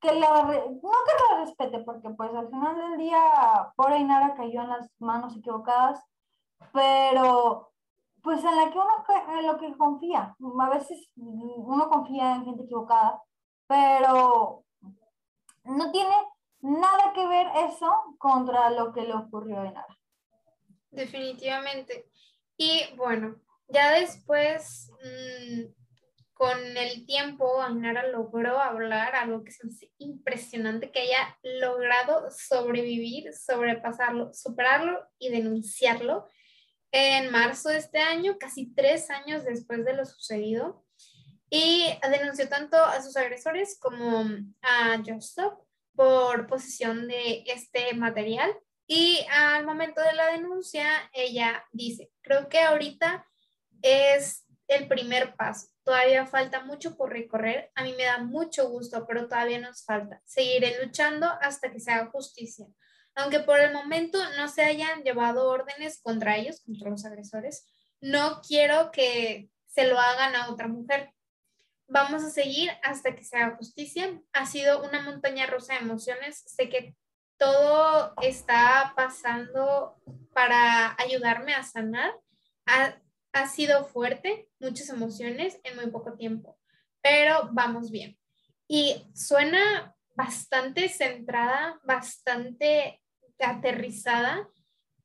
que 0.00 0.14
la, 0.14 0.42
no 0.42 0.50
que 0.50 1.34
la 1.34 1.40
respete, 1.44 1.80
porque 1.80 2.10
pues 2.10 2.34
al 2.34 2.48
final 2.48 2.76
del 2.76 2.98
día 2.98 3.72
por 3.76 3.92
ahí 3.92 4.04
nada 4.04 4.34
cayó 4.34 4.62
en 4.62 4.68
las 4.68 4.90
manos 4.98 5.36
equivocadas, 5.36 6.02
pero 6.72 7.72
pues 8.22 8.44
en 8.44 8.56
la 8.56 8.70
que 8.70 8.78
uno, 8.78 9.38
en 9.38 9.46
lo 9.46 9.56
que 9.58 9.76
confía, 9.76 10.36
a 10.60 10.68
veces 10.70 11.10
uno 11.16 11.88
confía 11.88 12.36
en 12.36 12.44
gente 12.44 12.64
equivocada, 12.64 13.22
pero 13.66 14.64
no 15.68 15.90
tiene 15.92 16.14
nada 16.60 17.12
que 17.14 17.26
ver 17.26 17.46
eso 17.68 17.90
contra 18.18 18.70
lo 18.70 18.92
que 18.92 19.02
le 19.02 19.14
ocurrió 19.14 19.60
a 19.60 19.64
nada. 19.64 19.98
Definitivamente. 20.90 22.08
Y 22.56 22.82
bueno, 22.96 23.36
ya 23.68 23.92
después 23.92 24.90
mm, 25.02 25.64
con 26.36 26.76
el 26.76 27.06
tiempo, 27.06 27.62
Ainara 27.62 28.08
logró 28.08 28.58
hablar, 28.60 29.14
algo 29.14 29.42
que 29.42 29.50
es 29.50 29.58
impresionante, 29.98 30.90
que 30.90 31.00
haya 31.00 31.38
logrado 31.42 32.30
sobrevivir, 32.30 33.32
sobrepasarlo, 33.32 34.32
superarlo 34.34 35.00
y 35.18 35.30
denunciarlo 35.30 36.28
en 36.92 37.30
marzo 37.30 37.70
de 37.70 37.78
este 37.78 37.98
año, 38.00 38.36
casi 38.38 38.72
tres 38.74 39.10
años 39.10 39.44
después 39.44 39.84
de 39.84 39.94
lo 39.94 40.04
sucedido. 40.04 40.85
Y 41.48 41.96
denunció 42.10 42.48
tanto 42.48 42.76
a 42.76 43.00
sus 43.02 43.16
agresores 43.16 43.78
como 43.80 44.24
a 44.62 45.02
Joseph 45.06 45.54
por 45.94 46.46
posesión 46.46 47.06
de 47.08 47.44
este 47.46 47.94
material. 47.94 48.52
Y 48.86 49.24
al 49.30 49.64
momento 49.64 50.00
de 50.00 50.12
la 50.12 50.26
denuncia, 50.32 50.86
ella 51.12 51.64
dice, 51.72 52.10
creo 52.22 52.48
que 52.48 52.60
ahorita 52.60 53.26
es 53.82 54.44
el 54.68 54.88
primer 54.88 55.34
paso 55.36 55.68
Todavía 55.86 56.26
falta 56.26 56.64
mucho 56.64 56.96
por 56.96 57.12
recorrer. 57.12 57.70
A 57.76 57.84
mí 57.84 57.94
me 57.96 58.02
da 58.02 58.18
mucho 58.18 58.68
gusto, 58.68 59.06
pero 59.06 59.28
todavía 59.28 59.60
nos 59.60 59.84
falta. 59.84 60.20
Seguiré 60.24 60.84
luchando 60.84 61.28
hasta 61.40 61.70
que 61.70 61.78
se 61.78 61.92
haga 61.92 62.10
justicia. 62.10 62.66
Aunque 63.14 63.38
por 63.38 63.60
el 63.60 63.72
momento 63.72 64.18
no 64.36 64.48
se 64.48 64.64
hayan 64.64 65.04
llevado 65.04 65.48
órdenes 65.48 66.00
contra 66.02 66.38
ellos, 66.38 66.60
contra 66.62 66.90
los 66.90 67.04
agresores, 67.04 67.64
no 68.00 68.40
quiero 68.42 68.90
que 68.90 69.48
se 69.66 69.86
lo 69.86 69.96
hagan 70.00 70.34
a 70.34 70.50
otra 70.50 70.66
mujer. 70.66 71.14
Vamos 71.88 72.24
a 72.24 72.30
seguir 72.30 72.70
hasta 72.82 73.14
que 73.14 73.22
se 73.22 73.36
haga 73.36 73.56
justicia. 73.56 74.20
Ha 74.32 74.46
sido 74.46 74.82
una 74.82 75.02
montaña 75.02 75.46
rusa 75.46 75.74
de 75.74 75.80
emociones. 75.80 76.42
Sé 76.46 76.68
que 76.68 76.96
todo 77.38 78.14
está 78.22 78.92
pasando 78.96 79.96
para 80.32 80.96
ayudarme 80.98 81.54
a 81.54 81.62
sanar. 81.62 82.12
Ha, 82.66 82.96
ha 83.32 83.48
sido 83.48 83.84
fuerte, 83.84 84.48
muchas 84.58 84.88
emociones 84.88 85.60
en 85.62 85.76
muy 85.76 85.86
poco 85.88 86.14
tiempo, 86.14 86.58
pero 87.02 87.50
vamos 87.52 87.90
bien. 87.90 88.18
Y 88.66 89.06
suena 89.14 89.94
bastante 90.16 90.88
centrada, 90.88 91.78
bastante 91.84 93.00
aterrizada 93.38 94.48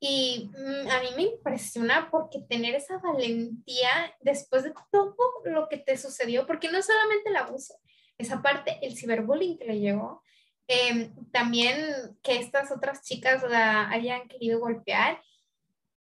y 0.04 0.49
mm, 0.58 0.89
a 0.89 0.99
mí 0.99 1.10
me 1.16 1.22
impresiona 1.22 2.10
porque 2.10 2.41
tener 2.49 2.74
esa 2.74 2.97
valentía 2.97 4.12
después 4.20 4.64
de 4.64 4.74
todo 4.91 5.16
lo 5.45 5.70
que 5.70 5.78
te 5.78 5.95
sucedió, 5.95 6.47
porque 6.47 6.72
no 6.72 6.82
solamente 6.82 7.30
el 7.30 7.36
abuso, 7.36 7.76
esa 8.18 8.41
parte, 8.41 8.80
el 8.82 8.97
ciberbullying 8.97 9.60
que 9.60 9.66
le 9.66 9.80
llegó, 9.80 10.24
em, 10.68 11.14
también 11.32 12.18
que 12.24 12.39
estas 12.39 12.72
otras 12.72 13.04
chicas 13.04 13.43
la 13.43 13.91
hayan 13.91 14.28
querido 14.28 14.60
golpear. 14.60 15.22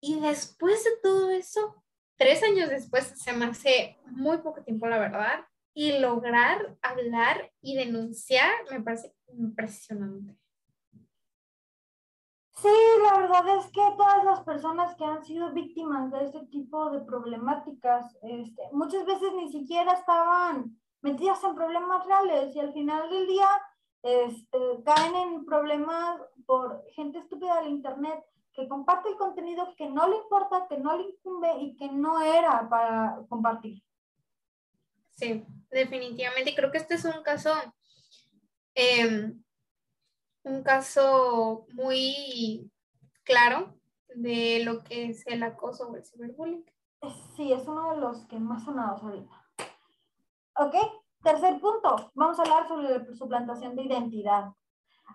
Y 0.00 0.18
después 0.20 0.82
de 0.82 0.90
todo 1.02 1.30
eso, 1.30 1.84
tres 2.16 2.42
años 2.42 2.70
después, 2.70 3.12
se 3.22 3.34
me 3.34 3.44
hace 3.44 3.98
muy 4.06 4.38
poco 4.38 4.62
tiempo, 4.62 4.86
la 4.86 4.98
verdad, 4.98 5.44
y 5.74 5.98
lograr 5.98 6.74
hablar 6.80 7.52
y 7.60 7.76
denunciar 7.76 8.50
me 8.70 8.80
parece 8.80 9.14
impresionante. 9.28 10.40
Sí, 12.60 12.68
la 13.02 13.18
verdad 13.18 13.58
es 13.58 13.66
que 13.66 13.80
todas 13.96 14.22
las 14.24 14.40
personas 14.40 14.94
que 14.96 15.04
han 15.04 15.24
sido 15.24 15.52
víctimas 15.52 16.10
de 16.10 16.24
este 16.24 16.44
tipo 16.46 16.90
de 16.90 17.00
problemáticas, 17.00 18.16
este, 18.22 18.62
muchas 18.72 19.06
veces 19.06 19.32
ni 19.34 19.50
siquiera 19.50 19.92
estaban 19.92 20.78
metidas 21.00 21.42
en 21.44 21.54
problemas 21.54 22.04
reales 22.04 22.54
y 22.54 22.60
al 22.60 22.72
final 22.74 23.08
del 23.08 23.26
día 23.26 23.48
este, 24.02 24.58
caen 24.84 25.14
en 25.14 25.44
problemas 25.46 26.20
por 26.44 26.84
gente 26.92 27.18
estúpida 27.18 27.60
del 27.60 27.70
Internet 27.70 28.22
que 28.52 28.68
comparte 28.68 29.08
el 29.08 29.16
contenido 29.16 29.74
que 29.76 29.88
no 29.88 30.08
le 30.08 30.16
importa, 30.16 30.66
que 30.68 30.76
no 30.76 30.96
le 30.96 31.04
incumbe 31.04 31.48
y 31.60 31.76
que 31.76 31.90
no 31.90 32.20
era 32.20 32.68
para 32.68 33.20
compartir. 33.28 33.82
Sí, 35.10 35.44
definitivamente. 35.70 36.54
Creo 36.54 36.70
que 36.70 36.78
este 36.78 36.94
es 36.94 37.04
un 37.04 37.22
caso, 37.22 37.52
em, 38.74 39.42
un 40.44 40.62
caso 40.62 41.66
muy 41.72 42.70
claro 43.24 43.74
de 44.14 44.62
lo 44.64 44.82
que 44.82 45.06
es 45.06 45.26
el 45.26 45.42
acoso 45.42 45.88
o 45.88 45.96
el 45.96 46.04
ciberbullying. 46.04 46.64
Sí, 47.36 47.52
es 47.52 47.66
uno 47.66 47.94
de 47.94 48.00
los 48.00 48.26
que 48.26 48.38
más 48.38 48.64
sonados 48.64 49.02
ahorita. 49.02 49.46
Ok, 50.56 50.74
tercer 51.22 51.60
punto. 51.60 52.10
Vamos 52.14 52.38
a 52.38 52.42
hablar 52.42 52.68
sobre 52.68 52.98
la 52.98 53.14
suplantación 53.14 53.76
de 53.76 53.84
identidad. 53.84 54.52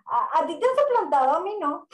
A, 0.04 0.38
a 0.38 0.46
ti 0.46 0.58
te 0.58 0.66
han 0.66 0.76
suplantado, 0.76 1.36
a 1.36 1.40
mí 1.40 1.56
no. 1.60 1.86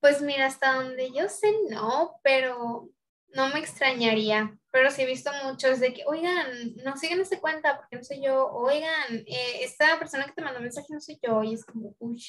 pues 0.00 0.20
mira, 0.22 0.46
hasta 0.46 0.74
donde 0.74 1.10
yo 1.12 1.28
sé, 1.28 1.54
no, 1.70 2.20
pero 2.22 2.88
no 3.34 3.48
me 3.48 3.58
extrañaría, 3.58 4.56
pero 4.76 4.90
sí 4.90 5.00
he 5.00 5.06
visto 5.06 5.30
muchos 5.42 5.80
de 5.80 5.94
que, 5.94 6.04
oigan, 6.06 6.74
no 6.84 6.98
sigan 6.98 7.18
esa 7.18 7.40
cuenta 7.40 7.78
porque 7.78 7.96
no 7.96 8.04
soy 8.04 8.20
yo, 8.20 8.46
oigan, 8.52 9.10
eh, 9.26 9.60
esta 9.62 9.98
persona 9.98 10.26
que 10.26 10.32
te 10.32 10.42
mandó 10.42 10.60
mensaje 10.60 10.88
no 10.90 11.00
soy 11.00 11.18
yo, 11.22 11.42
y 11.42 11.54
es 11.54 11.64
como, 11.64 11.94
uy, 11.98 12.22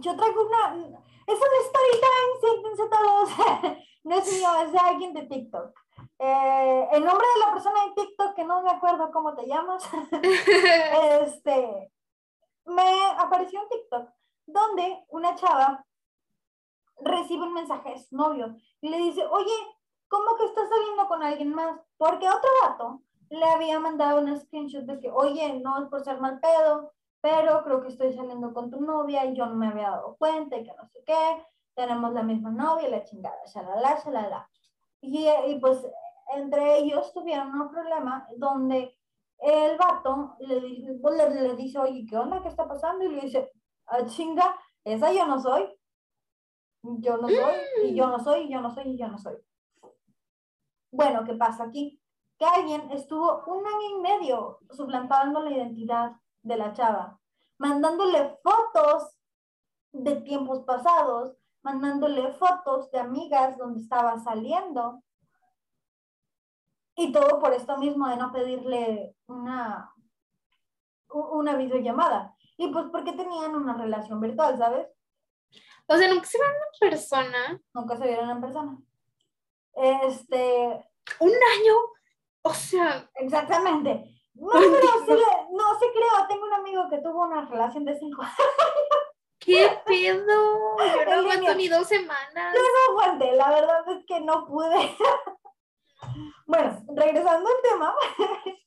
Yo 0.00 0.16
traigo 0.16 0.46
una, 0.46 0.74
es 0.74 1.38
una 1.38 1.58
story 1.64 2.00
time, 2.02 2.40
siéntense 2.40 2.82
todos, 2.90 3.78
no 4.02 4.18
es 4.18 4.32
mío, 4.32 4.48
es 4.64 4.72
de 4.72 4.78
alguien 4.80 5.14
de 5.14 5.26
TikTok. 5.26 5.78
Eh, 6.18 6.88
el 6.90 7.04
nombre 7.04 7.26
de 7.34 7.40
la 7.46 7.52
persona 7.52 7.84
de 7.84 8.02
TikTok, 8.02 8.34
que 8.34 8.44
no 8.44 8.62
me 8.62 8.70
acuerdo 8.70 9.12
cómo 9.12 9.36
te 9.36 9.46
llamas, 9.46 9.88
este, 11.22 11.92
me 12.64 13.06
apareció 13.16 13.62
en 13.62 13.68
TikTok, 13.68 14.10
donde 14.46 15.04
una 15.10 15.36
chava 15.36 15.86
recibe 16.98 17.44
un 17.44 17.52
mensaje 17.52 17.90
de 17.90 18.00
su 18.00 18.16
novio 18.16 18.56
y 18.80 18.88
le 18.88 18.98
dice, 18.98 19.24
oye, 19.24 19.75
¿cómo 20.08 20.36
que 20.36 20.44
estás 20.44 20.68
saliendo 20.68 21.06
con 21.06 21.22
alguien 21.22 21.54
más? 21.54 21.80
Porque 21.96 22.28
otro 22.28 22.50
vato 22.62 23.02
le 23.30 23.44
había 23.44 23.80
mandado 23.80 24.20
un 24.20 24.36
screenshot 24.38 24.84
de 24.84 25.00
que, 25.00 25.10
oye, 25.10 25.60
no 25.60 25.82
es 25.82 25.88
por 25.88 26.04
ser 26.04 26.20
mal 26.20 26.40
pedo, 26.40 26.92
pero 27.20 27.62
creo 27.64 27.82
que 27.82 27.88
estoy 27.88 28.12
saliendo 28.12 28.52
con 28.54 28.70
tu 28.70 28.80
novia 28.80 29.24
y 29.24 29.34
yo 29.34 29.46
no 29.46 29.54
me 29.56 29.68
había 29.68 29.90
dado 29.90 30.16
cuenta 30.16 30.56
y 30.56 30.64
que 30.64 30.72
no 30.74 30.86
sé 30.86 31.02
qué, 31.04 31.44
tenemos 31.74 32.12
la 32.12 32.22
misma 32.22 32.50
novia, 32.50 32.88
la 32.88 33.02
chingada, 33.02 33.44
shalala, 33.46 34.00
shalala. 34.02 34.48
Y, 35.00 35.28
y 35.28 35.58
pues 35.58 35.84
entre 36.34 36.78
ellos 36.78 37.12
tuvieron 37.12 37.60
un 37.60 37.68
problema 37.68 38.26
donde 38.36 38.96
el 39.38 39.76
vato 39.76 40.36
le, 40.40 40.60
le, 40.60 41.40
le, 41.42 41.56
dice, 41.56 41.78
oye, 41.78 42.06
¿qué 42.08 42.16
onda? 42.16 42.42
¿Qué 42.42 42.48
está 42.48 42.66
pasando? 42.66 43.04
Y 43.04 43.08
le 43.08 43.20
dice, 43.22 43.50
ah, 43.86 44.04
chinga, 44.06 44.56
esa 44.84 45.12
yo 45.12 45.26
no 45.26 45.40
soy. 45.40 45.68
Yo 46.82 47.16
no 47.16 47.28
soy, 47.28 47.54
y 47.84 47.94
yo 47.94 48.06
no 48.06 48.20
soy, 48.20 48.42
y 48.42 48.52
yo 48.52 48.60
no 48.60 48.70
soy, 48.70 48.84
y 48.90 48.96
yo 48.96 49.08
no 49.08 49.18
soy. 49.18 49.36
Bueno, 50.96 51.24
¿qué 51.24 51.34
pasa 51.34 51.64
aquí? 51.64 52.00
Que 52.38 52.46
alguien 52.46 52.90
estuvo 52.90 53.44
un 53.44 53.66
año 53.66 53.98
y 53.98 54.00
medio 54.00 54.60
suplantando 54.70 55.42
la 55.42 55.50
identidad 55.50 56.12
de 56.42 56.56
la 56.56 56.72
chava, 56.72 57.20
mandándole 57.58 58.38
fotos 58.42 59.14
de 59.92 60.16
tiempos 60.22 60.60
pasados, 60.60 61.36
mandándole 61.60 62.32
fotos 62.32 62.90
de 62.92 62.98
amigas 62.98 63.58
donde 63.58 63.80
estaba 63.80 64.18
saliendo. 64.20 65.02
Y 66.96 67.12
todo 67.12 67.40
por 67.40 67.52
esto 67.52 67.76
mismo 67.76 68.08
de 68.08 68.16
no 68.16 68.32
pedirle 68.32 69.14
una, 69.26 69.92
una 71.10 71.56
videollamada. 71.56 72.34
Y 72.56 72.72
pues 72.72 72.86
porque 72.90 73.12
tenían 73.12 73.54
una 73.54 73.74
relación 73.74 74.18
virtual, 74.18 74.56
¿sabes? 74.56 74.88
O 75.88 75.96
sea, 75.98 76.08
nunca 76.08 76.26
se 76.26 76.38
vieron 76.38 76.56
en 76.56 76.90
persona. 76.90 77.60
Nunca 77.74 77.96
se 77.98 78.06
vieron 78.06 78.30
en 78.30 78.40
persona. 78.40 78.78
Este. 79.76 80.86
Un 81.20 81.30
año. 81.30 81.74
O 82.42 82.54
sea. 82.54 83.08
Exactamente. 83.16 84.16
No, 84.34 84.50
pero 84.52 84.70
sí 85.06 85.22
no, 85.52 85.78
sí 85.78 85.86
creo. 85.92 86.26
Tengo 86.28 86.44
un 86.44 86.52
amigo 86.52 86.88
que 86.90 86.98
tuvo 86.98 87.22
una 87.22 87.46
relación 87.46 87.84
de 87.84 87.98
cinco 87.98 88.22
años. 88.22 88.34
¿Qué 89.38 89.70
pedo? 89.86 90.16
Yo 90.16 91.04
no 91.04 91.12
aguanto 91.12 91.54
ni 91.54 91.68
dos 91.68 91.86
semanas. 91.86 92.54
Yo 92.54 92.60
no 92.60 92.92
aguanté, 92.92 93.32
la 93.36 93.50
verdad 93.50 93.88
es 93.90 94.04
que 94.04 94.20
no 94.20 94.44
pude. 94.44 94.96
bueno, 96.46 96.84
regresando 96.88 97.48
al 97.48 97.62
tema, 97.62 97.94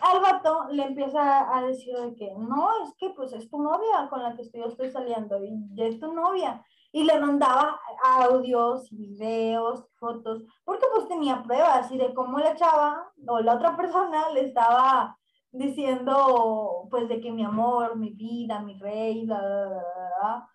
al 0.00 0.20
vato 0.20 0.66
le 0.70 0.82
empieza 0.82 1.56
a 1.56 1.62
decir 1.62 1.96
de 1.96 2.14
que 2.16 2.32
no, 2.36 2.70
es 2.84 2.94
que 2.98 3.10
pues 3.10 3.32
es 3.34 3.48
tu 3.48 3.62
novia 3.62 4.08
con 4.10 4.22
la 4.22 4.34
que 4.34 4.42
estoy, 4.42 4.62
yo 4.62 4.66
estoy 4.66 4.90
saliendo 4.90 5.42
y 5.44 5.52
ya 5.74 5.84
es 5.84 6.00
tu 6.00 6.12
novia 6.12 6.64
y 6.94 7.02
le 7.02 7.18
mandaba 7.18 7.80
audios, 8.04 8.88
videos, 8.92 9.84
fotos, 9.98 10.44
porque 10.64 10.86
pues 10.94 11.08
tenía 11.08 11.42
pruebas 11.42 11.90
y 11.90 11.98
de 11.98 12.14
cómo 12.14 12.38
la 12.38 12.54
chava 12.54 13.12
o 13.26 13.40
la 13.40 13.56
otra 13.56 13.76
persona 13.76 14.28
le 14.30 14.46
estaba 14.46 15.18
diciendo 15.50 16.86
pues 16.88 17.08
de 17.08 17.20
que 17.20 17.32
mi 17.32 17.44
amor, 17.44 17.96
mi 17.96 18.10
vida, 18.10 18.60
mi 18.60 18.78
rey, 18.78 19.26
bla, 19.26 19.40
bla, 19.40 19.66
bla, 19.66 20.48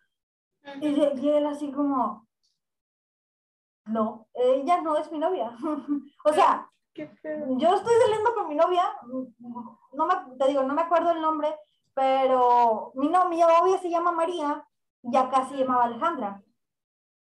bla. 0.61 0.87
Y, 0.87 1.27
él 1.27 1.45
así 1.45 1.73
como, 1.73 2.25
no, 3.87 4.29
ella 4.33 4.79
no 4.79 4.95
es 4.95 5.11
mi 5.11 5.19
novia. 5.19 5.51
o 6.23 6.31
sea, 6.31 6.71
yo 6.95 7.73
estoy 7.75 7.95
saliendo 8.01 8.33
con 8.33 8.47
mi 8.47 8.55
novia, 8.55 8.85
no 9.91 10.05
me, 10.05 10.37
te 10.37 10.47
digo, 10.47 10.63
no 10.63 10.73
me 10.73 10.83
acuerdo 10.83 11.11
el 11.11 11.19
nombre, 11.19 11.53
pero 11.93 12.93
mi, 12.95 13.09
no, 13.09 13.27
mi 13.27 13.39
novia 13.41 13.77
se 13.81 13.89
llama 13.89 14.13
María 14.13 14.65
ya 15.03 15.29
casi 15.29 15.57
llamaba 15.57 15.85
Alejandra. 15.85 16.41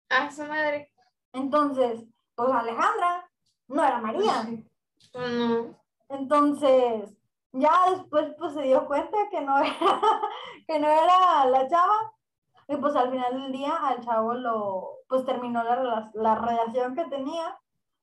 Ah, 0.08 0.30
su 0.30 0.44
madre. 0.44 0.92
Entonces, 1.32 2.04
pues 2.34 2.50
Alejandra 2.50 3.30
no 3.68 3.84
era 3.84 3.98
María. 3.98 4.48
No. 5.14 5.80
Entonces, 6.08 7.10
ya 7.52 7.90
después 7.90 8.34
pues 8.38 8.54
se 8.54 8.62
dio 8.62 8.86
cuenta 8.86 9.16
que 9.30 9.40
no 9.40 9.58
era, 9.58 9.76
que 10.66 10.78
no 10.78 10.88
era 10.88 11.44
la 11.46 11.68
chava. 11.68 12.12
Y 12.68 12.76
pues 12.76 12.94
al 12.94 13.10
final 13.10 13.42
del 13.42 13.52
día 13.52 13.74
al 13.74 14.00
chavo 14.00 14.34
lo, 14.34 14.98
pues 15.08 15.24
terminó 15.24 15.62
la, 15.64 16.10
la 16.14 16.34
relación 16.36 16.94
que 16.94 17.04
tenía. 17.04 17.58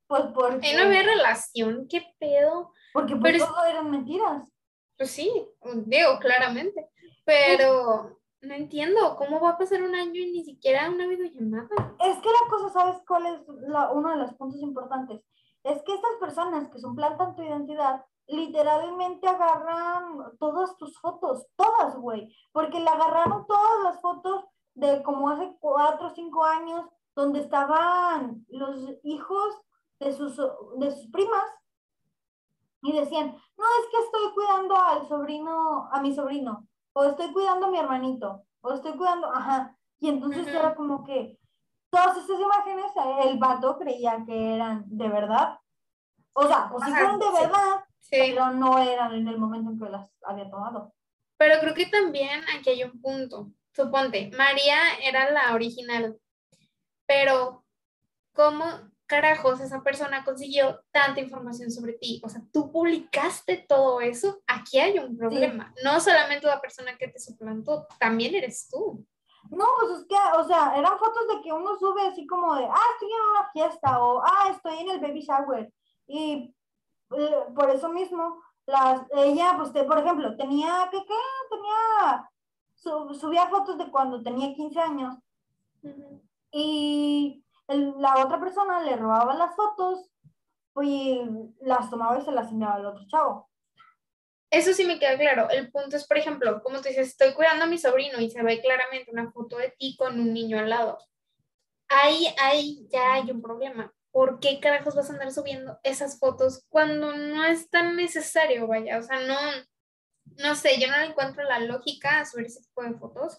Pues 0.08 0.24
porque... 0.34 0.74
no 0.74 0.84
había 0.84 1.04
relación, 1.04 1.88
qué 1.90 2.14
pedo. 2.18 2.72
Porque 2.94 3.16
pues 3.16 3.38
todo 3.38 3.66
eran 3.66 3.92
mentiras. 3.92 4.50
Pues 4.98 5.12
sí, 5.12 5.48
digo, 5.86 6.18
claramente. 6.20 6.90
Pero 7.26 8.18
no 8.42 8.54
entiendo, 8.54 9.16
¿cómo 9.18 9.40
va 9.40 9.52
a 9.52 9.58
pasar 9.58 9.82
un 9.82 9.96
año 9.96 10.22
y 10.22 10.32
ni 10.32 10.44
siquiera 10.44 10.90
una 10.90 11.08
videollamada? 11.08 11.68
Es 12.00 12.18
que 12.20 12.30
la 12.30 12.50
cosa, 12.50 12.70
¿sabes 12.70 12.98
cuál 13.08 13.26
es 13.26 13.42
uno 13.48 14.10
de 14.10 14.18
los 14.18 14.34
puntos 14.34 14.62
importantes? 14.62 15.22
Es 15.64 15.82
que 15.84 15.94
estas 15.94 16.16
personas 16.20 16.70
que 16.70 16.80
suplantan 16.80 17.36
tu 17.36 17.44
identidad, 17.44 18.06
literalmente 18.28 19.28
agarran 19.28 20.38
todas 20.40 20.76
tus 20.78 21.00
fotos, 21.00 21.48
todas, 21.56 21.98
güey, 21.98 22.34
porque 22.52 22.80
le 22.80 22.90
agarraron 22.90 23.46
todas 23.48 23.84
las 23.84 24.02
fotos 24.02 24.46
de 24.76 25.02
como 25.02 25.30
hace 25.30 25.56
cuatro 25.60 26.08
o 26.08 26.14
cinco 26.14 26.44
años, 26.44 26.86
donde 27.16 27.40
estaban 27.40 28.46
los 28.50 28.80
hijos 29.04 29.62
de 30.00 30.14
sus, 30.14 30.38
de 30.78 30.92
sus 30.92 31.08
primas 31.10 31.46
y 32.84 32.92
decían, 32.94 33.36
no, 33.58 33.66
es 33.82 33.90
que 33.90 33.98
estoy 34.04 34.34
cuidando 34.36 34.76
al 34.76 35.08
sobrino, 35.08 35.90
a 35.92 36.00
mi 36.02 36.14
sobrino, 36.14 36.68
o 36.98 37.04
estoy 37.04 37.32
cuidando 37.32 37.68
a 37.68 37.70
mi 37.70 37.78
hermanito, 37.78 38.44
o 38.62 38.74
estoy 38.74 38.94
cuidando, 38.94 39.32
ajá. 39.32 39.78
Y 40.00 40.10
entonces 40.10 40.48
era 40.48 40.74
como 40.74 41.04
que 41.04 41.38
todas 41.92 42.18
estas 42.18 42.40
imágenes, 42.40 42.92
el 43.24 43.38
vato 43.38 43.78
creía 43.78 44.24
que 44.26 44.56
eran 44.56 44.84
de 44.88 45.08
verdad. 45.08 45.60
O 46.34 46.48
sea, 46.48 46.68
pues 46.72 46.86
sí 46.86 46.90
fueron 46.90 47.20
de 47.20 47.32
verdad, 47.40 47.86
pero 48.10 48.50
no 48.50 48.80
eran 48.80 49.14
en 49.14 49.28
el 49.28 49.38
momento 49.38 49.70
en 49.70 49.80
que 49.80 49.90
las 49.90 50.12
había 50.24 50.50
tomado. 50.50 50.92
Pero 51.38 51.60
creo 51.60 51.76
que 51.76 51.86
también 51.86 52.42
aquí 52.58 52.72
hay 52.72 52.84
un 52.84 53.00
punto. 53.00 53.52
Suponte, 53.76 54.32
María 54.36 54.78
era 55.04 55.30
la 55.30 55.54
original, 55.54 56.20
pero 57.06 57.64
¿cómo 58.34 58.66
carajos 59.08 59.60
esa 59.62 59.82
persona 59.82 60.24
consiguió 60.24 60.82
tanta 60.92 61.22
información 61.22 61.72
sobre 61.72 61.94
ti? 61.94 62.22
O 62.24 62.30
sea, 62.30 62.42
tú 62.52 62.72
publicaste 62.72 63.66
todo 63.68 64.02
eso, 64.02 64.42
aquí 64.46 64.80
hay 64.80 65.00
un 65.00 65.18
problema. 65.18 65.74
No 65.84 66.00
solamente 66.00 66.46
la 66.46 66.62
persona 66.62 66.98
que 66.98 67.08
te 67.08 67.20
suplantó, 67.20 67.88
también 68.00 68.36
eres 68.36 68.70
tú. 68.70 69.06
No, 69.50 69.66
pues 69.80 70.00
es 70.00 70.06
que, 70.08 70.16
o 70.38 70.44
sea, 70.44 70.78
eran 70.78 71.00
fotos 71.00 71.28
de 71.28 71.42
que 71.42 71.54
uno 71.54 71.78
sube 71.78 72.02
así 72.06 72.28
como 72.28 72.56
de, 72.56 72.66
ah, 72.66 72.88
estoy 72.94 73.10
en 73.10 73.30
una 73.32 73.50
fiesta 73.52 74.04
o, 74.04 74.22
ah, 74.22 74.50
estoy 74.52 74.80
en 74.80 74.90
el 74.90 75.00
baby 75.00 75.22
shower. 75.22 75.74
Y 76.06 76.54
eh, 77.18 77.46
por 77.56 77.70
eso 77.70 77.90
mismo, 77.90 78.42
las, 78.66 79.02
ella, 79.16 79.54
pues, 79.58 79.70
por 79.86 80.00
ejemplo, 80.00 80.36
tenía, 80.36 80.90
¿qué, 80.92 80.98
qué? 81.06 81.14
Tenía, 81.50 82.30
subía 83.20 83.48
fotos 83.48 83.78
de 83.78 83.90
cuando 83.90 84.22
tenía 84.22 84.54
15 84.54 84.80
años. 84.80 85.16
Y 86.52 87.44
la 87.68 88.26
otra 88.26 88.40
persona 88.40 88.82
le 88.82 88.96
robaba 88.96 89.36
las 89.36 89.56
fotos 89.56 90.10
y 90.82 91.22
las 91.62 91.90
tomaba 91.90 92.20
y 92.20 92.22
se 92.22 92.32
las 92.32 92.52
enviaba 92.52 92.76
al 92.76 92.86
otro 92.86 93.06
chavo. 93.08 93.50
Eso 94.50 94.74
sí 94.74 94.86
me 94.86 95.00
queda 95.00 95.18
claro. 95.18 95.50
El 95.50 95.72
punto 95.72 95.98
es, 95.98 96.08
por 96.08 96.18
ejemplo, 96.18 96.62
como 96.64 96.78
tú 96.78 96.88
dices, 96.88 97.10
estoy 97.10 97.34
cuidando 97.34 97.66
a 97.66 97.68
mi 97.68 97.78
sobrino 97.78 98.20
y 98.22 98.30
se 98.30 98.42
ve 98.44 98.62
claramente 98.62 99.12
una 99.12 99.32
foto 99.32 99.58
de 99.58 99.76
ti 99.78 99.96
con 99.98 100.20
un 100.20 100.34
niño 100.34 100.60
al 100.60 100.70
lado. 100.70 100.98
Ahí, 101.90 102.28
ahí 102.40 102.88
ya 102.90 103.14
hay 103.14 103.30
un 103.32 103.42
problema. 103.42 103.94
¿Por 104.12 104.40
qué 104.40 104.60
carajos 104.60 104.96
vas 104.96 105.10
a 105.10 105.14
andar 105.14 105.32
subiendo 105.32 105.80
esas 105.84 106.18
fotos 106.20 106.66
cuando 106.70 107.16
no 107.16 107.44
es 107.44 107.70
tan 107.70 107.96
necesario, 107.96 108.68
vaya? 108.68 109.00
O 109.00 109.04
sea, 109.04 109.20
no, 109.20 109.38
no 110.38 110.56
sé, 110.56 110.80
yo 110.80 110.88
no 110.88 110.98
encuentro 110.98 111.44
la 111.44 111.60
lógica 111.60 112.20
a 112.20 112.26
subir 112.26 112.46
ese 112.46 112.62
tipo 112.62 112.84
de 112.84 112.94
fotos 112.94 113.38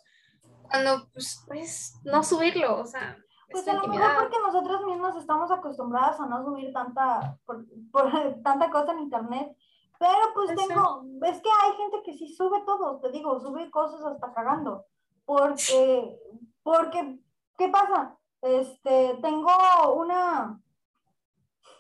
cuando, 0.63 1.09
pues, 1.13 1.43
pues, 1.47 1.95
no 2.05 2.23
subirlo, 2.23 2.81
o 2.81 2.85
sea. 2.85 3.17
Pues 3.51 3.67
a 3.67 3.75
lo 3.75 3.87
mejor 3.87 4.11
porque 4.19 4.37
nosotros 4.41 4.85
mismos 4.85 5.17
estamos 5.17 5.51
acostumbradas 5.51 6.21
a 6.21 6.27
no 6.27 6.45
subir 6.45 6.73
tanta, 6.73 7.39
por, 7.45 7.65
tanta 8.43 8.71
cosa 8.71 8.93
en 8.93 9.01
internet 9.01 9.57
pero 9.99 10.33
pues 10.33 10.55
tengo, 10.55 11.05
es 11.27 11.43
que 11.43 11.51
hay 11.51 11.73
gente 11.77 12.03
que 12.05 12.15
sí 12.15 12.33
sube 12.33 12.63
todo, 12.65 13.01
te 13.01 13.11
digo, 13.11 13.41
sube 13.41 13.69
cosas 13.71 14.01
hasta 14.03 14.33
cagando. 14.33 14.85
Porque, 15.25 16.17
porque, 16.63 17.19
¿qué 17.57 17.69
pasa? 17.69 18.17
Este, 18.41 19.19
tengo 19.21 19.51
una, 19.95 20.61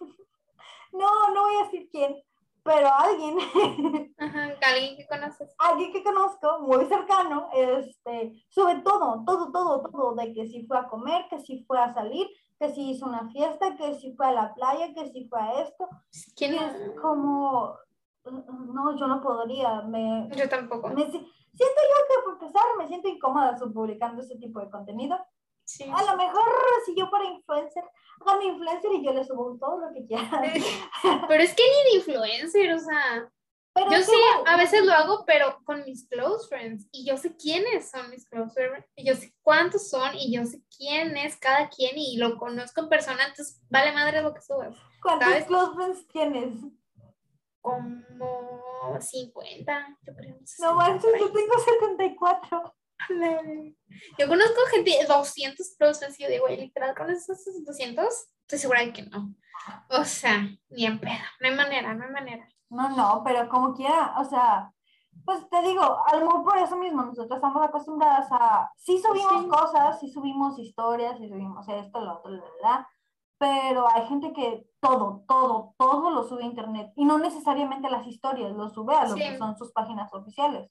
no, 0.92 1.30
no 1.32 1.42
voy 1.42 1.56
a 1.56 1.64
decir 1.64 1.88
quién, 1.90 2.20
pero 2.68 2.88
alguien, 2.94 3.38
Ajá, 4.18 4.54
alguien 4.60 4.96
que 4.98 5.06
conoces. 5.06 5.54
Alguien 5.58 5.90
que 5.90 6.04
conozco, 6.04 6.60
muy 6.60 6.84
cercano, 6.84 7.48
este, 7.54 8.44
sube 8.50 8.82
todo, 8.82 9.24
todo, 9.24 9.50
todo, 9.50 9.80
todo, 9.80 10.14
de 10.14 10.34
que 10.34 10.46
si 10.46 10.66
fue 10.66 10.76
a 10.76 10.86
comer, 10.86 11.24
que 11.30 11.40
si 11.40 11.64
fue 11.64 11.80
a 11.80 11.94
salir, 11.94 12.28
que 12.60 12.68
si 12.68 12.90
hizo 12.90 13.06
una 13.06 13.30
fiesta, 13.30 13.74
que 13.74 13.94
si 13.94 14.14
fue 14.14 14.26
a 14.26 14.32
la 14.32 14.54
playa, 14.54 14.92
que 14.92 15.10
si 15.10 15.26
fue 15.30 15.40
a 15.40 15.62
esto. 15.62 15.88
¿Quién 16.36 16.56
es? 16.56 16.92
Como, 17.00 17.74
no, 18.26 18.96
yo 18.98 19.06
no 19.06 19.22
podría. 19.22 19.80
Me, 19.82 20.28
yo 20.36 20.46
tampoco. 20.50 20.88
siento 20.88 21.14
yo 21.14 21.16
que, 21.56 22.22
por 22.22 22.34
empezar, 22.34 22.64
me 22.76 22.86
siento 22.86 23.08
incómoda 23.08 23.56
publicando 23.56 24.20
ese 24.20 24.36
tipo 24.36 24.60
de 24.60 24.68
contenido. 24.68 25.16
Sí. 25.68 25.84
A 25.84 26.02
lo 26.02 26.16
mejor 26.16 26.44
si 26.86 26.96
yo 26.96 27.08
fuera 27.08 27.26
influencer, 27.26 27.84
hago 28.20 28.38
mi 28.38 28.46
influencer 28.46 28.90
y 28.90 29.04
yo 29.04 29.12
le 29.12 29.22
subo 29.22 29.54
todo 29.60 29.78
lo 29.78 29.92
que 29.92 30.06
quiera. 30.06 30.42
pero 31.28 31.42
es 31.42 31.52
que 31.52 31.62
ni 31.62 31.90
de 31.90 31.96
influencer, 31.98 32.72
o 32.72 32.78
sea. 32.78 33.30
yo 33.76 34.02
sí, 34.02 34.16
a 34.46 34.56
veces 34.56 34.82
lo 34.86 34.94
hago, 34.94 35.24
pero 35.26 35.58
con 35.64 35.84
mis 35.84 36.08
close 36.08 36.48
friends. 36.48 36.88
Y 36.90 37.04
yo 37.04 37.18
sé 37.18 37.36
quiénes 37.36 37.90
son 37.90 38.08
mis 38.08 38.26
close 38.26 38.54
friends. 38.54 38.88
Y 38.96 39.06
yo 39.06 39.14
sé 39.14 39.34
cuántos 39.42 39.90
son. 39.90 40.14
Y 40.14 40.32
yo 40.32 40.46
sé 40.46 40.62
quién 40.74 41.14
es 41.18 41.36
cada 41.36 41.68
quien. 41.68 41.98
Y 41.98 42.16
lo 42.16 42.38
conozco 42.38 42.80
en 42.80 42.88
persona. 42.88 43.26
Entonces, 43.26 43.60
vale 43.68 43.92
madre 43.92 44.22
lo 44.22 44.32
que 44.32 44.40
subas. 44.40 44.74
¿Cuántos 45.02 45.44
close 45.44 45.74
friends 45.74 46.08
tienes? 46.08 46.54
como 47.60 48.98
50, 49.00 49.98
yo 50.02 50.14
creo. 50.14 50.38
No 50.60 50.74
manches, 50.74 51.12
yo 51.20 51.30
tengo 51.30 51.58
74. 51.58 52.74
Yo 54.18 54.28
conozco 54.28 54.60
gente 54.70 54.90
de 54.90 55.06
200 55.06 55.76
plus, 55.78 56.18
y 56.18 56.22
yo 56.22 56.28
digo, 56.28 56.48
literal, 56.48 56.94
con 56.94 57.10
esos 57.10 57.38
200, 57.64 58.06
estoy 58.42 58.58
segura 58.58 58.80
de 58.80 58.92
que 58.92 59.02
no. 59.02 59.34
O 59.90 60.04
sea, 60.04 60.48
ni 60.70 60.86
en 60.86 60.98
pedo, 60.98 61.24
no 61.40 61.48
hay 61.48 61.54
manera, 61.54 61.94
no 61.94 62.04
hay 62.04 62.10
manera. 62.10 62.48
No, 62.70 62.90
no, 62.90 63.22
pero 63.24 63.48
como 63.48 63.74
quiera, 63.74 64.14
o 64.18 64.24
sea, 64.24 64.72
pues 65.24 65.48
te 65.48 65.62
digo, 65.62 65.82
a 65.82 66.16
lo 66.16 66.26
mejor 66.26 66.44
por 66.44 66.58
eso 66.58 66.76
mismo, 66.76 67.02
nosotros 67.02 67.36
estamos 67.36 67.66
acostumbradas 67.66 68.28
a, 68.30 68.70
sí 68.76 68.98
subimos 68.98 69.46
cosas, 69.46 69.98
sí 70.00 70.10
subimos 70.10 70.58
historias, 70.58 71.18
sí 71.18 71.28
subimos 71.28 71.66
esto, 71.68 72.00
lo 72.00 72.18
otro, 72.18 72.30
la, 72.30 72.44
la, 72.62 72.88
pero 73.38 73.88
hay 73.88 74.06
gente 74.06 74.32
que 74.32 74.66
todo, 74.80 75.24
todo, 75.26 75.74
todo 75.78 76.10
lo 76.10 76.24
sube 76.24 76.42
a 76.42 76.46
internet 76.46 76.92
y 76.96 77.04
no 77.04 77.18
necesariamente 77.18 77.88
las 77.88 78.06
historias, 78.06 78.52
lo 78.52 78.68
sube 78.68 78.94
a 78.94 79.06
lo 79.06 79.14
que 79.14 79.38
son 79.38 79.56
sus 79.56 79.72
páginas 79.72 80.12
oficiales. 80.12 80.70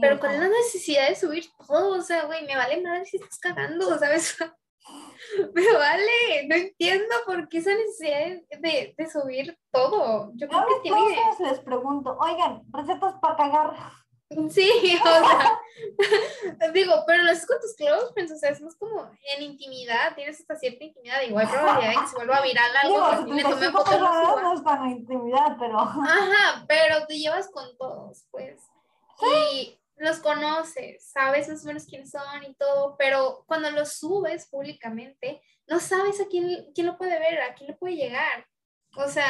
Pero 0.00 0.20
con 0.20 0.30
la 0.32 0.48
necesidad 0.48 1.08
de 1.08 1.16
subir 1.16 1.44
todo, 1.66 1.98
o 1.98 2.02
sea, 2.02 2.24
güey, 2.24 2.44
me 2.46 2.56
vale 2.56 2.80
madre 2.80 3.04
si 3.04 3.16
estás 3.16 3.38
cagando, 3.38 3.98
¿sabes? 3.98 4.36
me 5.54 5.72
vale, 5.72 6.46
no 6.48 6.54
entiendo 6.54 7.14
por 7.26 7.48
qué 7.48 7.58
esa 7.58 7.74
necesidad 7.74 8.40
de, 8.60 8.94
de 8.96 9.10
subir 9.10 9.58
todo. 9.72 10.32
Yo 10.34 10.48
creo 10.48 10.66
que 10.66 10.80
tiene... 10.82 11.16
les 11.40 11.60
pregunto, 11.60 12.16
oigan, 12.20 12.62
recetas 12.72 13.14
para 13.20 13.36
cagar. 13.36 13.74
Sí, 14.50 14.70
o 15.00 15.04
sea, 15.04 15.58
digo, 16.72 16.94
pero 17.04 17.24
lo 17.24 17.32
haces 17.32 17.46
con 17.46 17.60
tus 17.60 17.74
close 17.74 18.12
friends, 18.12 18.30
o 18.30 18.36
sea, 18.36 18.50
es 18.50 18.60
más 18.60 18.76
como 18.76 19.10
en 19.36 19.42
intimidad, 19.42 20.14
tienes 20.14 20.38
esta 20.38 20.54
cierta 20.54 20.84
intimidad, 20.84 21.22
igual 21.22 21.48
probabilidad 21.48 21.94
de 21.94 22.00
que 22.00 22.06
se 22.06 22.14
vuelva 22.16 22.40
viral 22.40 22.70
algo, 22.80 23.24
digo, 23.24 23.34
le 23.34 23.42
tomé 23.42 23.70
fotos. 23.72 24.00
No 24.00 24.54
es 24.54 24.60
para 24.60 24.88
intimidad, 24.88 25.56
pero. 25.58 25.80
Ajá, 25.80 26.64
pero 26.68 27.06
te 27.08 27.18
llevas 27.18 27.50
con 27.50 27.76
todos, 27.76 28.24
pues. 28.30 28.62
Y 29.52 29.79
los 30.00 30.18
conoces, 30.20 31.10
sabes 31.10 31.48
más 31.48 31.62
o 31.62 31.66
menos 31.68 31.84
quiénes 31.84 32.10
son 32.10 32.42
y 32.42 32.54
todo, 32.54 32.96
pero 32.98 33.44
cuando 33.46 33.70
los 33.70 33.98
subes 33.98 34.48
públicamente, 34.48 35.42
no 35.66 35.78
sabes 35.78 36.18
a 36.20 36.26
quién, 36.26 36.72
quién 36.74 36.86
lo 36.86 36.96
puede 36.96 37.18
ver, 37.18 37.42
a 37.42 37.54
quién 37.54 37.68
le 37.68 37.76
puede 37.76 37.96
llegar. 37.96 38.46
O 38.96 39.06
sea, 39.08 39.26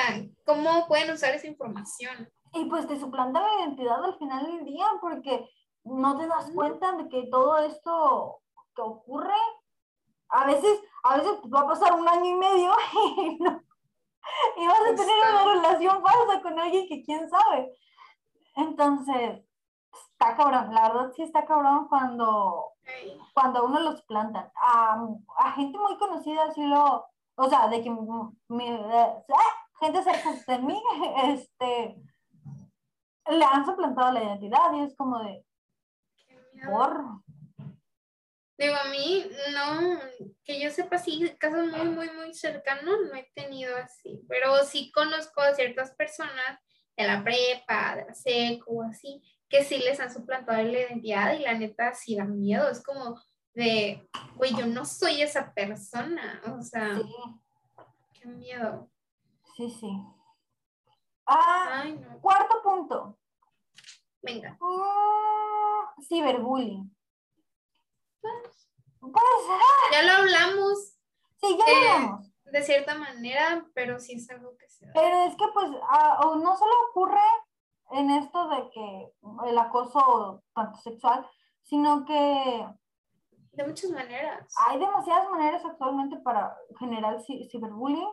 cómo 0.46 0.86
pueden 0.86 1.10
usar 1.10 1.34
esa 1.34 1.48
información. 1.48 2.32
Y 2.52 2.66
pues 2.66 2.86
te 2.86 2.98
suplanta 3.00 3.40
la 3.40 3.64
identidad 3.64 4.02
al 4.04 4.16
final 4.16 4.46
del 4.46 4.64
día 4.64 4.86
porque 5.00 5.44
no 5.82 6.16
te 6.16 6.28
das 6.28 6.52
cuenta 6.54 6.92
de 6.92 7.08
que 7.08 7.26
todo 7.26 7.58
esto 7.58 8.40
que 8.74 8.82
ocurre, 8.82 9.34
a 10.28 10.46
veces, 10.46 10.80
a 11.02 11.16
veces 11.16 11.32
va 11.52 11.60
a 11.62 11.68
pasar 11.68 11.94
un 11.94 12.08
año 12.08 12.26
y 12.26 12.34
medio 12.34 12.72
y, 13.16 14.62
y 14.62 14.66
vas 14.68 14.80
a 14.82 14.94
tener 14.94 15.16
una 15.18 15.54
relación 15.54 16.00
falsa 16.00 16.42
con 16.42 16.60
alguien 16.60 16.86
que 16.86 17.02
quién 17.02 17.28
sabe. 17.28 17.76
Entonces, 18.54 19.49
está 19.92 20.36
cabrón, 20.36 20.74
la 20.74 20.88
verdad 20.88 21.12
sí 21.14 21.22
está 21.22 21.44
cabrón 21.44 21.88
cuando, 21.88 22.72
cuando 23.34 23.64
uno 23.64 23.80
los 23.80 24.00
suplantan. 24.00 24.50
A, 24.54 25.06
a, 25.38 25.52
gente 25.52 25.78
muy 25.78 25.96
conocida 25.98 26.44
así 26.44 26.62
lo, 26.66 27.06
o 27.36 27.48
sea, 27.48 27.68
de 27.68 27.82
que 27.82 27.88
eh, 27.88 29.24
gente 29.80 30.02
cerca 30.02 30.32
de 30.46 30.58
mí, 30.58 30.82
este, 31.24 31.96
le 33.30 33.44
han 33.44 33.64
suplantado 33.64 34.12
la 34.12 34.24
identidad 34.24 34.72
y 34.74 34.80
es 34.80 34.94
como 34.96 35.22
de, 35.22 35.44
por. 36.66 37.22
Digo, 38.58 38.74
a 38.76 38.90
mí, 38.90 39.24
no, 39.54 39.98
que 40.44 40.60
yo 40.60 40.70
sepa, 40.70 40.98
sí, 40.98 41.34
casos 41.38 41.66
muy, 41.68 41.88
muy, 41.88 42.10
muy 42.10 42.34
cercanos 42.34 42.98
no 43.10 43.14
he 43.14 43.30
tenido 43.34 43.74
así, 43.78 44.20
pero 44.28 44.54
sí 44.64 44.92
conozco 44.92 45.40
a 45.40 45.54
ciertas 45.54 45.94
personas 45.94 46.60
de 46.94 47.06
la 47.06 47.24
prepa, 47.24 47.96
de 47.96 48.04
la 48.04 48.14
seco, 48.14 48.82
así, 48.82 49.22
que 49.50 49.64
sí 49.64 49.78
les 49.78 50.00
han 50.00 50.12
suplantado 50.12 50.62
la 50.62 50.70
identidad 50.70 51.34
y 51.34 51.40
la 51.40 51.54
neta 51.54 51.92
sí 51.92 52.16
da 52.16 52.24
miedo, 52.24 52.70
es 52.70 52.82
como 52.82 53.20
de, 53.52 54.08
güey, 54.36 54.54
yo 54.56 54.64
no 54.66 54.84
soy 54.86 55.20
esa 55.22 55.52
persona, 55.52 56.40
o 56.56 56.62
sea, 56.62 56.98
qué 58.14 58.26
miedo. 58.28 58.88
Sí, 59.56 59.68
sí. 59.68 59.90
Ah, 61.26 61.84
cuarto 62.20 62.62
punto. 62.62 63.18
Venga. 64.22 64.56
Mm, 64.60 66.02
ciberbullying. 66.02 66.96
Pues, 68.20 69.14
ah, 69.50 69.92
Ya 69.92 70.02
lo 70.02 70.12
hablamos 70.12 70.94
sí, 71.40 71.58
ya 71.58 71.64
lo 71.64 71.70
Eh, 71.72 71.88
hablamos. 71.90 72.26
de 72.44 72.62
cierta 72.62 72.94
manera, 72.94 73.66
pero 73.74 73.98
sí 73.98 74.14
es 74.14 74.30
algo 74.30 74.56
que 74.58 74.68
se 74.68 74.86
da. 74.86 74.92
Pero 74.94 75.24
es 75.24 75.34
que, 75.36 75.44
pues, 75.54 75.70
o 75.70 76.36
no 76.36 76.56
solo 76.56 76.72
ocurre 76.90 77.20
en 77.92 78.10
esto 78.10 78.48
de 78.48 78.70
que 78.70 79.12
el 79.46 79.58
acoso 79.58 80.42
tanto 80.54 80.78
sexual, 80.80 81.26
sino 81.62 82.04
que 82.04 82.66
De 83.52 83.66
muchas 83.66 83.90
maneras. 83.90 84.52
hay 84.68 84.78
demasiadas 84.78 85.30
maneras 85.30 85.64
actualmente 85.64 86.16
para 86.18 86.56
generar 86.78 87.18
ci- 87.18 87.48
ciberbullying 87.50 88.08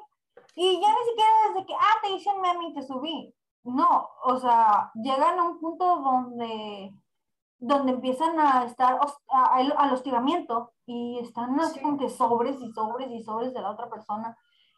y 0.55 0.82
ya 0.82 0.88
ni 0.89 1.09
siquiera 1.09 1.32
desde 1.49 1.65
que, 1.67 1.73
ah, 1.75 1.97
te 2.01 2.09
hice 2.11 2.30
un 2.32 2.41
meme 2.41 2.67
y 2.69 2.73
te 2.73 2.82
subí. 2.82 3.34
No, 3.63 4.09
o 4.23 4.38
sea, 4.38 4.91
llegan 4.95 5.39
a 5.39 5.43
un 5.43 5.59
punto 5.59 5.97
donde, 5.97 6.93
donde 7.59 7.91
empiezan 7.91 8.39
a 8.39 8.63
estar 8.65 8.99
a- 9.30 9.45
al, 9.55 9.93
hostigamiento 9.93 10.71
y 10.86 11.19
están 11.19 11.59
así 11.59 11.75
Sí. 11.75 11.82
como 11.82 11.97
que 11.97 12.09
sobres 12.09 12.61
y 12.61 12.71
sobres 12.71 13.09
y 13.11 13.21
sobres 13.23 13.53
de 13.53 13.61
la 13.61 13.71
otra 13.71 13.89
persona. 13.89 14.38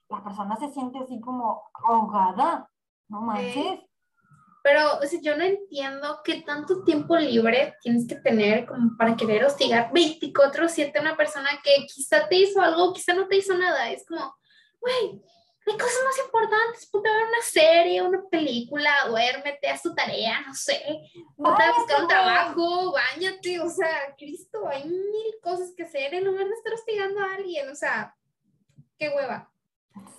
La 0.09 0.23
persona 0.23 0.55
se 0.55 0.69
siente 0.69 0.97
así 0.99 1.19
como 1.21 1.61
ahogada, 1.73 2.69
no 3.09 3.21
manches. 3.21 3.79
Pero 4.64 4.99
o 4.99 5.05
sea, 5.05 5.20
yo 5.22 5.38
no 5.38 5.43
entiendo 5.43 6.20
qué 6.24 6.41
tanto 6.41 6.84
tiempo 6.84 7.16
libre 7.18 7.76
tienes 7.82 8.07
que 8.07 8.16
tener 8.16 8.66
como 8.66 8.97
para 8.97 9.16
querer 9.16 9.45
hostigar 9.45 9.91
24/7 9.91 10.97
a 10.97 11.01
una 11.01 11.18
persona 11.18 11.49
que 11.64 11.86
quizá 11.86 12.28
te 12.28 12.36
hizo 12.36 12.62
algo, 12.62 12.93
quizá 12.93 13.14
no 13.14 13.28
te 13.28 13.38
hizo 13.38 13.57
nada. 13.57 13.89
Es 13.89 14.05
como, 14.05 14.36
güey, 14.80 15.22
hay 15.66 15.78
cosas 15.78 15.99
más 16.03 16.18
importantes. 16.26 16.89
Ponte 16.89 17.10
a 17.10 17.14
ver 17.14 17.26
una 17.28 17.41
serie, 17.41 18.01
una 18.01 18.22
película, 18.30 18.91
duérmete, 19.07 19.70
haz 19.70 19.82
tu 19.82 19.93
tarea, 19.93 20.41
no 20.41 20.53
sé. 20.53 20.82
Ponte 21.38 21.64
a 21.64 21.74
buscar 21.74 22.01
un 22.01 22.07
trabajo, 22.07 22.91
bañate. 22.91 23.60
O 23.60 23.70
sea, 23.70 24.16
Cristo, 24.18 24.68
hay 24.68 24.84
mil 24.86 25.36
cosas 25.41 25.74
que 25.76 25.84
hacer 25.84 26.14
en 26.14 26.26
lugar 26.26 26.47
de 26.47 26.53
estar 26.53 26.74
hostigando 26.74 27.22
a 27.22 27.36
alguien. 27.36 27.70
O 27.70 27.76
sea, 27.76 28.16
qué 28.97 29.10
hueva. 29.10 29.51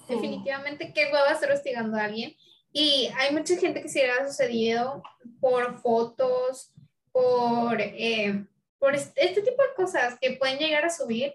Sí. 0.06 0.14
Definitivamente, 0.14 0.92
qué 0.94 1.10
hueva 1.12 1.30
estar 1.30 1.50
hostigando 1.50 1.96
a 1.96 2.04
alguien. 2.04 2.34
Y 2.72 3.10
hay 3.18 3.32
mucha 3.32 3.56
gente 3.56 3.82
que 3.82 3.88
se 3.88 4.06
le 4.06 4.12
ha 4.12 4.26
sucedido 4.26 5.02
por 5.40 5.80
fotos, 5.80 6.72
por, 7.12 7.80
eh, 7.80 8.44
por 8.78 8.94
este, 8.94 9.42
tipo 9.42 9.62
de 9.62 9.74
cosas 9.76 10.18
que 10.20 10.32
pueden 10.32 10.58
llegar 10.58 10.84
a 10.84 10.90
subir. 10.90 11.34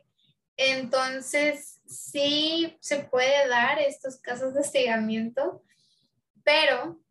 Entonces, 0.57 1.81
sí 1.85 2.77
se 2.79 2.99
puede 2.99 3.47
dar 3.49 3.79
estos 3.79 4.17
casos 4.17 4.53
de 4.53 4.61
hostigamiento, 4.61 5.61
pero 6.43 7.01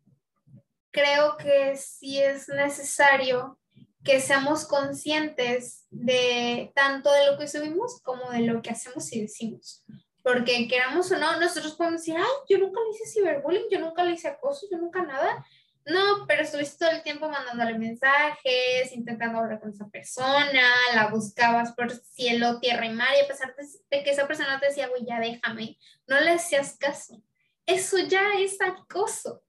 creo 0.91 1.37
que 1.37 1.75
sí 1.77 2.19
es 2.19 2.49
necesario 2.49 3.59
que 4.03 4.21
seamos 4.21 4.65
conscientes 4.65 5.85
de 5.89 6.71
tanto 6.75 7.11
de 7.11 7.31
lo 7.31 7.37
que 7.37 7.47
subimos 7.47 8.01
como 8.01 8.29
de 8.31 8.41
lo 8.41 8.61
que 8.61 8.69
hacemos 8.69 9.11
y 9.13 9.21
decimos. 9.21 9.83
Porque 10.25 10.67
queramos 10.67 11.11
o 11.11 11.19
no, 11.19 11.39
nosotros 11.39 11.75
podemos 11.75 12.01
decir, 12.01 12.15
ay, 12.17 12.33
yo 12.49 12.57
nunca 12.57 12.81
le 12.81 12.89
hice 12.89 13.05
ciberbullying, 13.05 13.69
yo 13.69 13.79
nunca 13.79 14.03
le 14.03 14.13
hice 14.13 14.27
acoso, 14.27 14.65
yo 14.71 14.79
nunca 14.79 15.03
nada. 15.03 15.45
No, 15.85 16.25
pero 16.27 16.41
estuviste 16.41 16.83
todo 16.83 16.89
el 16.89 17.03
tiempo 17.03 17.29
mandándole 17.29 17.77
mensajes, 17.77 18.91
intentando 18.91 19.37
hablar 19.37 19.59
con 19.59 19.69
esa 19.69 19.87
persona, 19.87 20.63
la 20.95 21.09
buscabas 21.11 21.73
por 21.73 21.91
cielo, 21.91 22.59
tierra 22.59 22.87
y 22.87 22.93
mar, 22.93 23.09
y 23.15 23.23
a 23.23 23.27
pesar 23.27 23.55
de, 23.55 24.03
que 24.03 24.09
esa 24.09 24.25
persona 24.25 24.59
te 24.59 24.69
decía, 24.69 24.87
güey, 24.87 25.05
ya 25.05 25.19
déjame, 25.19 25.77
no 26.07 26.19
le 26.19 26.31
hacías 26.31 26.75
caso. 26.75 27.21
Eso 27.67 27.99
ya 27.99 28.39
es 28.39 28.57
acoso. 28.59 29.43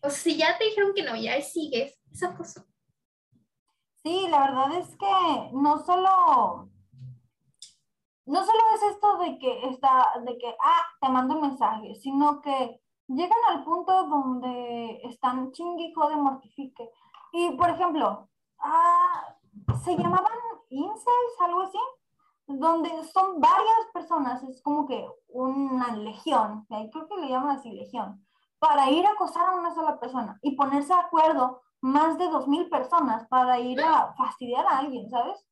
O 0.00 0.10
si 0.10 0.36
ya 0.36 0.58
te 0.58 0.64
dijeron 0.64 0.92
que 0.94 1.04
no, 1.04 1.16
ya 1.16 1.40
sigues, 1.40 1.98
es 2.12 2.22
acoso. 2.22 2.66
Sí, 4.02 4.26
la 4.30 4.40
verdad 4.40 4.78
es 4.78 4.88
que 4.88 5.50
no 5.54 5.82
solo, 5.86 6.70
no 8.28 8.44
solo 8.44 8.58
es 8.74 8.82
esto 8.82 9.16
de 9.18 9.38
que 9.38 9.68
está, 9.68 10.06
de 10.22 10.36
que, 10.36 10.54
ah, 10.62 10.82
te 11.00 11.08
mando 11.08 11.34
un 11.34 11.40
mensaje, 11.40 11.94
sino 11.94 12.42
que 12.42 12.78
llegan 13.06 13.38
al 13.48 13.64
punto 13.64 14.04
donde 14.04 15.00
están 15.04 15.50
chingue 15.52 15.92
jode, 15.94 16.16
mortifique. 16.16 16.90
Y, 17.32 17.52
por 17.52 17.70
ejemplo, 17.70 18.28
ah, 18.58 19.34
se 19.82 19.96
llamaban 19.96 20.32
incels, 20.68 21.40
algo 21.40 21.62
así, 21.62 21.78
donde 22.46 22.90
son 23.04 23.40
varias 23.40 23.86
personas, 23.94 24.42
es 24.42 24.60
como 24.62 24.86
que 24.86 25.08
una 25.28 25.96
legión, 25.96 26.66
ahí 26.68 26.90
creo 26.90 27.08
que 27.08 27.16
le 27.16 27.28
llaman 27.30 27.56
así 27.56 27.72
legión, 27.72 28.26
para 28.58 28.90
ir 28.90 29.06
a 29.06 29.12
acosar 29.12 29.46
a 29.48 29.56
una 29.56 29.74
sola 29.74 29.98
persona 29.98 30.38
y 30.42 30.54
ponerse 30.54 30.92
de 30.92 31.00
acuerdo 31.00 31.62
más 31.80 32.18
de 32.18 32.28
dos 32.28 32.46
mil 32.46 32.68
personas 32.68 33.26
para 33.28 33.58
ir 33.58 33.80
a 33.80 34.12
fastidiar 34.18 34.66
a 34.66 34.78
alguien, 34.78 35.08
¿sabes? 35.08 35.46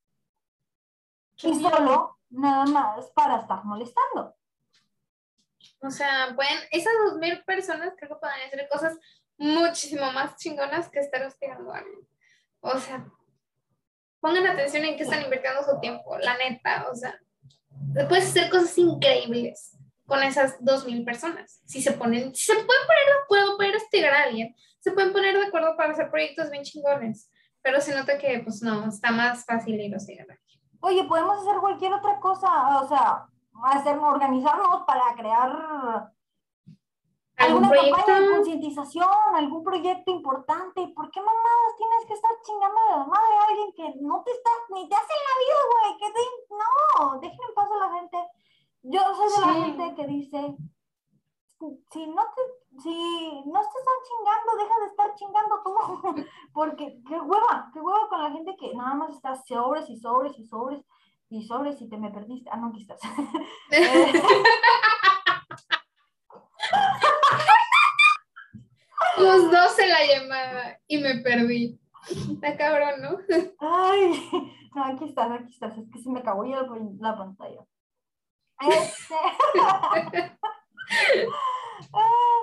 Y 1.43 1.55
solo 1.55 2.16
nada 2.31 2.65
más 2.67 3.07
para 3.15 3.41
estar 3.41 3.65
molestando. 3.65 4.35
O 5.81 5.91
sea, 5.91 6.33
pueden, 6.35 6.59
esas 6.71 6.93
dos 7.05 7.19
mil 7.19 7.43
personas 7.45 7.95
creo 7.97 8.11
que 8.11 8.21
pueden 8.21 8.47
hacer 8.47 8.69
cosas 8.71 8.99
muchísimo 9.37 10.11
más 10.13 10.37
chingonas 10.37 10.89
que 10.89 11.01
estar 11.01 11.23
hostigando 11.23 11.73
a 11.73 11.79
alguien. 11.79 12.07
O 12.61 12.79
sea, 12.79 13.07
pongan 14.21 14.47
atención 14.47 14.85
en 14.85 14.97
qué 14.97 15.03
están 15.03 15.23
invirtiendo 15.23 15.63
su 15.63 15.79
tiempo, 15.81 16.19
la 16.19 16.37
neta, 16.37 16.87
o 16.91 16.95
sea, 16.95 17.19
puedes 18.09 18.29
hacer 18.29 18.51
cosas 18.51 18.77
increíbles 18.79 19.77
con 20.07 20.23
esas 20.23 20.57
dos 20.65 20.87
mil 20.87 21.05
personas. 21.05 21.61
Si 21.67 21.83
se 21.83 21.93
ponen, 21.93 22.35
si 22.35 22.47
se 22.47 22.55
pueden 22.55 22.87
poner 22.87 23.05
de 23.07 23.23
acuerdo 23.25 23.59
para 23.59 23.77
hostigar 23.77 24.15
a 24.15 24.23
alguien, 24.25 24.55
se 24.81 24.93
pueden 24.93 25.13
poner 25.13 25.37
de 25.37 25.47
acuerdo 25.47 25.77
para 25.77 25.93
hacer 25.93 26.11
proyectos 26.11 26.51
bien 26.51 26.65
chingones. 26.65 27.31
Pero 27.63 27.81
se 27.81 27.95
nota 27.95 28.17
que, 28.17 28.41
pues 28.45 28.63
no, 28.63 28.89
está 28.89 29.11
más 29.11 29.45
fácil 29.45 29.81
ir 29.81 29.93
a 29.93 29.97
hostigar 29.97 30.31
a 30.31 30.35
alguien. 30.35 30.61
Oye, 30.81 31.05
podemos 31.05 31.39
hacer 31.39 31.59
cualquier 31.59 31.93
otra 31.95 32.21
cosa, 32.21 32.81
o 32.81 32.89
sea, 32.89 33.27
hacer, 33.65 33.99
organizarnos 33.99 34.83
para 34.87 35.15
crear 35.15 36.13
¿Algún 37.39 37.65
alguna 37.65 37.91
campaña 37.97 38.21
de 38.21 38.31
concientización, 38.31 39.09
algún 39.35 39.63
proyecto 39.63 40.11
importante. 40.11 40.89
¿Por 40.89 41.11
qué 41.11 41.21
mamadas 41.21 41.77
tienes 41.77 42.07
que 42.07 42.15
estar 42.15 42.31
chingando 42.43 42.81
de 42.83 42.91
la 42.99 43.05
madre 43.05 43.37
a 43.37 43.47
alguien 43.49 43.73
que 43.75 43.95
no 44.01 44.23
te 44.23 44.31
está, 44.31 44.51
ni 44.71 44.89
te 44.89 44.95
hace 44.95 45.13
en 45.13 45.25
la 45.29 45.35
vida, 45.45 45.61
güey? 45.71 45.99
Que 45.99 46.13
te- 46.13 46.55
no, 46.55 47.21
dejen 47.21 47.39
en 47.49 47.55
paz 47.55 47.69
a 47.71 47.77
la 47.87 47.93
gente. 47.99 48.19
Yo 48.83 49.01
soy 49.17 49.29
de 49.33 49.47
la 49.47 49.53
gente 49.65 49.95
que 49.97 50.07
dice, 50.07 50.57
si 51.91 52.07
no 52.07 52.23
te, 52.35 52.43
si 52.83 53.43
no 53.47 53.61
te 53.61 53.79
están 53.79 53.99
chingando, 54.07 54.57
deja 54.59 54.81
de 54.81 54.87
estar 54.87 55.15
chingando 55.15 55.63
tú. 55.65 56.25
Porque 56.53 56.99
qué 57.07 57.21
hueva, 57.21 57.71
qué 57.73 57.81
hueva 57.81 58.09
con 58.09 58.23
la 58.23 58.31
gente 58.31 58.57
que 58.59 58.75
nada 58.75 58.95
más 58.95 59.15
está 59.15 59.35
sobres 59.35 59.89
y 59.89 59.97
sobres 59.97 60.39
y 60.39 60.45
sobres 60.47 60.85
y 61.29 61.47
sobres 61.47 61.81
y 61.81 61.89
te 61.89 61.97
me 61.97 62.11
perdiste. 62.11 62.51
Ah, 62.53 62.57
no, 62.57 62.69
aquí 62.69 62.83
estás. 62.83 63.01
Eh, 63.71 64.13
Los 69.19 69.51
dos 69.51 69.79
en 69.79 69.89
la 69.89 70.07
llamada 70.07 70.79
y 70.87 70.99
me 70.99 71.17
perdí. 71.17 71.81
Está 72.33 72.57
cabrón, 72.57 73.01
¿no? 73.01 73.19
Ay, 73.59 74.31
no, 74.75 74.85
aquí 74.85 75.05
estás, 75.05 75.31
aquí 75.31 75.53
estás. 75.53 75.77
Es 75.79 75.91
que 75.91 75.99
se 75.99 76.11
me 76.11 76.21
acabó 76.21 76.45
ya 76.45 76.63
la, 76.63 76.79
la 77.01 77.17
pantalla. 77.17 77.65
Este... 78.61 79.15
Ah, 81.93 82.41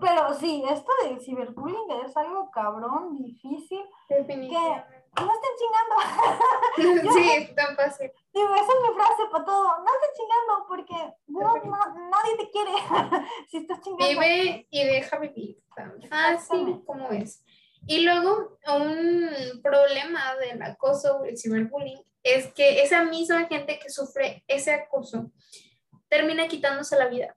Pero 0.00 0.32
sí, 0.34 0.64
esto 0.70 0.90
de 1.02 1.20
ciberbullying 1.20 1.90
es 2.06 2.16
algo 2.16 2.50
cabrón, 2.50 3.18
difícil. 3.18 3.82
Definitivamente. 4.08 5.04
No 5.20 5.30
estén 5.32 5.50
chingando. 5.58 7.12
Sí, 7.14 7.30
es 7.30 7.54
tan 7.54 7.76
fácil. 7.76 8.10
Digo, 8.32 8.52
esa 8.54 8.64
es 8.64 8.88
mi 8.88 8.94
frase 8.96 9.22
para 9.30 9.44
todo. 9.44 9.64
No 9.78 9.84
estén 9.84 10.10
chingando 10.16 10.66
porque 10.66 11.14
no, 11.28 11.54
no- 11.64 12.08
nadie 12.10 12.36
te 12.36 12.50
quiere 12.50 12.72
si 13.48 13.58
estás 13.58 13.80
chingando. 13.80 14.08
Vive 14.08 14.66
y 14.70 14.84
deja 14.84 15.18
vivir. 15.18 15.58
Tan 15.76 16.00
fácil 16.08 16.82
como 16.84 17.10
es. 17.10 17.44
Y 17.86 18.00
luego, 18.04 18.58
un 18.74 19.60
problema 19.62 20.34
del 20.36 20.62
acoso 20.62 21.18
o 21.18 21.24
el 21.24 21.36
ciberbullying 21.36 22.02
es 22.22 22.52
que 22.54 22.82
esa 22.82 23.02
misma 23.04 23.46
gente 23.46 23.78
que 23.78 23.90
sufre 23.90 24.42
ese 24.48 24.72
acoso 24.72 25.30
termina 26.08 26.48
quitándose 26.48 26.96
la 26.98 27.06
vida. 27.08 27.36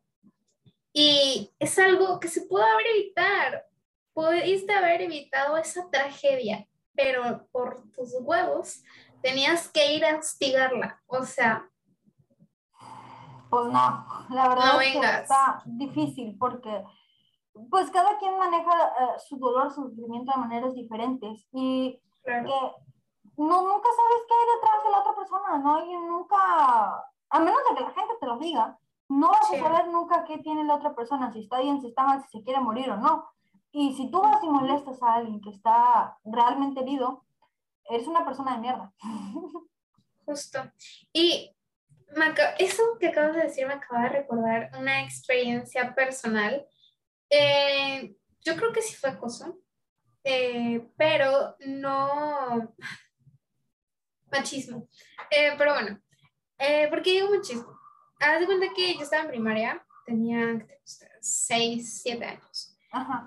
Y 0.93 1.53
es 1.59 1.77
algo 1.77 2.19
que 2.19 2.27
se 2.27 2.41
pudo 2.41 2.63
haber 2.63 2.87
evitado. 2.87 3.61
Pudiste 4.13 4.73
haber 4.73 5.01
evitado 5.01 5.57
esa 5.57 5.89
tragedia, 5.89 6.67
pero 6.95 7.47
por 7.51 7.83
tus 7.91 8.13
huevos 8.21 8.81
tenías 9.21 9.69
que 9.69 9.93
ir 9.93 10.05
a 10.05 10.17
hostigarla. 10.17 11.01
O 11.05 11.23
sea, 11.23 11.69
Pues 13.49 13.65
no, 13.65 14.05
la 14.29 14.49
verdad 14.49 14.73
No 14.73 14.81
es 14.81 14.93
que 14.93 15.05
está 15.05 15.61
difícil 15.65 16.35
porque 16.37 16.83
pues 17.69 17.89
cada 17.91 18.17
quien 18.17 18.37
maneja 18.37 18.71
eh, 18.99 19.19
su 19.27 19.37
dolor, 19.37 19.71
su 19.71 19.89
sufrimiento 19.89 20.31
de 20.31 20.37
maneras 20.37 20.73
diferentes 20.73 21.47
y 21.51 21.99
claro. 22.23 22.45
que 22.45 22.87
no, 23.37 23.61
nunca 23.61 23.89
sabes 23.95 24.23
qué 24.27 24.33
hay 24.33 24.55
detrás 24.55 24.83
de 24.83 24.89
la 24.91 24.99
otra 24.99 25.15
persona, 25.15 25.57
¿no? 25.59 25.85
Y 25.85 25.95
nunca, 25.95 26.35
a 27.29 27.39
menos 27.39 27.59
de 27.69 27.75
que 27.75 27.83
la 27.83 27.91
gente 27.91 28.13
te 28.19 28.25
lo 28.25 28.37
diga, 28.37 28.77
no 29.09 29.29
vas 29.29 29.51
a 29.51 29.57
saber 29.57 29.87
nunca 29.87 30.25
qué 30.25 30.39
tiene 30.39 30.63
la 30.63 30.75
otra 30.75 30.95
persona, 30.95 31.31
si 31.31 31.41
está 31.41 31.61
bien, 31.61 31.81
si 31.81 31.87
está 31.87 32.03
mal, 32.03 32.21
si 32.23 32.37
se 32.37 32.43
quiere 32.43 32.59
morir 32.59 32.89
o 32.89 32.97
no. 32.97 33.29
Y 33.71 33.93
si 33.95 34.09
tú 34.09 34.21
vas 34.21 34.43
y 34.43 34.47
molestas 34.47 35.01
a 35.03 35.15
alguien 35.15 35.41
que 35.41 35.49
está 35.49 36.17
realmente 36.23 36.81
herido, 36.81 37.25
eres 37.89 38.07
una 38.07 38.25
persona 38.25 38.55
de 38.55 38.61
mierda. 38.61 38.93
justo. 40.27 40.71
Y 41.13 41.55
eso 42.59 42.83
que 42.99 43.07
acabas 43.07 43.35
de 43.35 43.43
decir 43.43 43.65
me 43.65 43.73
acaba 43.73 44.03
de 44.03 44.09
recordar 44.09 44.71
una 44.77 45.03
experiencia 45.03 45.95
personal. 45.95 46.67
Eh, 47.29 48.15
yo 48.41 48.55
creo 48.55 48.71
que 48.71 48.81
sí 48.81 48.95
fue 48.95 49.09
acoso, 49.09 49.57
eh, 50.23 50.87
pero 50.97 51.55
no 51.65 52.75
machismo. 54.31 54.87
Eh, 55.31 55.55
pero 55.57 55.73
bueno, 55.73 55.99
¿por 56.89 57.01
qué 57.01 57.11
digo 57.11 57.29
machismo? 57.29 57.76
Haz 58.19 58.39
de 58.39 58.45
cuenta 58.45 58.67
que 58.75 58.95
yo 58.95 59.01
estaba 59.01 59.23
en 59.23 59.29
primaria, 59.29 59.85
tenía 60.05 60.65
6, 61.19 62.01
7 62.03 62.25
años. 62.25 62.77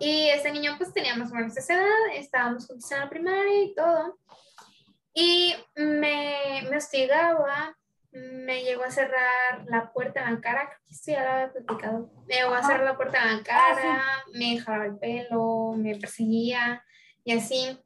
Y 0.01 0.28
este 0.28 0.51
niño 0.51 0.74
pues 0.78 0.93
tenía 0.93 1.14
más 1.14 1.30
o 1.30 1.34
menos 1.34 1.57
esa 1.57 1.74
edad, 1.74 2.14
estábamos 2.14 2.66
juntos 2.66 2.91
en 2.91 3.01
la 3.01 3.11
primaria 3.11 3.62
y 3.62 3.74
todo. 3.74 4.18
Y 5.14 5.55
me, 5.76 6.62
me 6.68 6.76
hostigaba, 6.76 7.76
me 8.12 8.64
llegó 8.64 8.84
a 8.84 8.91
cerrar 8.91 9.64
la 9.66 9.93
puerta 9.93 10.24
en 10.24 10.34
la 10.34 10.41
cara, 10.41 10.66
creo 10.68 10.80
que 10.86 10.95
esto 10.95 11.12
ya 11.12 11.24
lo 11.24 11.30
había 11.30 11.53
platicado. 11.53 12.11
Me 12.26 12.34
llegó 12.34 12.55
a 12.55 12.62
cerrar 12.62 12.84
la 12.84 12.97
puerta 12.97 13.22
en 13.22 13.28
la 13.28 13.36
ah, 13.36 13.43
cara, 13.45 14.03
me 14.32 14.55
dejaba 14.55 14.86
el 14.86 14.99
pelo, 14.99 15.74
me 15.76 15.97
perseguía 15.97 16.84
y 17.24 17.32
así, 17.32 17.78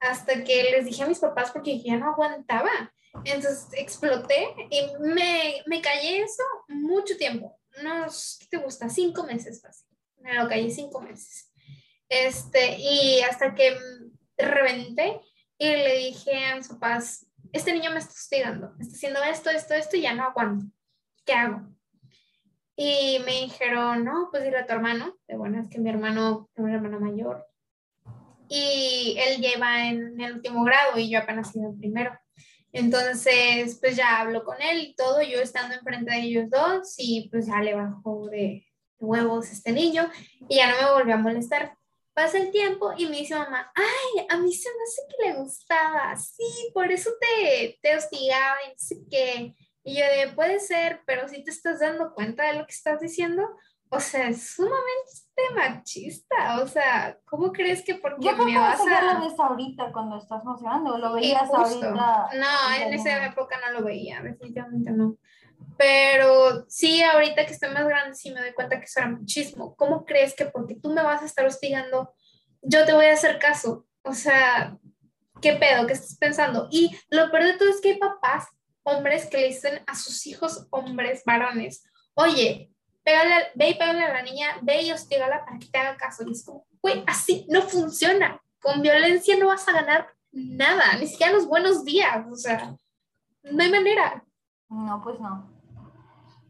hasta 0.00 0.44
que 0.44 0.64
les 0.70 0.84
dije 0.84 1.02
a 1.02 1.08
mis 1.08 1.18
papás 1.18 1.50
porque 1.50 1.80
ya 1.80 1.96
no 1.96 2.10
aguantaba. 2.10 2.92
Entonces 3.24 3.68
exploté 3.76 4.54
y 4.70 4.96
me, 5.00 5.62
me 5.66 5.82
callé 5.82 6.22
eso 6.22 6.42
mucho 6.68 7.16
tiempo, 7.16 7.58
unos, 7.80 8.38
¿qué 8.40 8.46
te 8.56 8.56
gusta? 8.56 8.88
Cinco 8.88 9.24
meses 9.24 9.60
fácil. 9.60 9.88
Me 10.18 10.34
lo 10.34 10.48
callé 10.48 10.70
cinco 10.70 11.00
meses. 11.00 11.52
Este, 12.08 12.76
y 12.78 13.20
hasta 13.22 13.54
que 13.54 13.76
reventé 14.36 15.20
y 15.58 15.66
le 15.66 15.96
dije 15.98 16.44
a 16.44 16.56
mis 16.56 16.68
papás, 16.68 17.26
este 17.52 17.72
niño 17.72 17.90
me 17.90 17.98
está 17.98 18.12
hostigando, 18.12 18.74
está 18.80 18.94
haciendo 18.94 19.22
esto, 19.22 19.50
esto, 19.50 19.74
esto 19.74 19.96
y 19.96 20.02
ya 20.02 20.14
no 20.14 20.24
aguanto. 20.24 20.66
¿Qué 21.24 21.32
hago? 21.32 21.68
Y 22.76 23.18
me 23.24 23.42
dijeron, 23.42 24.04
no, 24.04 24.28
pues 24.30 24.44
dile 24.44 24.58
a 24.58 24.66
tu 24.66 24.72
hermano. 24.72 25.16
De 25.28 25.36
bueno, 25.36 25.60
es 25.60 25.68
que 25.68 25.78
mi 25.78 25.90
hermano 25.90 26.48
es 26.54 26.62
un 26.62 26.70
hermano 26.70 26.98
mayor. 27.00 27.46
Y 28.48 29.16
él 29.18 29.40
lleva 29.40 29.86
en 29.86 30.20
el 30.20 30.34
último 30.34 30.64
grado 30.64 30.98
y 30.98 31.10
yo 31.10 31.18
apenas 31.18 31.54
iba 31.54 31.66
en 31.66 31.78
primero. 31.78 32.18
Entonces, 32.72 33.78
pues 33.80 33.96
ya 33.96 34.20
hablo 34.20 34.44
con 34.44 34.60
él 34.62 34.80
y 34.80 34.94
todo, 34.94 35.20
yo 35.22 35.40
estando 35.40 35.74
enfrente 35.74 36.10
de 36.10 36.20
ellos 36.20 36.50
dos 36.50 36.94
y 36.96 37.28
pues 37.30 37.46
ya 37.46 37.60
le 37.60 37.74
bajó 37.74 38.28
de 38.28 38.66
huevos 38.98 39.50
este 39.50 39.72
niño 39.72 40.08
y 40.48 40.56
ya 40.56 40.70
no 40.70 40.76
me 40.80 40.92
volvió 40.92 41.14
a 41.14 41.18
molestar. 41.18 41.76
Pasa 42.14 42.38
el 42.38 42.50
tiempo 42.50 42.92
y 42.96 43.06
me 43.06 43.18
dice 43.18 43.34
mamá, 43.34 43.70
ay, 43.74 44.26
a 44.28 44.36
mí 44.38 44.52
se 44.52 44.68
me 44.70 44.82
hace 44.84 45.02
que 45.08 45.28
le 45.28 45.38
gustaba, 45.38 46.16
sí, 46.16 46.70
por 46.74 46.90
eso 46.90 47.10
te, 47.20 47.78
te 47.82 47.96
hostigaba 47.96 48.56
y 48.66 48.68
no 48.68 48.74
sé 48.76 48.96
qué. 49.10 49.54
Y 49.84 49.94
yo 49.96 50.04
de, 50.04 50.32
puede 50.34 50.60
ser, 50.60 51.00
pero 51.06 51.28
si 51.28 51.42
te 51.42 51.50
estás 51.50 51.80
dando 51.80 52.14
cuenta 52.14 52.44
de 52.44 52.58
lo 52.58 52.66
que 52.66 52.72
estás 52.72 53.00
diciendo, 53.00 53.48
o 53.94 54.00
sea, 54.00 54.28
es 54.28 54.54
sumamente 54.54 54.82
machista, 55.54 56.62
o 56.62 56.66
sea, 56.66 57.18
¿cómo 57.26 57.52
crees 57.52 57.82
que 57.84 57.96
porque 57.96 58.24
Yo 58.24 58.32
creo 58.32 58.46
me 58.46 58.52
que 58.52 58.58
vas 58.58 58.80
a... 58.80 59.14
lo 59.14 59.20
ves 59.20 59.38
ahorita 59.38 59.92
cuando 59.92 60.16
estás 60.16 60.40
emocionando, 60.42 60.96
lo 60.96 61.12
veías 61.12 61.50
ahorita. 61.52 61.90
No, 61.92 62.74
en 62.80 62.94
esa 62.94 63.26
época 63.26 63.58
no 63.60 63.78
lo 63.78 63.84
veía, 63.84 64.22
definitivamente 64.22 64.92
no. 64.92 65.18
Pero 65.76 66.64
sí, 66.68 67.02
ahorita 67.02 67.44
que 67.44 67.52
estoy 67.52 67.68
más 67.68 67.86
grande, 67.86 68.14
sí 68.14 68.30
me 68.32 68.40
doy 68.40 68.54
cuenta 68.54 68.78
que 68.78 68.86
eso 68.86 69.00
era 69.00 69.10
machismo. 69.10 69.76
¿Cómo 69.76 70.06
crees 70.06 70.34
que 70.34 70.46
porque 70.46 70.74
tú 70.74 70.90
me 70.90 71.02
vas 71.02 71.20
a 71.20 71.26
estar 71.26 71.44
hostigando, 71.44 72.14
yo 72.62 72.86
te 72.86 72.94
voy 72.94 73.06
a 73.06 73.12
hacer 73.12 73.38
caso? 73.38 73.84
O 74.04 74.14
sea, 74.14 74.78
¿qué 75.42 75.52
pedo? 75.52 75.86
¿Qué 75.86 75.92
estás 75.92 76.16
pensando? 76.16 76.66
Y 76.70 76.98
lo 77.10 77.30
peor 77.30 77.44
de 77.44 77.58
todo 77.58 77.68
es 77.68 77.82
que 77.82 77.90
hay 77.90 77.98
papás, 77.98 78.46
hombres, 78.84 79.26
que 79.26 79.36
le 79.36 79.48
dicen 79.48 79.82
a 79.86 79.94
sus 79.94 80.26
hijos, 80.26 80.66
hombres, 80.70 81.24
varones, 81.26 81.84
oye, 82.14 82.71
pégale, 83.02 83.50
ve 83.54 83.70
y 83.70 83.74
pégale 83.74 84.04
a 84.04 84.12
la 84.12 84.22
niña, 84.22 84.58
ve 84.62 84.82
y 84.82 84.92
hostigala 84.92 85.44
para 85.44 85.58
que 85.58 85.66
te 85.66 85.78
haga 85.78 85.96
caso. 85.96 86.24
Y 86.26 86.32
es 86.32 86.44
como, 86.44 86.66
güey, 86.80 87.04
así 87.06 87.46
no 87.48 87.62
funciona. 87.62 88.40
Con 88.60 88.82
violencia 88.82 89.36
no 89.36 89.48
vas 89.48 89.66
a 89.68 89.72
ganar 89.72 90.08
nada, 90.30 90.96
ni 90.98 91.06
siquiera 91.06 91.32
los 91.32 91.46
buenos 91.46 91.84
días. 91.84 92.26
O 92.30 92.36
sea, 92.36 92.74
no 93.42 93.62
hay 93.62 93.70
manera. 93.70 94.24
No, 94.68 95.00
pues 95.02 95.20
no. 95.20 95.50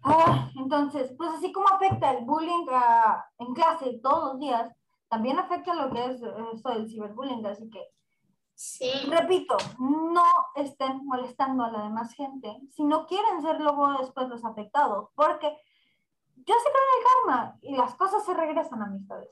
Ah, 0.05 0.51
entonces, 0.57 1.13
pues 1.17 1.31
así 1.31 1.53
como 1.53 1.69
afecta 1.69 2.11
el 2.13 2.25
bullying 2.25 2.67
ah, 2.71 3.25
en 3.39 3.55
clase 3.55 4.01
todos 4.03 4.33
los 4.33 4.41
días, 4.41 4.71
también 5.09 5.39
afecta 5.39 5.75
lo 5.75 5.93
que 5.93 6.05
es 6.07 6.23
esto 6.55 6.71
del 6.71 6.89
ciberbullying, 6.89 7.45
así 7.47 7.71
que 7.71 7.87
sí. 8.55 8.91
repito, 9.09 9.57
no 9.79 10.25
estén 10.57 11.05
molestando 11.05 11.65
a 11.65 11.71
la 11.71 11.83
demás 11.85 12.15
gente 12.15 12.61
si 12.71 12.83
no 12.85 13.07
quieren 13.07 13.43
ser 13.43 13.61
luego 13.61 13.93
después 13.99 14.29
los 14.29 14.45
afectados, 14.45 15.11
porque 15.15 15.57
yo 16.47 16.55
sé 16.55 16.69
creo 16.71 16.85
en 16.85 16.99
el 16.99 17.05
karma 17.07 17.59
y 17.63 17.77
las 17.77 17.95
cosas 17.95 18.25
se 18.25 18.35
regresan 18.35 18.83
amistades. 18.83 19.31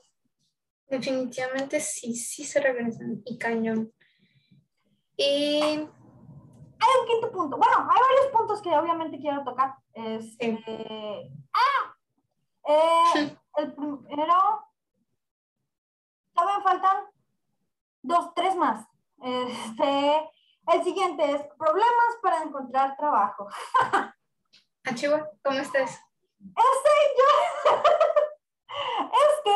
Definitivamente 0.87 1.79
sí, 1.79 2.13
sí 2.15 2.43
se 2.43 2.59
regresan 2.59 3.21
y 3.25 3.37
cañón. 3.37 3.91
Y 5.15 5.61
hay 6.81 6.99
un 6.99 7.07
quinto 7.07 7.31
punto. 7.31 7.57
Bueno, 7.57 7.77
hay 7.77 8.01
varios 8.01 8.31
puntos 8.33 8.61
que 8.61 8.75
obviamente 8.75 9.19
quiero 9.19 9.43
tocar. 9.43 9.75
Este, 9.93 11.31
¡Ah! 11.53 11.95
Eh, 12.67 13.37
el 13.57 13.73
primero. 13.73 14.67
Todavía 16.33 16.63
faltan 16.63 16.97
dos, 18.01 18.33
tres 18.33 18.55
más. 18.55 18.85
Este, 19.21 20.29
el 20.73 20.83
siguiente 20.83 21.23
es 21.31 21.41
problemas 21.57 22.17
para 22.21 22.43
encontrar 22.43 22.97
trabajo. 22.97 23.47
Achigua, 24.83 25.29
¿cómo 25.43 25.59
estás? 25.59 26.01
Este, 26.49 26.91
yo. 27.17 27.71
es 29.11 29.41
que 29.43 29.55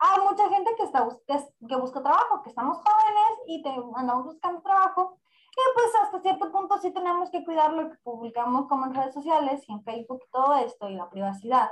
hay 0.00 0.20
mucha 0.28 0.48
gente 0.48 0.74
que, 0.76 0.82
está, 0.84 1.06
que 1.26 1.76
busca 1.76 2.02
trabajo, 2.02 2.42
que 2.42 2.50
estamos 2.50 2.78
jóvenes 2.78 3.38
y 3.46 3.62
te, 3.62 3.70
andamos 3.70 4.24
buscando 4.24 4.62
trabajo 4.62 5.18
y 5.58 5.74
pues 5.74 5.92
hasta 6.02 6.20
cierto 6.20 6.52
punto 6.52 6.78
sí 6.78 6.92
tenemos 6.92 7.30
que 7.30 7.44
cuidar 7.44 7.72
lo 7.72 7.90
que 7.90 7.96
publicamos 8.04 8.68
como 8.68 8.86
en 8.86 8.94
redes 8.94 9.12
sociales 9.12 9.60
y 9.66 9.72
en 9.72 9.82
Facebook 9.82 10.22
todo 10.30 10.54
esto 10.54 10.88
y 10.88 10.94
la 10.94 11.10
privacidad. 11.10 11.68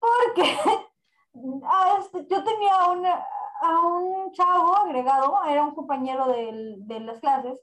Porque 0.00 0.42
este, 2.00 2.26
yo 2.26 2.42
tenía 2.42 2.74
a 2.74 3.78
un 3.86 4.32
chavo 4.32 4.76
agregado, 4.76 5.44
era 5.44 5.62
un 5.62 5.76
compañero 5.76 6.26
de, 6.26 6.74
de 6.78 7.00
las 7.00 7.20
clases, 7.20 7.60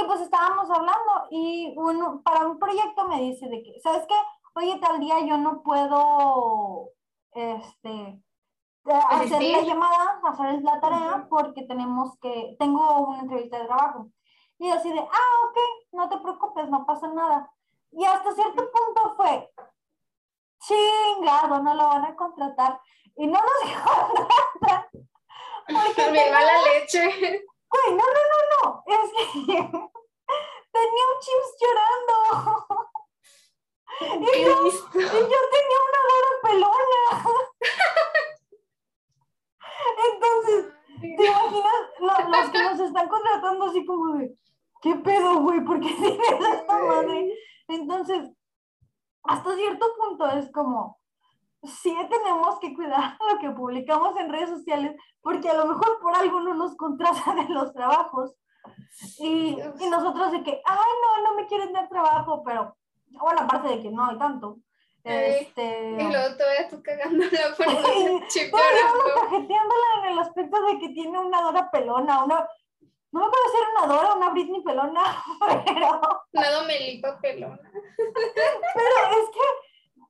y 0.00 0.04
pues 0.06 0.20
estábamos 0.20 0.70
hablando 0.70 1.26
y 1.30 1.74
uno, 1.76 2.22
para 2.22 2.46
un 2.46 2.58
proyecto 2.58 3.08
me 3.08 3.20
dice 3.20 3.48
de 3.48 3.62
que, 3.62 3.80
¿sabes 3.80 4.06
qué? 4.06 4.14
Oye, 4.54 4.78
tal 4.80 5.00
día 5.00 5.20
yo 5.20 5.36
no 5.36 5.62
puedo, 5.62 6.90
este, 7.32 8.22
hacer 8.84 9.42
la 9.42 9.60
llamada, 9.62 10.20
hacer 10.24 10.62
la 10.62 10.80
tarea, 10.80 11.26
porque 11.28 11.62
tenemos 11.62 12.18
que, 12.20 12.56
tengo 12.58 13.08
una 13.08 13.20
entrevista 13.20 13.58
de 13.58 13.66
trabajo. 13.66 14.10
Y 14.58 14.70
así 14.70 14.92
de, 14.92 15.00
ah, 15.00 15.48
ok, 15.48 15.58
no 15.92 16.08
te 16.08 16.18
preocupes, 16.18 16.68
no 16.68 16.84
pasa 16.84 17.08
nada. 17.08 17.50
Y 17.92 18.04
hasta 18.04 18.32
cierto 18.32 18.70
punto 18.70 19.14
fue, 19.16 19.50
chingado, 20.60 21.62
no 21.62 21.74
lo 21.74 21.88
van 21.88 22.04
a 22.04 22.16
contratar. 22.16 22.80
Y 23.16 23.26
no 23.26 23.38
nos 23.40 23.72
contratan. 23.84 24.86
Porque 25.66 26.10
Mi 26.10 26.30
mala 26.30 26.52
leche. 26.62 27.02
Güey, 27.70 27.90
no, 27.90 28.04
no, 28.04 28.22
no, 28.30 28.47
no. 28.68 28.84
Es 28.86 29.10
que 29.12 29.56
tenía 30.72 31.04
un 31.12 31.18
chips 31.20 31.50
llorando. 31.60 32.66
Y 34.00 34.04
yo, 34.04 34.64
y 34.64 34.70
yo 34.70 34.80
tenía 34.94 35.80
una 35.88 36.00
vara 36.08 36.30
pelona. 36.42 37.02
Entonces, 40.12 40.58
¿te 41.00 41.26
imaginas 41.26 41.80
los, 41.98 42.50
que 42.50 42.62
nos 42.62 42.80
están 42.80 43.08
contratando 43.08 43.64
así 43.64 43.84
como 43.84 44.14
de, 44.14 44.36
¿qué 44.82 44.94
pedo, 44.96 45.40
güey? 45.40 45.64
¿Por 45.64 45.80
qué 45.80 45.92
tienes 45.94 46.20
esta 46.30 46.78
madre? 46.78 47.34
Entonces, 47.66 48.30
hasta 49.24 49.54
cierto 49.56 49.86
punto 49.98 50.26
es 50.28 50.50
como, 50.52 50.98
sí 51.62 51.94
tenemos 52.08 52.58
que 52.60 52.74
cuidar 52.74 53.16
lo 53.32 53.38
que 53.38 53.50
publicamos 53.50 54.16
en 54.16 54.30
redes 54.30 54.50
sociales, 54.50 54.96
porque 55.20 55.48
a 55.48 55.54
lo 55.54 55.66
mejor 55.66 55.98
por 56.00 56.14
algo 56.14 56.40
no 56.40 56.54
nos 56.54 56.76
contratan 56.76 57.38
en 57.38 57.54
los 57.54 57.72
trabajos. 57.72 58.34
Y, 59.18 59.58
y 59.80 59.90
nosotros 59.90 60.32
de 60.32 60.42
que, 60.42 60.60
ay, 60.64 60.90
no, 61.02 61.22
no 61.22 61.36
me 61.36 61.46
quieren 61.46 61.72
dar 61.72 61.88
trabajo, 61.88 62.42
pero, 62.44 62.76
bueno, 63.10 63.40
aparte 63.42 63.68
de 63.68 63.82
que 63.82 63.90
no 63.90 64.06
hay 64.06 64.18
tanto, 64.18 64.58
este... 65.08 65.96
Y 65.98 66.12
luego 66.12 66.36
todavía 66.38 66.68
tú 66.70 66.82
cagándola 66.82 67.54
por 67.56 68.28
chip 68.28 68.50
Todavía 68.50 68.82
cajeteándola 69.14 69.86
en 70.02 70.12
el 70.12 70.18
aspecto 70.18 70.62
de 70.66 70.78
que 70.78 70.88
tiene 70.90 71.18
una 71.18 71.42
Dora 71.42 71.70
pelona, 71.70 72.24
una... 72.24 72.48
No 73.10 73.20
me 73.20 73.26
acuerdo 73.26 73.48
si 73.50 73.58
era 73.58 73.70
una 73.70 73.94
Dora 73.94 74.12
o 74.12 74.16
una 74.16 74.30
Britney 74.30 74.62
pelona, 74.62 75.24
pero... 75.64 76.00
Una 76.32 76.50
Domelipa 76.50 77.18
pelona. 77.20 77.70
pero 77.72 78.96
es 79.12 79.30
que 79.30 79.40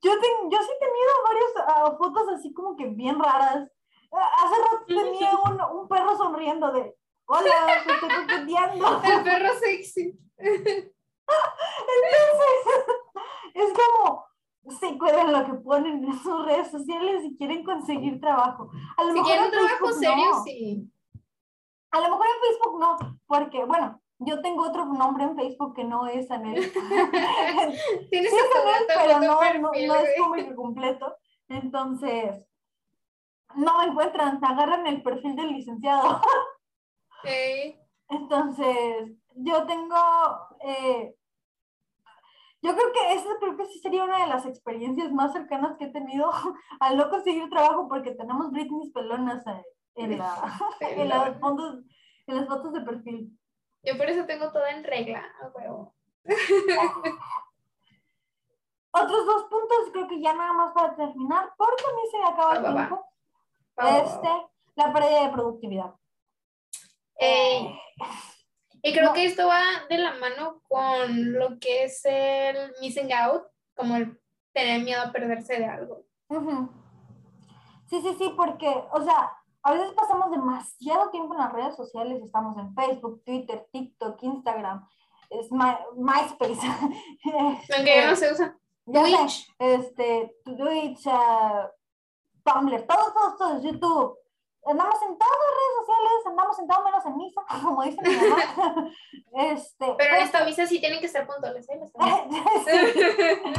yo, 0.03 0.13
yo 0.13 0.63
sí 0.63 0.71
he 0.73 0.85
tenido 0.85 1.13
varias 1.25 1.53
ah, 1.69 1.97
fotos 1.97 2.29
así 2.35 2.53
como 2.53 2.77
que 2.77 2.87
bien 2.87 3.19
raras. 3.19 3.69
Hace 4.11 4.63
rato 4.63 4.85
tenía 4.87 5.31
un, 5.45 5.79
un 5.79 5.89
perro 5.89 6.17
sonriendo 6.17 6.73
de... 6.73 6.97
Hola, 7.31 7.85
me 7.87 7.93
estoy 7.93 8.09
coqueteando. 8.09 9.03
El 9.05 9.23
perro 9.23 9.55
sexy. 9.61 10.19
Entonces, 10.39 10.73
es 13.53 13.73
como, 13.75 14.25
se 14.81 14.97
cuidan 14.97 15.33
lo 15.33 15.45
que 15.45 15.53
ponen 15.63 16.05
en 16.05 16.19
sus 16.23 16.47
redes 16.47 16.71
sociales 16.71 17.21
si 17.23 17.37
quieren 17.37 17.63
conseguir 17.65 18.19
trabajo. 18.19 18.71
A 18.97 19.05
lo 19.05 19.13
Si 19.13 19.15
mejor 19.19 19.31
quieren 19.31 19.51
trabajo 19.51 19.77
Facebook 19.77 19.93
serio, 19.99 20.31
no. 20.31 20.43
sí. 20.43 20.91
A 21.91 22.01
lo 22.01 22.09
mejor 22.11 22.27
en 22.27 22.41
Facebook 22.49 22.81
no, 22.81 22.97
porque, 23.27 23.65
bueno, 23.67 24.01
yo 24.21 24.41
tengo 24.41 24.67
otro 24.67 24.87
nombre 24.87 25.25
en 25.25 25.37
Facebook 25.37 25.75
que 25.75 25.85
no 25.85 26.07
es 26.07 26.31
Anel. 26.31 26.63
sí 26.73 28.07
Tienes 28.11 28.33
es 28.33 28.51
tu 28.51 28.59
Anel, 28.59 28.85
pero 28.87 29.21
no, 29.21 29.39
perfil, 29.39 29.63
no, 29.87 29.95
no 29.95 30.01
es 30.01 30.19
como 30.19 30.35
que 30.35 30.55
completo. 30.55 31.15
Entonces, 31.49 32.47
no 33.55 33.77
me 33.79 33.85
encuentran, 33.85 34.43
agarran 34.43 34.87
el 34.87 35.03
perfil 35.03 35.37
del 35.37 35.49
licenciado. 35.49 36.23
Entonces, 38.09 39.13
yo 39.35 39.67
tengo, 39.67 39.97
eh, 40.61 41.15
yo 42.63 42.75
creo 42.75 42.93
que 42.93 43.15
esa 43.15 43.29
creo 43.41 43.57
que 43.57 43.67
sí 43.67 43.79
sería 43.81 44.05
una 44.05 44.21
de 44.21 44.29
las 44.29 44.47
experiencias 44.47 45.13
más 45.13 45.33
cercanas 45.33 45.77
que 45.77 45.85
he 45.87 45.93
tenido 45.93 46.31
al 46.81 46.97
no 46.97 47.11
conseguir 47.11 47.49
trabajo 47.49 47.89
porque 47.89 48.13
tenemos 48.13 48.51
Britney 48.51 48.91
pelonas 48.91 49.45
en, 49.95 50.19
la, 50.19 50.59
en, 50.81 51.09
las 51.09 51.39
fotos, 51.39 51.85
en 52.27 52.37
las 52.37 52.47
fotos 52.47 52.73
de 52.73 52.81
perfil. 52.81 53.39
Yo 53.83 53.97
por 53.97 54.09
eso 54.09 54.25
tengo 54.27 54.51
todo 54.51 54.67
en 54.67 54.85
regla, 54.85 55.25
a 55.41 55.49
huevo. 55.49 55.95
Otros 58.91 59.27
dos 59.27 59.45
puntos, 59.45 59.91
creo 59.93 60.09
que 60.09 60.21
ya 60.21 60.35
nada 60.35 60.53
más 60.53 60.73
para 60.73 60.97
terminar, 60.97 61.53
porque 61.57 61.85
a 61.85 61.95
mí 61.95 62.03
se 62.11 62.19
me 62.19 62.27
acaba 62.27 62.57
el 62.57 62.63
tiempo. 62.63 63.05
Este, 63.77 64.29
la 64.75 64.93
pérdida 64.93 65.23
de 65.23 65.33
productividad. 65.33 65.95
Ey, 67.19 67.79
Y 68.83 68.93
creo 68.93 69.07
No. 69.07 69.13
que 69.13 69.25
esto 69.25 69.47
va 69.49 69.61
de 69.91 69.99
la 69.99 70.15
mano 70.15 70.63
con 70.69 71.33
lo 71.33 71.59
que 71.59 71.85
es 71.85 72.01
el 72.05 72.73
missing 72.81 73.13
out, 73.13 73.43
como 73.75 73.97
el 73.97 74.21
tener 74.53 74.83
miedo 74.83 75.03
a 75.03 75.11
perderse 75.13 75.59
de 75.59 75.67
algo. 75.67 76.05
Sí, 77.91 78.01
sí, 78.03 78.15
sí, 78.19 78.33
porque, 78.37 78.69
o 78.93 79.03
sea, 79.03 79.33
a 79.63 79.73
veces 79.73 79.93
pasamos 79.95 80.31
demasiado 80.31 81.11
tiempo 81.11 81.35
en 81.35 81.41
las 81.41 81.53
redes 81.53 81.75
sociales, 81.77 82.23
estamos 82.23 82.57
en 82.59 82.75
Facebook, 82.75 83.23
Twitter, 83.25 83.67
TikTok, 83.73 84.23
Instagram, 84.23 84.87
es 85.31 85.51
My- 85.51 85.77
MySpace. 85.97 86.61
Aunque 87.75 87.95
ya 87.97 88.07
no 88.07 88.13
Este, 88.13 88.27
se 88.29 88.33
usa. 88.33 88.59
ya 88.87 89.05
sé, 89.05 89.17
Twitch. 89.17 89.55
este, 89.59 90.37
Twitch, 90.45 91.01
ah, 91.07 91.71
Tumblr, 92.45 92.87
todos, 92.87 93.13
todos, 93.15 93.39
todos, 93.39 93.63
YouTube. 93.63 94.17
Andamos 94.65 95.01
en 95.03 95.17
todas 95.17 95.37
las 95.39 95.55
redes 95.57 95.77
sociales, 95.79 96.27
andamos 96.27 96.57
sentados 96.57 96.85
menos 96.85 97.07
en 97.07 97.17
misa, 97.17 97.41
como 97.65 97.83
dice 97.83 98.03
mi 98.03 98.17
mamá. 98.17 98.91
este, 99.53 99.95
Pero 99.97 100.17
en 100.17 100.23
esta 100.23 100.45
visa 100.45 100.67
sí 100.67 100.81
tienen 100.81 101.01
que 101.01 101.07
estar 101.07 101.27
puntuales, 101.27 101.69
¿eh? 101.69 101.81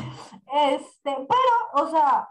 Este, 0.51 1.15
pero, 1.15 1.83
o 1.83 1.87
sea, 1.87 2.29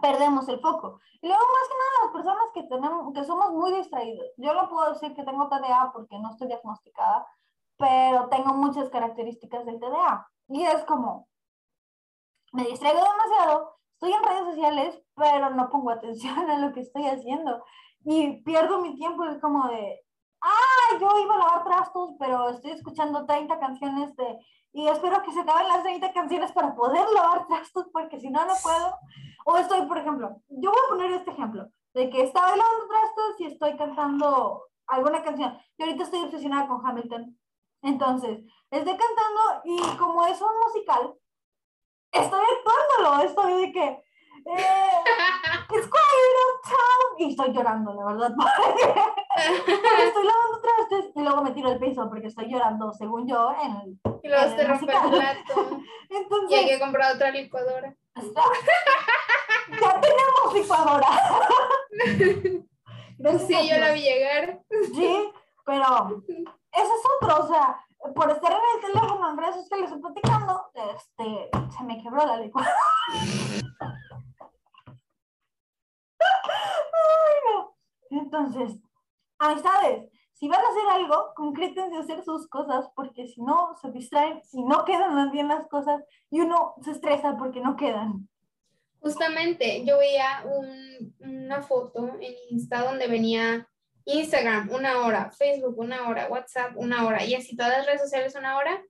perdemos 0.00 0.48
el 0.48 0.60
foco. 0.60 1.00
Y 1.20 1.28
luego, 1.28 1.42
más 1.42 1.68
que 1.68 1.74
nada, 1.74 2.04
las 2.04 2.12
personas 2.12 2.44
que 2.54 2.62
tenemos, 2.64 3.14
que 3.14 3.24
somos 3.24 3.52
muy 3.52 3.72
distraídos. 3.72 4.26
Yo 4.36 4.54
no 4.54 4.68
puedo 4.68 4.92
decir 4.92 5.14
que 5.14 5.22
tengo 5.22 5.48
TDA 5.48 5.90
porque 5.92 6.18
no 6.18 6.30
estoy 6.30 6.48
diagnosticada, 6.48 7.26
pero 7.76 8.28
tengo 8.28 8.54
muchas 8.54 8.88
características 8.90 9.64
del 9.64 9.78
TDA. 9.78 10.28
Y 10.48 10.64
es 10.64 10.84
como, 10.84 11.28
me 12.52 12.64
distraigo 12.64 13.00
demasiado, 13.00 13.78
estoy 14.02 14.12
en 14.12 14.24
redes 14.24 14.54
sociales, 14.54 15.02
pero 15.14 15.50
no 15.50 15.70
pongo 15.70 15.90
atención 15.90 16.36
a 16.50 16.58
lo 16.58 16.72
que 16.72 16.80
estoy 16.80 17.06
haciendo. 17.06 17.64
Y 18.04 18.42
pierdo 18.42 18.80
mi 18.80 18.96
tiempo, 18.96 19.24
es 19.24 19.38
como 19.40 19.68
de, 19.68 20.00
ah, 20.40 20.98
yo 21.00 21.08
iba 21.20 21.34
a 21.36 21.38
lavar 21.38 21.64
trastos, 21.64 22.10
pero 22.18 22.48
estoy 22.48 22.72
escuchando 22.72 23.24
30 23.24 23.60
canciones 23.60 24.16
de 24.16 24.38
y 24.74 24.88
espero 24.88 25.22
que 25.22 25.32
se 25.32 25.40
acaben 25.40 25.68
las 25.68 25.82
30 25.82 26.14
canciones 26.14 26.50
para 26.50 26.74
poder 26.74 27.06
lavar 27.14 27.46
trastos, 27.48 27.86
porque 27.92 28.18
si 28.18 28.30
no, 28.30 28.44
no 28.44 28.54
puedo. 28.62 28.98
O 29.44 29.56
estoy, 29.58 29.86
por 29.86 29.98
ejemplo, 29.98 30.36
yo 30.48 30.70
voy 30.70 30.80
a 30.84 30.88
poner 30.88 31.12
este 31.12 31.30
ejemplo, 31.30 31.68
de 31.94 32.10
que 32.10 32.22
estaba 32.22 32.56
lavando 32.56 32.88
trastos 32.88 33.40
y 33.40 33.44
estoy 33.46 33.76
cantando 33.76 34.64
alguna 34.88 35.22
canción. 35.22 35.56
Y 35.76 35.82
ahorita 35.82 36.04
estoy 36.04 36.22
obsesionada 36.22 36.66
con 36.66 36.84
Hamilton. 36.84 37.38
Entonces, 37.82 38.40
estoy 38.70 38.96
cantando 38.96 39.62
y 39.64 39.78
como 39.98 40.24
es 40.24 40.40
un 40.40 40.58
musical, 40.64 41.14
estoy 42.12 42.40
actuándolo, 42.58 43.22
estoy 43.24 43.66
de 43.66 43.72
que... 43.72 43.84
Eh, 44.44 45.02
It's 45.74 45.86
quiet 45.88 46.36
outside", 46.46 47.14
Y 47.18 47.30
estoy 47.30 47.52
llorando, 47.52 47.94
la 47.94 48.04
verdad. 48.04 48.32
porque 48.36 48.82
estoy 50.04 50.24
lavando 50.24 50.60
trastes 50.60 51.12
y 51.14 51.20
luego 51.22 51.42
me 51.42 51.50
tiro 51.52 51.68
al 51.70 51.78
piso 51.78 52.08
porque 52.08 52.26
estoy 52.26 52.48
llorando, 52.50 52.92
según 52.92 53.26
yo, 53.28 53.54
en 53.62 53.70
el 53.76 54.00
Y 54.22 54.28
luego 54.28 54.48
se 54.48 54.56
te 54.56 54.62
el 54.62 54.68
rompe 54.68 54.92
el 54.92 55.10
plato. 55.10 55.70
Y 56.10 56.14
hay 56.14 56.22
Entonces, 56.22 56.66
que 56.66 56.80
comprar 56.80 57.14
otra 57.14 57.30
licuadora. 57.30 57.94
está- 58.16 58.42
ya 59.80 60.00
tenemos 60.00 60.54
licuadora. 60.54 61.08
Gracias 63.18 63.42
Sí, 63.46 63.68
yo 63.70 63.78
la 63.78 63.92
vi 63.92 64.00
llegar. 64.02 64.60
Sí, 64.94 65.32
pero 65.64 66.22
eso 66.26 66.92
es 66.94 67.02
otro, 67.22 67.44
o 67.44 67.48
sea, 67.48 67.78
por 68.14 68.30
estar 68.30 68.52
en 68.52 68.58
el 68.74 68.80
teléfono, 68.92 69.30
en 69.30 69.36
redes 69.38 69.56
sociales 69.56 69.92
o 69.92 70.00
platicando, 70.00 70.70
este, 70.94 71.50
se 71.76 71.84
me 71.84 72.02
quebró 72.02 72.26
la 72.26 72.36
licuadora. 72.38 72.74
Entonces, 78.10 78.78
amistades, 79.38 80.08
si 80.32 80.48
van 80.48 80.60
a 80.64 80.68
hacer 80.68 80.88
algo, 80.92 81.32
concrétense 81.34 81.96
a 81.96 82.00
hacer 82.00 82.22
sus 82.24 82.48
cosas, 82.48 82.88
porque 82.94 83.26
si 83.26 83.42
no, 83.42 83.74
se 83.80 83.90
distraen 83.90 84.40
y 84.52 84.64
no 84.64 84.84
quedan 84.84 85.30
bien 85.30 85.48
las 85.48 85.66
cosas 85.68 86.02
y 86.30 86.40
uno 86.40 86.74
se 86.82 86.92
estresa 86.92 87.36
porque 87.36 87.60
no 87.60 87.76
quedan. 87.76 88.28
Justamente, 89.00 89.84
yo 89.84 89.98
veía 89.98 90.44
un- 90.44 91.14
una 91.20 91.62
foto 91.62 92.08
en 92.20 92.34
Insta 92.50 92.84
donde 92.84 93.08
venía 93.08 93.68
Instagram 94.04 94.70
una 94.70 95.04
hora, 95.04 95.30
Facebook 95.30 95.78
una 95.78 96.08
hora, 96.08 96.28
WhatsApp 96.28 96.76
una 96.76 97.06
hora 97.06 97.24
y 97.24 97.34
así 97.34 97.56
todas 97.56 97.78
las 97.78 97.86
redes 97.86 98.02
sociales 98.02 98.34
una 98.34 98.56
hora. 98.56 98.82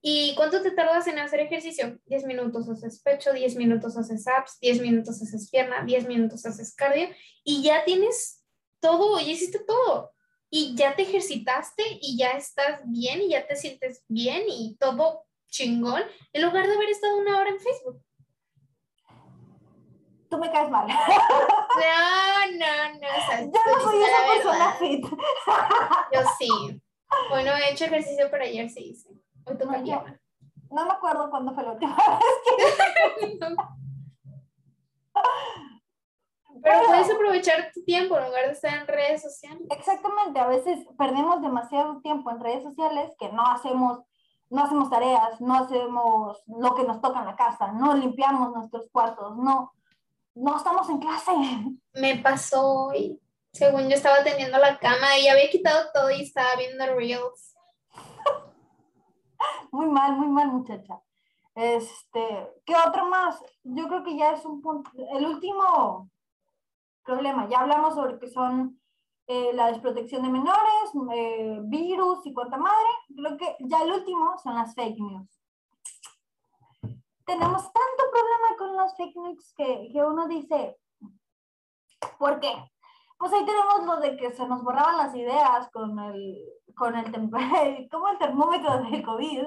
¿Y 0.00 0.34
cuánto 0.36 0.62
te 0.62 0.70
tardas 0.70 1.08
en 1.08 1.18
hacer 1.18 1.40
ejercicio? 1.40 1.98
10 2.06 2.24
minutos 2.24 2.68
haces 2.68 3.00
pecho, 3.02 3.32
10 3.32 3.56
minutos 3.56 3.96
haces 3.96 4.26
abs, 4.28 4.58
10 4.60 4.80
minutos 4.80 5.20
haces 5.20 5.50
pierna, 5.50 5.84
10 5.84 6.06
minutos 6.06 6.46
haces 6.46 6.74
cardio 6.74 7.08
y 7.42 7.62
ya 7.62 7.84
tienes 7.84 8.44
todo, 8.80 9.18
ya 9.18 9.32
hiciste 9.32 9.58
todo. 9.60 10.12
Y 10.50 10.74
ya 10.76 10.96
te 10.96 11.02
ejercitaste 11.02 11.82
y 12.00 12.16
ya 12.16 12.30
estás 12.30 12.80
bien 12.86 13.20
y 13.20 13.30
ya 13.30 13.46
te 13.46 13.56
sientes 13.56 14.02
bien 14.08 14.44
y 14.48 14.76
todo 14.78 15.26
chingón 15.48 16.02
en 16.32 16.42
lugar 16.42 16.66
de 16.66 16.74
haber 16.74 16.88
estado 16.88 17.18
una 17.18 17.38
hora 17.38 17.50
en 17.50 17.60
Facebook. 17.60 18.02
Tú 20.30 20.38
me 20.38 20.50
caes 20.52 20.70
mal. 20.70 20.86
No, 20.86 20.94
no, 22.52 22.92
no. 23.00 23.08
O 23.08 23.26
sea, 23.26 23.40
Yo 23.40 23.50
no 23.50 23.80
soy 23.82 24.02
esa 24.02 24.32
persona 24.34 24.72
fit. 24.72 25.06
Yo 26.12 26.20
sí. 26.38 26.48
Hoy 27.32 27.44
no 27.44 27.52
he 27.56 27.72
hecho 27.72 27.86
ejercicio, 27.86 28.28
pero 28.30 28.44
ayer 28.44 28.68
sí 28.68 28.90
hice. 28.90 29.08
Hoy 29.46 29.56
toca 29.56 29.72
No, 29.72 29.78
yo- 29.78 29.84
pierna. 29.84 30.20
No 30.70 30.84
me 30.84 30.92
acuerdo 30.92 31.30
cuándo 31.30 31.54
fue 31.54 31.62
la 31.62 31.72
última 31.72 31.96
vez 31.96 32.06
que 32.46 33.38
Pero 36.62 36.62
Pero- 36.62 36.86
puedes 36.88 37.10
aprovechar 37.10 37.70
tu 37.72 37.82
tiempo 37.84 38.18
en 38.18 38.24
lugar 38.26 38.46
de 38.46 38.52
estar 38.52 38.74
en 38.74 38.86
redes 38.86 39.22
sociales. 39.22 39.62
Exactamente, 39.70 40.38
a 40.40 40.46
veces 40.46 40.86
perdemos 40.98 41.40
demasiado 41.40 42.00
tiempo 42.00 42.30
en 42.30 42.40
redes 42.40 42.64
sociales 42.64 43.12
que 43.18 43.30
no 43.32 43.42
hacemos, 43.46 44.00
no 44.50 44.62
hacemos 44.64 44.90
tareas, 44.90 45.40
no 45.40 45.54
hacemos 45.54 46.42
lo 46.46 46.74
que 46.74 46.84
nos 46.84 47.00
toca 47.00 47.20
en 47.20 47.26
la 47.26 47.36
casa, 47.36 47.72
no 47.72 47.94
limpiamos 47.94 48.52
nuestros 48.52 48.88
cuartos, 48.90 49.36
no, 49.36 49.72
no 50.38 50.56
estamos 50.56 50.88
en 50.88 50.98
clase. 50.98 51.32
Me 51.94 52.16
pasó 52.18 52.86
hoy. 52.86 53.20
Según 53.52 53.88
yo 53.88 53.96
estaba 53.96 54.22
tendiendo 54.22 54.58
la 54.58 54.78
cama 54.78 55.18
y 55.18 55.28
había 55.28 55.50
quitado 55.50 55.90
todo 55.92 56.10
y 56.10 56.22
estaba 56.22 56.56
viendo 56.56 56.94
Reels. 56.94 57.56
Muy 59.72 59.86
mal, 59.86 60.16
muy 60.16 60.28
mal, 60.28 60.48
muchacha. 60.48 61.00
Este, 61.54 62.52
¿qué 62.64 62.74
otro 62.74 63.06
más? 63.06 63.40
Yo 63.62 63.86
creo 63.88 64.02
que 64.02 64.16
ya 64.16 64.32
es 64.32 64.44
un 64.44 64.62
punto, 64.62 64.90
el 65.12 65.26
último 65.26 66.10
problema, 67.04 67.48
ya 67.48 67.60
hablamos 67.60 67.94
sobre 67.94 68.18
que 68.18 68.28
son 68.28 68.80
eh, 69.26 69.52
la 69.54 69.66
desprotección 69.68 70.22
de 70.22 70.30
menores, 70.30 70.92
eh, 71.14 71.58
virus 71.64 72.24
y 72.26 72.32
cuanta 72.32 72.56
madre. 72.56 72.88
Creo 73.14 73.36
que 73.36 73.56
ya 73.60 73.82
el 73.82 73.92
último 73.92 74.38
son 74.38 74.54
las 74.54 74.74
fake 74.74 74.98
news. 74.98 75.37
Tenemos 77.28 77.62
tanto 77.62 78.10
problema 78.10 78.56
con 78.56 78.74
las 78.74 78.96
fake 78.96 79.16
news 79.16 79.52
que, 79.54 79.90
que 79.92 80.02
uno 80.02 80.26
dice, 80.28 80.78
¿por 82.18 82.40
qué? 82.40 82.54
Pues 83.18 83.30
ahí 83.34 83.44
tenemos 83.44 83.84
lo 83.84 84.00
de 84.00 84.16
que 84.16 84.32
se 84.32 84.46
nos 84.46 84.64
borraban 84.64 84.96
las 84.96 85.14
ideas 85.14 85.70
con 85.70 85.98
el, 85.98 86.42
con 86.74 86.96
el, 86.96 87.12
como 87.90 88.08
el 88.08 88.18
termómetro 88.18 88.82
del 88.82 89.04
COVID, 89.04 89.44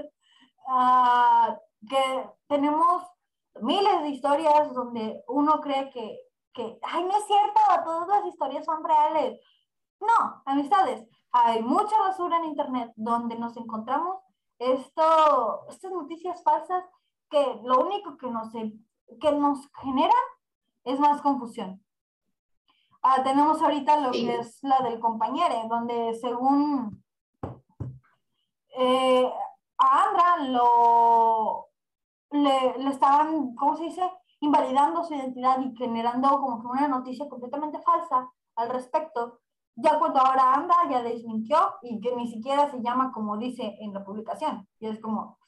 ah, 0.68 1.58
que 1.90 2.30
tenemos 2.48 3.04
miles 3.62 4.04
de 4.04 4.10
historias 4.10 4.72
donde 4.76 5.24
uno 5.28 5.60
cree 5.60 5.90
que, 5.90 6.20
que, 6.54 6.78
ay, 6.84 7.04
no 7.04 7.18
es 7.18 7.26
cierto, 7.26 7.62
todas 7.84 8.08
las 8.08 8.26
historias 8.28 8.64
son 8.64 8.84
reales. 8.84 9.40
No, 10.00 10.44
amistades, 10.46 11.04
hay 11.32 11.64
mucha 11.64 11.98
basura 11.98 12.38
en 12.38 12.46
Internet 12.46 12.92
donde 12.96 13.40
nos 13.40 13.58
encontramos 13.58 14.22
esto, 14.60 15.68
estas 15.68 15.92
noticias 15.92 16.44
falsas 16.44 16.84
que 17.32 17.62
lo 17.64 17.80
único 17.86 18.18
que 18.18 18.30
nos, 18.30 18.52
que 18.52 19.32
nos 19.32 19.68
genera 19.82 20.14
es 20.84 21.00
más 21.00 21.22
confusión. 21.22 21.84
Ah, 23.02 23.24
tenemos 23.24 23.60
ahorita 23.62 24.00
lo 24.00 24.12
que 24.12 24.36
es 24.36 24.60
la 24.62 24.80
del 24.82 25.00
compañero, 25.00 25.68
donde 25.68 26.14
según 26.14 27.04
eh, 28.78 29.32
a 29.78 30.04
Andra 30.04 30.50
lo, 30.50 31.68
le, 32.32 32.78
le, 32.78 32.90
estaban, 32.90 33.56
¿cómo 33.56 33.76
se 33.76 33.86
dice? 33.86 34.04
Invalidando 34.42 35.04
su 35.04 35.16
identidad 35.16 35.60
y 35.62 35.76
generando 35.76 36.30
como 36.40 36.62
que 36.62 36.68
una 36.68 36.88
noticia 36.88 37.28
completamente 37.28 37.82
falsa 37.82 38.32
al 38.56 38.70
respecto. 38.70 39.40
Ya 39.76 39.98
cuando 39.98 40.20
ahora 40.20 40.54
Anda 40.54 40.76
ya 40.90 41.02
desmintió 41.02 41.58
y 41.82 42.00
que 42.02 42.16
ni 42.16 42.28
siquiera 42.28 42.70
se 42.70 42.82
llama 42.82 43.12
como 43.12 43.38
dice 43.38 43.78
en 43.80 43.94
la 43.94 44.04
publicación. 44.04 44.68
Y 44.80 44.88
es 44.88 45.00
como, 45.00 45.40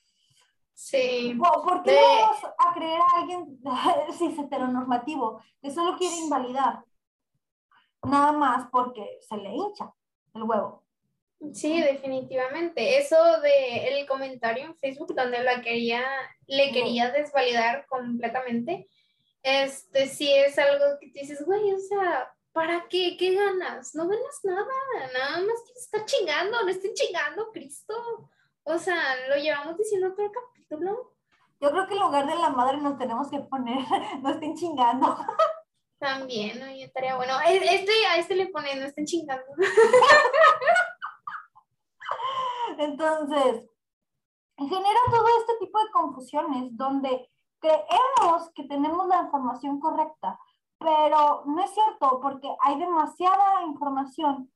Sí. 0.74 1.38
¿Por, 1.38 1.84
qué 1.84 1.96
vamos 1.96 2.44
a 2.44 2.74
creer 2.74 3.00
a 3.00 3.22
alguien 3.22 3.60
si 4.18 4.26
es 4.28 4.40
heteronormativo 4.40 5.42
que 5.62 5.72
solo 5.72 5.98
quiere 5.98 6.16
invalidar? 6.18 6.84
Nada 8.04 8.32
más 8.34 8.68
porque 8.72 9.20
se 9.22 9.38
le 9.38 9.50
hincha 9.50 9.94
el 10.34 10.44
huevo. 10.44 10.84
Sí, 11.54 11.82
definitivamente. 11.82 12.98
Eso 12.98 13.18
de 13.42 14.00
el 14.00 14.08
comentario 14.08 14.66
en 14.66 14.78
Facebook 14.78 15.14
donde 15.16 15.44
la 15.44 15.62
quería, 15.62 16.04
le 16.48 16.72
quería 16.72 17.12
desvalidar 17.12 17.86
completamente, 17.88 18.88
este 19.44 20.08
sí 20.08 20.32
es 20.34 20.58
algo 20.58 20.98
que 21.02 21.10
te 21.10 21.20
dices, 21.20 21.46
güey, 21.46 21.74
o 21.74 21.80
sea, 21.80 22.34
¿para 22.54 22.88
qué? 22.88 23.18
¿Qué 23.18 23.36
ganas? 23.36 23.94
No 23.94 24.08
ganas 24.08 24.40
nada, 24.44 25.12
nada 25.14 25.38
más 25.42 25.64
que 25.68 25.80
estar 25.80 26.06
chingando, 26.06 26.64
no 26.64 26.70
estén 26.70 26.94
chingando, 26.94 27.52
Cristo. 27.52 27.94
O 28.64 28.78
sea, 28.78 29.28
lo 29.28 29.36
llevamos 29.36 29.78
diciendo 29.78 30.14
todo 30.14 30.26
el 30.26 30.32
Yo 30.70 31.72
creo 31.72 31.88
que 31.88 31.94
en 31.94 32.02
lugar 32.02 32.28
de 32.28 32.36
la 32.36 32.50
madre 32.50 32.78
nos 32.78 32.98
tenemos 32.98 33.30
que 33.30 33.40
poner, 33.40 33.80
no 34.22 34.30
estén 34.30 34.56
chingando. 34.56 35.18
También, 35.98 36.60
¿no? 36.60 36.66
estaría 36.66 37.16
bueno. 37.16 37.36
Este, 37.48 37.92
a 38.12 38.18
este 38.18 38.36
le 38.36 38.48
pone, 38.48 38.76
no 38.76 38.86
estén 38.86 39.06
chingando. 39.06 39.46
Entonces, 42.78 43.64
genera 44.58 45.00
todo 45.10 45.26
este 45.40 45.58
tipo 45.60 45.80
de 45.80 45.92
confusiones 45.92 46.76
donde 46.76 47.32
creemos 47.60 48.52
que 48.54 48.66
tenemos 48.66 49.08
la 49.08 49.22
información 49.22 49.80
correcta, 49.80 50.38
pero 50.78 51.44
no 51.46 51.64
es 51.64 51.74
cierto 51.74 52.20
porque 52.22 52.54
hay 52.62 52.78
demasiada 52.78 53.64
información 53.64 54.52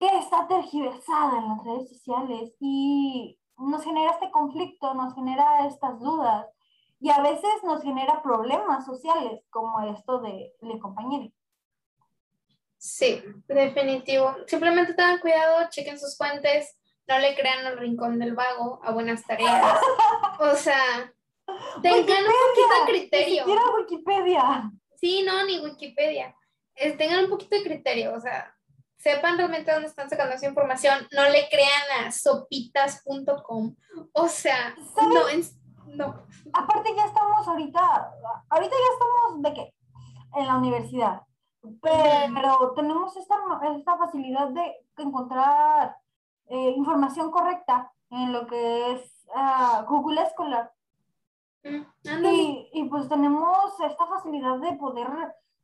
que 0.00 0.18
está 0.18 0.48
tergiversada 0.48 1.38
en 1.38 1.48
las 1.48 1.64
redes 1.64 1.88
sociales 1.90 2.52
y 2.60 3.37
nos 3.58 3.84
genera 3.84 4.12
este 4.12 4.30
conflicto, 4.30 4.94
nos 4.94 5.14
genera 5.14 5.66
estas 5.66 6.00
dudas 6.00 6.46
y 7.00 7.10
a 7.10 7.20
veces 7.20 7.50
nos 7.64 7.82
genera 7.82 8.22
problemas 8.22 8.84
sociales 8.84 9.40
como 9.50 9.80
esto 9.80 10.20
de 10.20 10.52
le 10.60 10.78
compañero. 10.78 11.30
Sí, 12.76 13.22
definitivo. 13.48 14.34
Simplemente 14.46 14.94
tengan 14.94 15.18
cuidado, 15.18 15.68
chequen 15.70 15.98
sus 15.98 16.16
fuentes, 16.16 16.78
no 17.08 17.18
le 17.18 17.34
crean 17.34 17.66
al 17.66 17.78
rincón 17.78 18.18
del 18.18 18.34
vago, 18.34 18.80
a 18.82 18.92
buenas 18.92 19.24
tareas. 19.26 19.78
O 20.40 20.54
sea, 20.54 21.12
tengan 21.82 22.22
un 22.22 22.32
poquito 22.54 22.84
de 22.84 22.92
criterio. 22.92 23.44
Ni 23.44 23.54
Wikipedia. 23.54 24.70
Sí, 24.94 25.24
no, 25.24 25.44
ni 25.44 25.58
Wikipedia. 25.58 26.32
tengan 26.96 27.24
un 27.24 27.30
poquito 27.30 27.56
de 27.56 27.64
criterio, 27.64 28.14
o 28.14 28.20
sea, 28.20 28.56
sepan 28.98 29.38
realmente 29.38 29.72
dónde 29.72 29.88
están 29.88 30.10
sacando 30.10 30.34
esa 30.34 30.48
información, 30.48 31.06
no 31.12 31.24
le 31.24 31.48
crean 31.48 32.06
a 32.06 32.10
sopitas.com. 32.10 33.74
O 34.12 34.28
sea, 34.28 34.74
no, 34.96 35.28
es, 35.28 35.56
no. 35.86 36.26
Aparte 36.52 36.94
ya 36.96 37.06
estamos 37.06 37.46
ahorita, 37.46 38.12
ahorita 38.50 38.74
ya 38.74 38.92
estamos 38.92 39.42
de 39.42 39.54
qué? 39.54 39.74
En 40.36 40.46
la 40.46 40.56
universidad. 40.56 41.22
Pero 41.80 42.72
tenemos 42.74 43.16
esta, 43.16 43.36
esta 43.76 43.96
facilidad 43.96 44.48
de 44.48 44.76
encontrar 44.96 45.96
eh, 46.48 46.70
información 46.76 47.30
correcta 47.30 47.92
en 48.10 48.32
lo 48.32 48.46
que 48.46 48.92
es 48.92 49.26
uh, 49.28 49.84
Google 49.86 50.28
Scholar. 50.30 50.72
Mm, 51.62 52.24
y, 52.24 52.70
y, 52.72 52.84
pues 52.88 53.08
tenemos 53.08 53.78
esta 53.80 54.06
facilidad 54.06 54.58
de 54.58 54.72
poder 54.74 55.08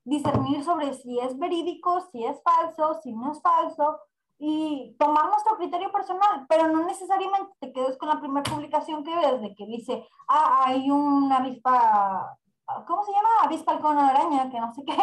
discernir 0.04 0.62
sobre 0.62 0.92
si 0.94 1.18
es 1.18 1.38
verídico, 1.38 2.00
si 2.12 2.24
es 2.24 2.40
falso, 2.42 3.00
si 3.02 3.12
no 3.12 3.32
es 3.32 3.40
falso, 3.40 3.98
y 4.38 4.94
tomar 4.98 5.28
nuestro 5.28 5.56
criterio 5.56 5.90
personal, 5.92 6.44
pero 6.48 6.68
no 6.68 6.84
necesariamente 6.84 7.52
te 7.60 7.72
quedes 7.72 7.96
con 7.96 8.08
la 8.08 8.20
primera 8.20 8.42
publicación 8.42 9.04
que 9.04 9.14
ves 9.14 9.40
de 9.40 9.54
que 9.54 9.66
dice, 9.66 10.06
ah, 10.28 10.64
hay 10.66 10.90
una 10.90 11.38
avispa, 11.38 12.36
¿cómo 12.86 13.04
se 13.04 13.12
llama? 13.12 13.28
Avispa 13.42 13.78
con 13.78 13.96
araña, 13.96 14.50
que 14.50 14.60
no 14.60 14.74
sé 14.74 14.82
qué. 14.84 14.94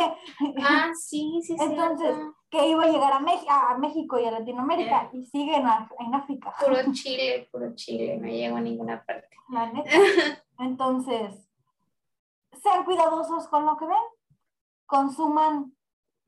Ah, 0.62 0.92
sí, 0.94 1.40
sí, 1.42 1.58
sí. 1.58 1.64
Entonces, 1.64 2.18
que 2.50 2.68
iba 2.68 2.84
a 2.84 2.88
llegar 2.88 3.14
a, 3.14 3.72
a 3.72 3.78
México 3.78 4.20
y 4.20 4.26
a 4.26 4.32
Latinoamérica 4.32 5.10
y 5.14 5.24
sigue 5.24 5.56
en, 5.56 5.66
en, 6.00 6.14
África. 6.14 6.54
Puro 6.60 6.76
Chile, 6.92 7.48
puro 7.52 7.74
Chile, 7.76 8.18
no 8.18 8.28
llegó 8.28 8.58
a 8.58 8.62
ninguna 8.62 9.04
parte. 9.04 9.30
La 9.50 9.72
neta. 9.72 9.90
Entonces, 10.60 11.50
sean 12.62 12.84
cuidadosos 12.84 13.48
con 13.48 13.66
lo 13.66 13.78
que 13.78 13.86
ven 13.86 13.98
consuman 14.92 15.74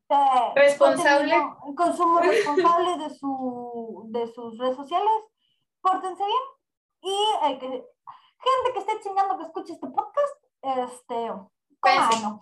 eh, 0.09 0.51
responsable 0.55 1.36
consumo 1.76 2.20
responsable 2.32 2.97
de 2.97 3.09
su 3.14 4.05
de 4.07 4.34
sus 4.34 4.57
redes 4.57 4.78
sociales 4.78 5.11
pórtense 5.82 6.24
bien 6.24 6.43
y 7.01 7.16
el 7.47 7.59
que 7.59 7.68
gente 7.68 8.74
que 8.74 8.80
esté 8.80 8.93
chingando 9.01 9.38
que 9.38 9.43
escuche 9.43 9.74
este 9.74 9.88
podcast 9.88 10.43
este 10.61 11.16
no. 12.22 12.39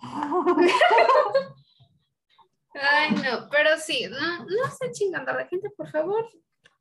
Ay, 2.74 3.10
no, 3.10 3.48
pero 3.50 3.76
sí, 3.76 4.06
no, 4.08 4.44
no 4.44 4.64
estén 4.66 4.92
chingando 4.92 5.32
a 5.32 5.34
la 5.34 5.46
gente, 5.46 5.68
por 5.76 5.90
favor. 5.90 6.26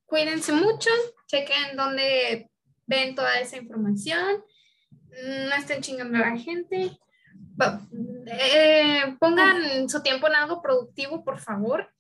Cuídense 0.06 0.54
mucho, 0.54 0.90
chequen 1.28 1.76
dónde 1.76 2.50
ven 2.86 3.16
toda 3.16 3.40
esa 3.40 3.58
información. 3.58 4.46
No 5.24 5.56
estén 5.56 5.82
chingando 5.82 6.18
a 6.18 6.30
la 6.30 6.38
gente. 6.38 6.98
Eh, 8.28 9.16
pongan 9.20 9.90
su 9.90 10.02
tiempo 10.02 10.28
en 10.28 10.36
algo 10.36 10.62
productivo, 10.62 11.24
por 11.24 11.40
favor. 11.40 11.92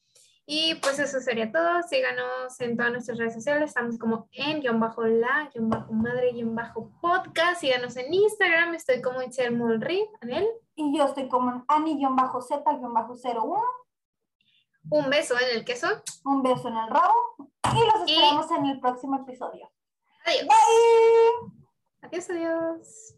Y 0.45 0.75
pues 0.75 0.99
eso 0.99 1.19
sería 1.19 1.51
todo. 1.51 1.81
Síganos 1.83 2.59
en 2.59 2.75
todas 2.75 2.91
nuestras 2.91 3.17
redes 3.17 3.33
sociales. 3.33 3.69
Estamos 3.69 3.97
como 3.97 4.27
en 4.31 4.59
guion 4.59 4.79
bajo 4.79 5.05
la, 5.05 5.49
guion 5.53 5.69
bajo 5.69 5.93
madre, 5.93 6.33
guion 6.33 6.55
bajo 6.55 6.91
podcast. 6.99 7.61
Síganos 7.61 7.95
en 7.97 8.13
Instagram. 8.13 8.73
Estoy 8.73 9.01
como 9.01 9.21
Itzel 9.21 9.55
Mulri. 9.55 10.05
Anel. 10.21 10.47
Y 10.75 10.97
yo 10.97 11.05
estoy 11.05 11.29
como 11.29 11.63
Ani, 11.67 11.97
guion 11.97 12.15
bajo 12.15 12.41
Z, 12.41 12.63
guion 12.65 12.93
bajo 12.93 13.13
01. 13.13 13.63
Un 14.89 15.09
beso 15.09 15.35
en 15.39 15.57
el 15.57 15.63
queso. 15.63 15.87
Un 16.25 16.41
beso 16.41 16.67
en 16.67 16.77
el 16.77 16.87
rabo. 16.89 17.13
Y 17.73 17.85
los 17.85 18.09
esperamos 18.09 18.51
en 18.51 18.65
el 18.65 18.79
próximo 18.79 19.17
episodio. 19.17 19.71
Adiós. 20.25 20.47
Bye. 20.47 21.51
Adiós, 22.01 22.29
adiós. 22.29 23.15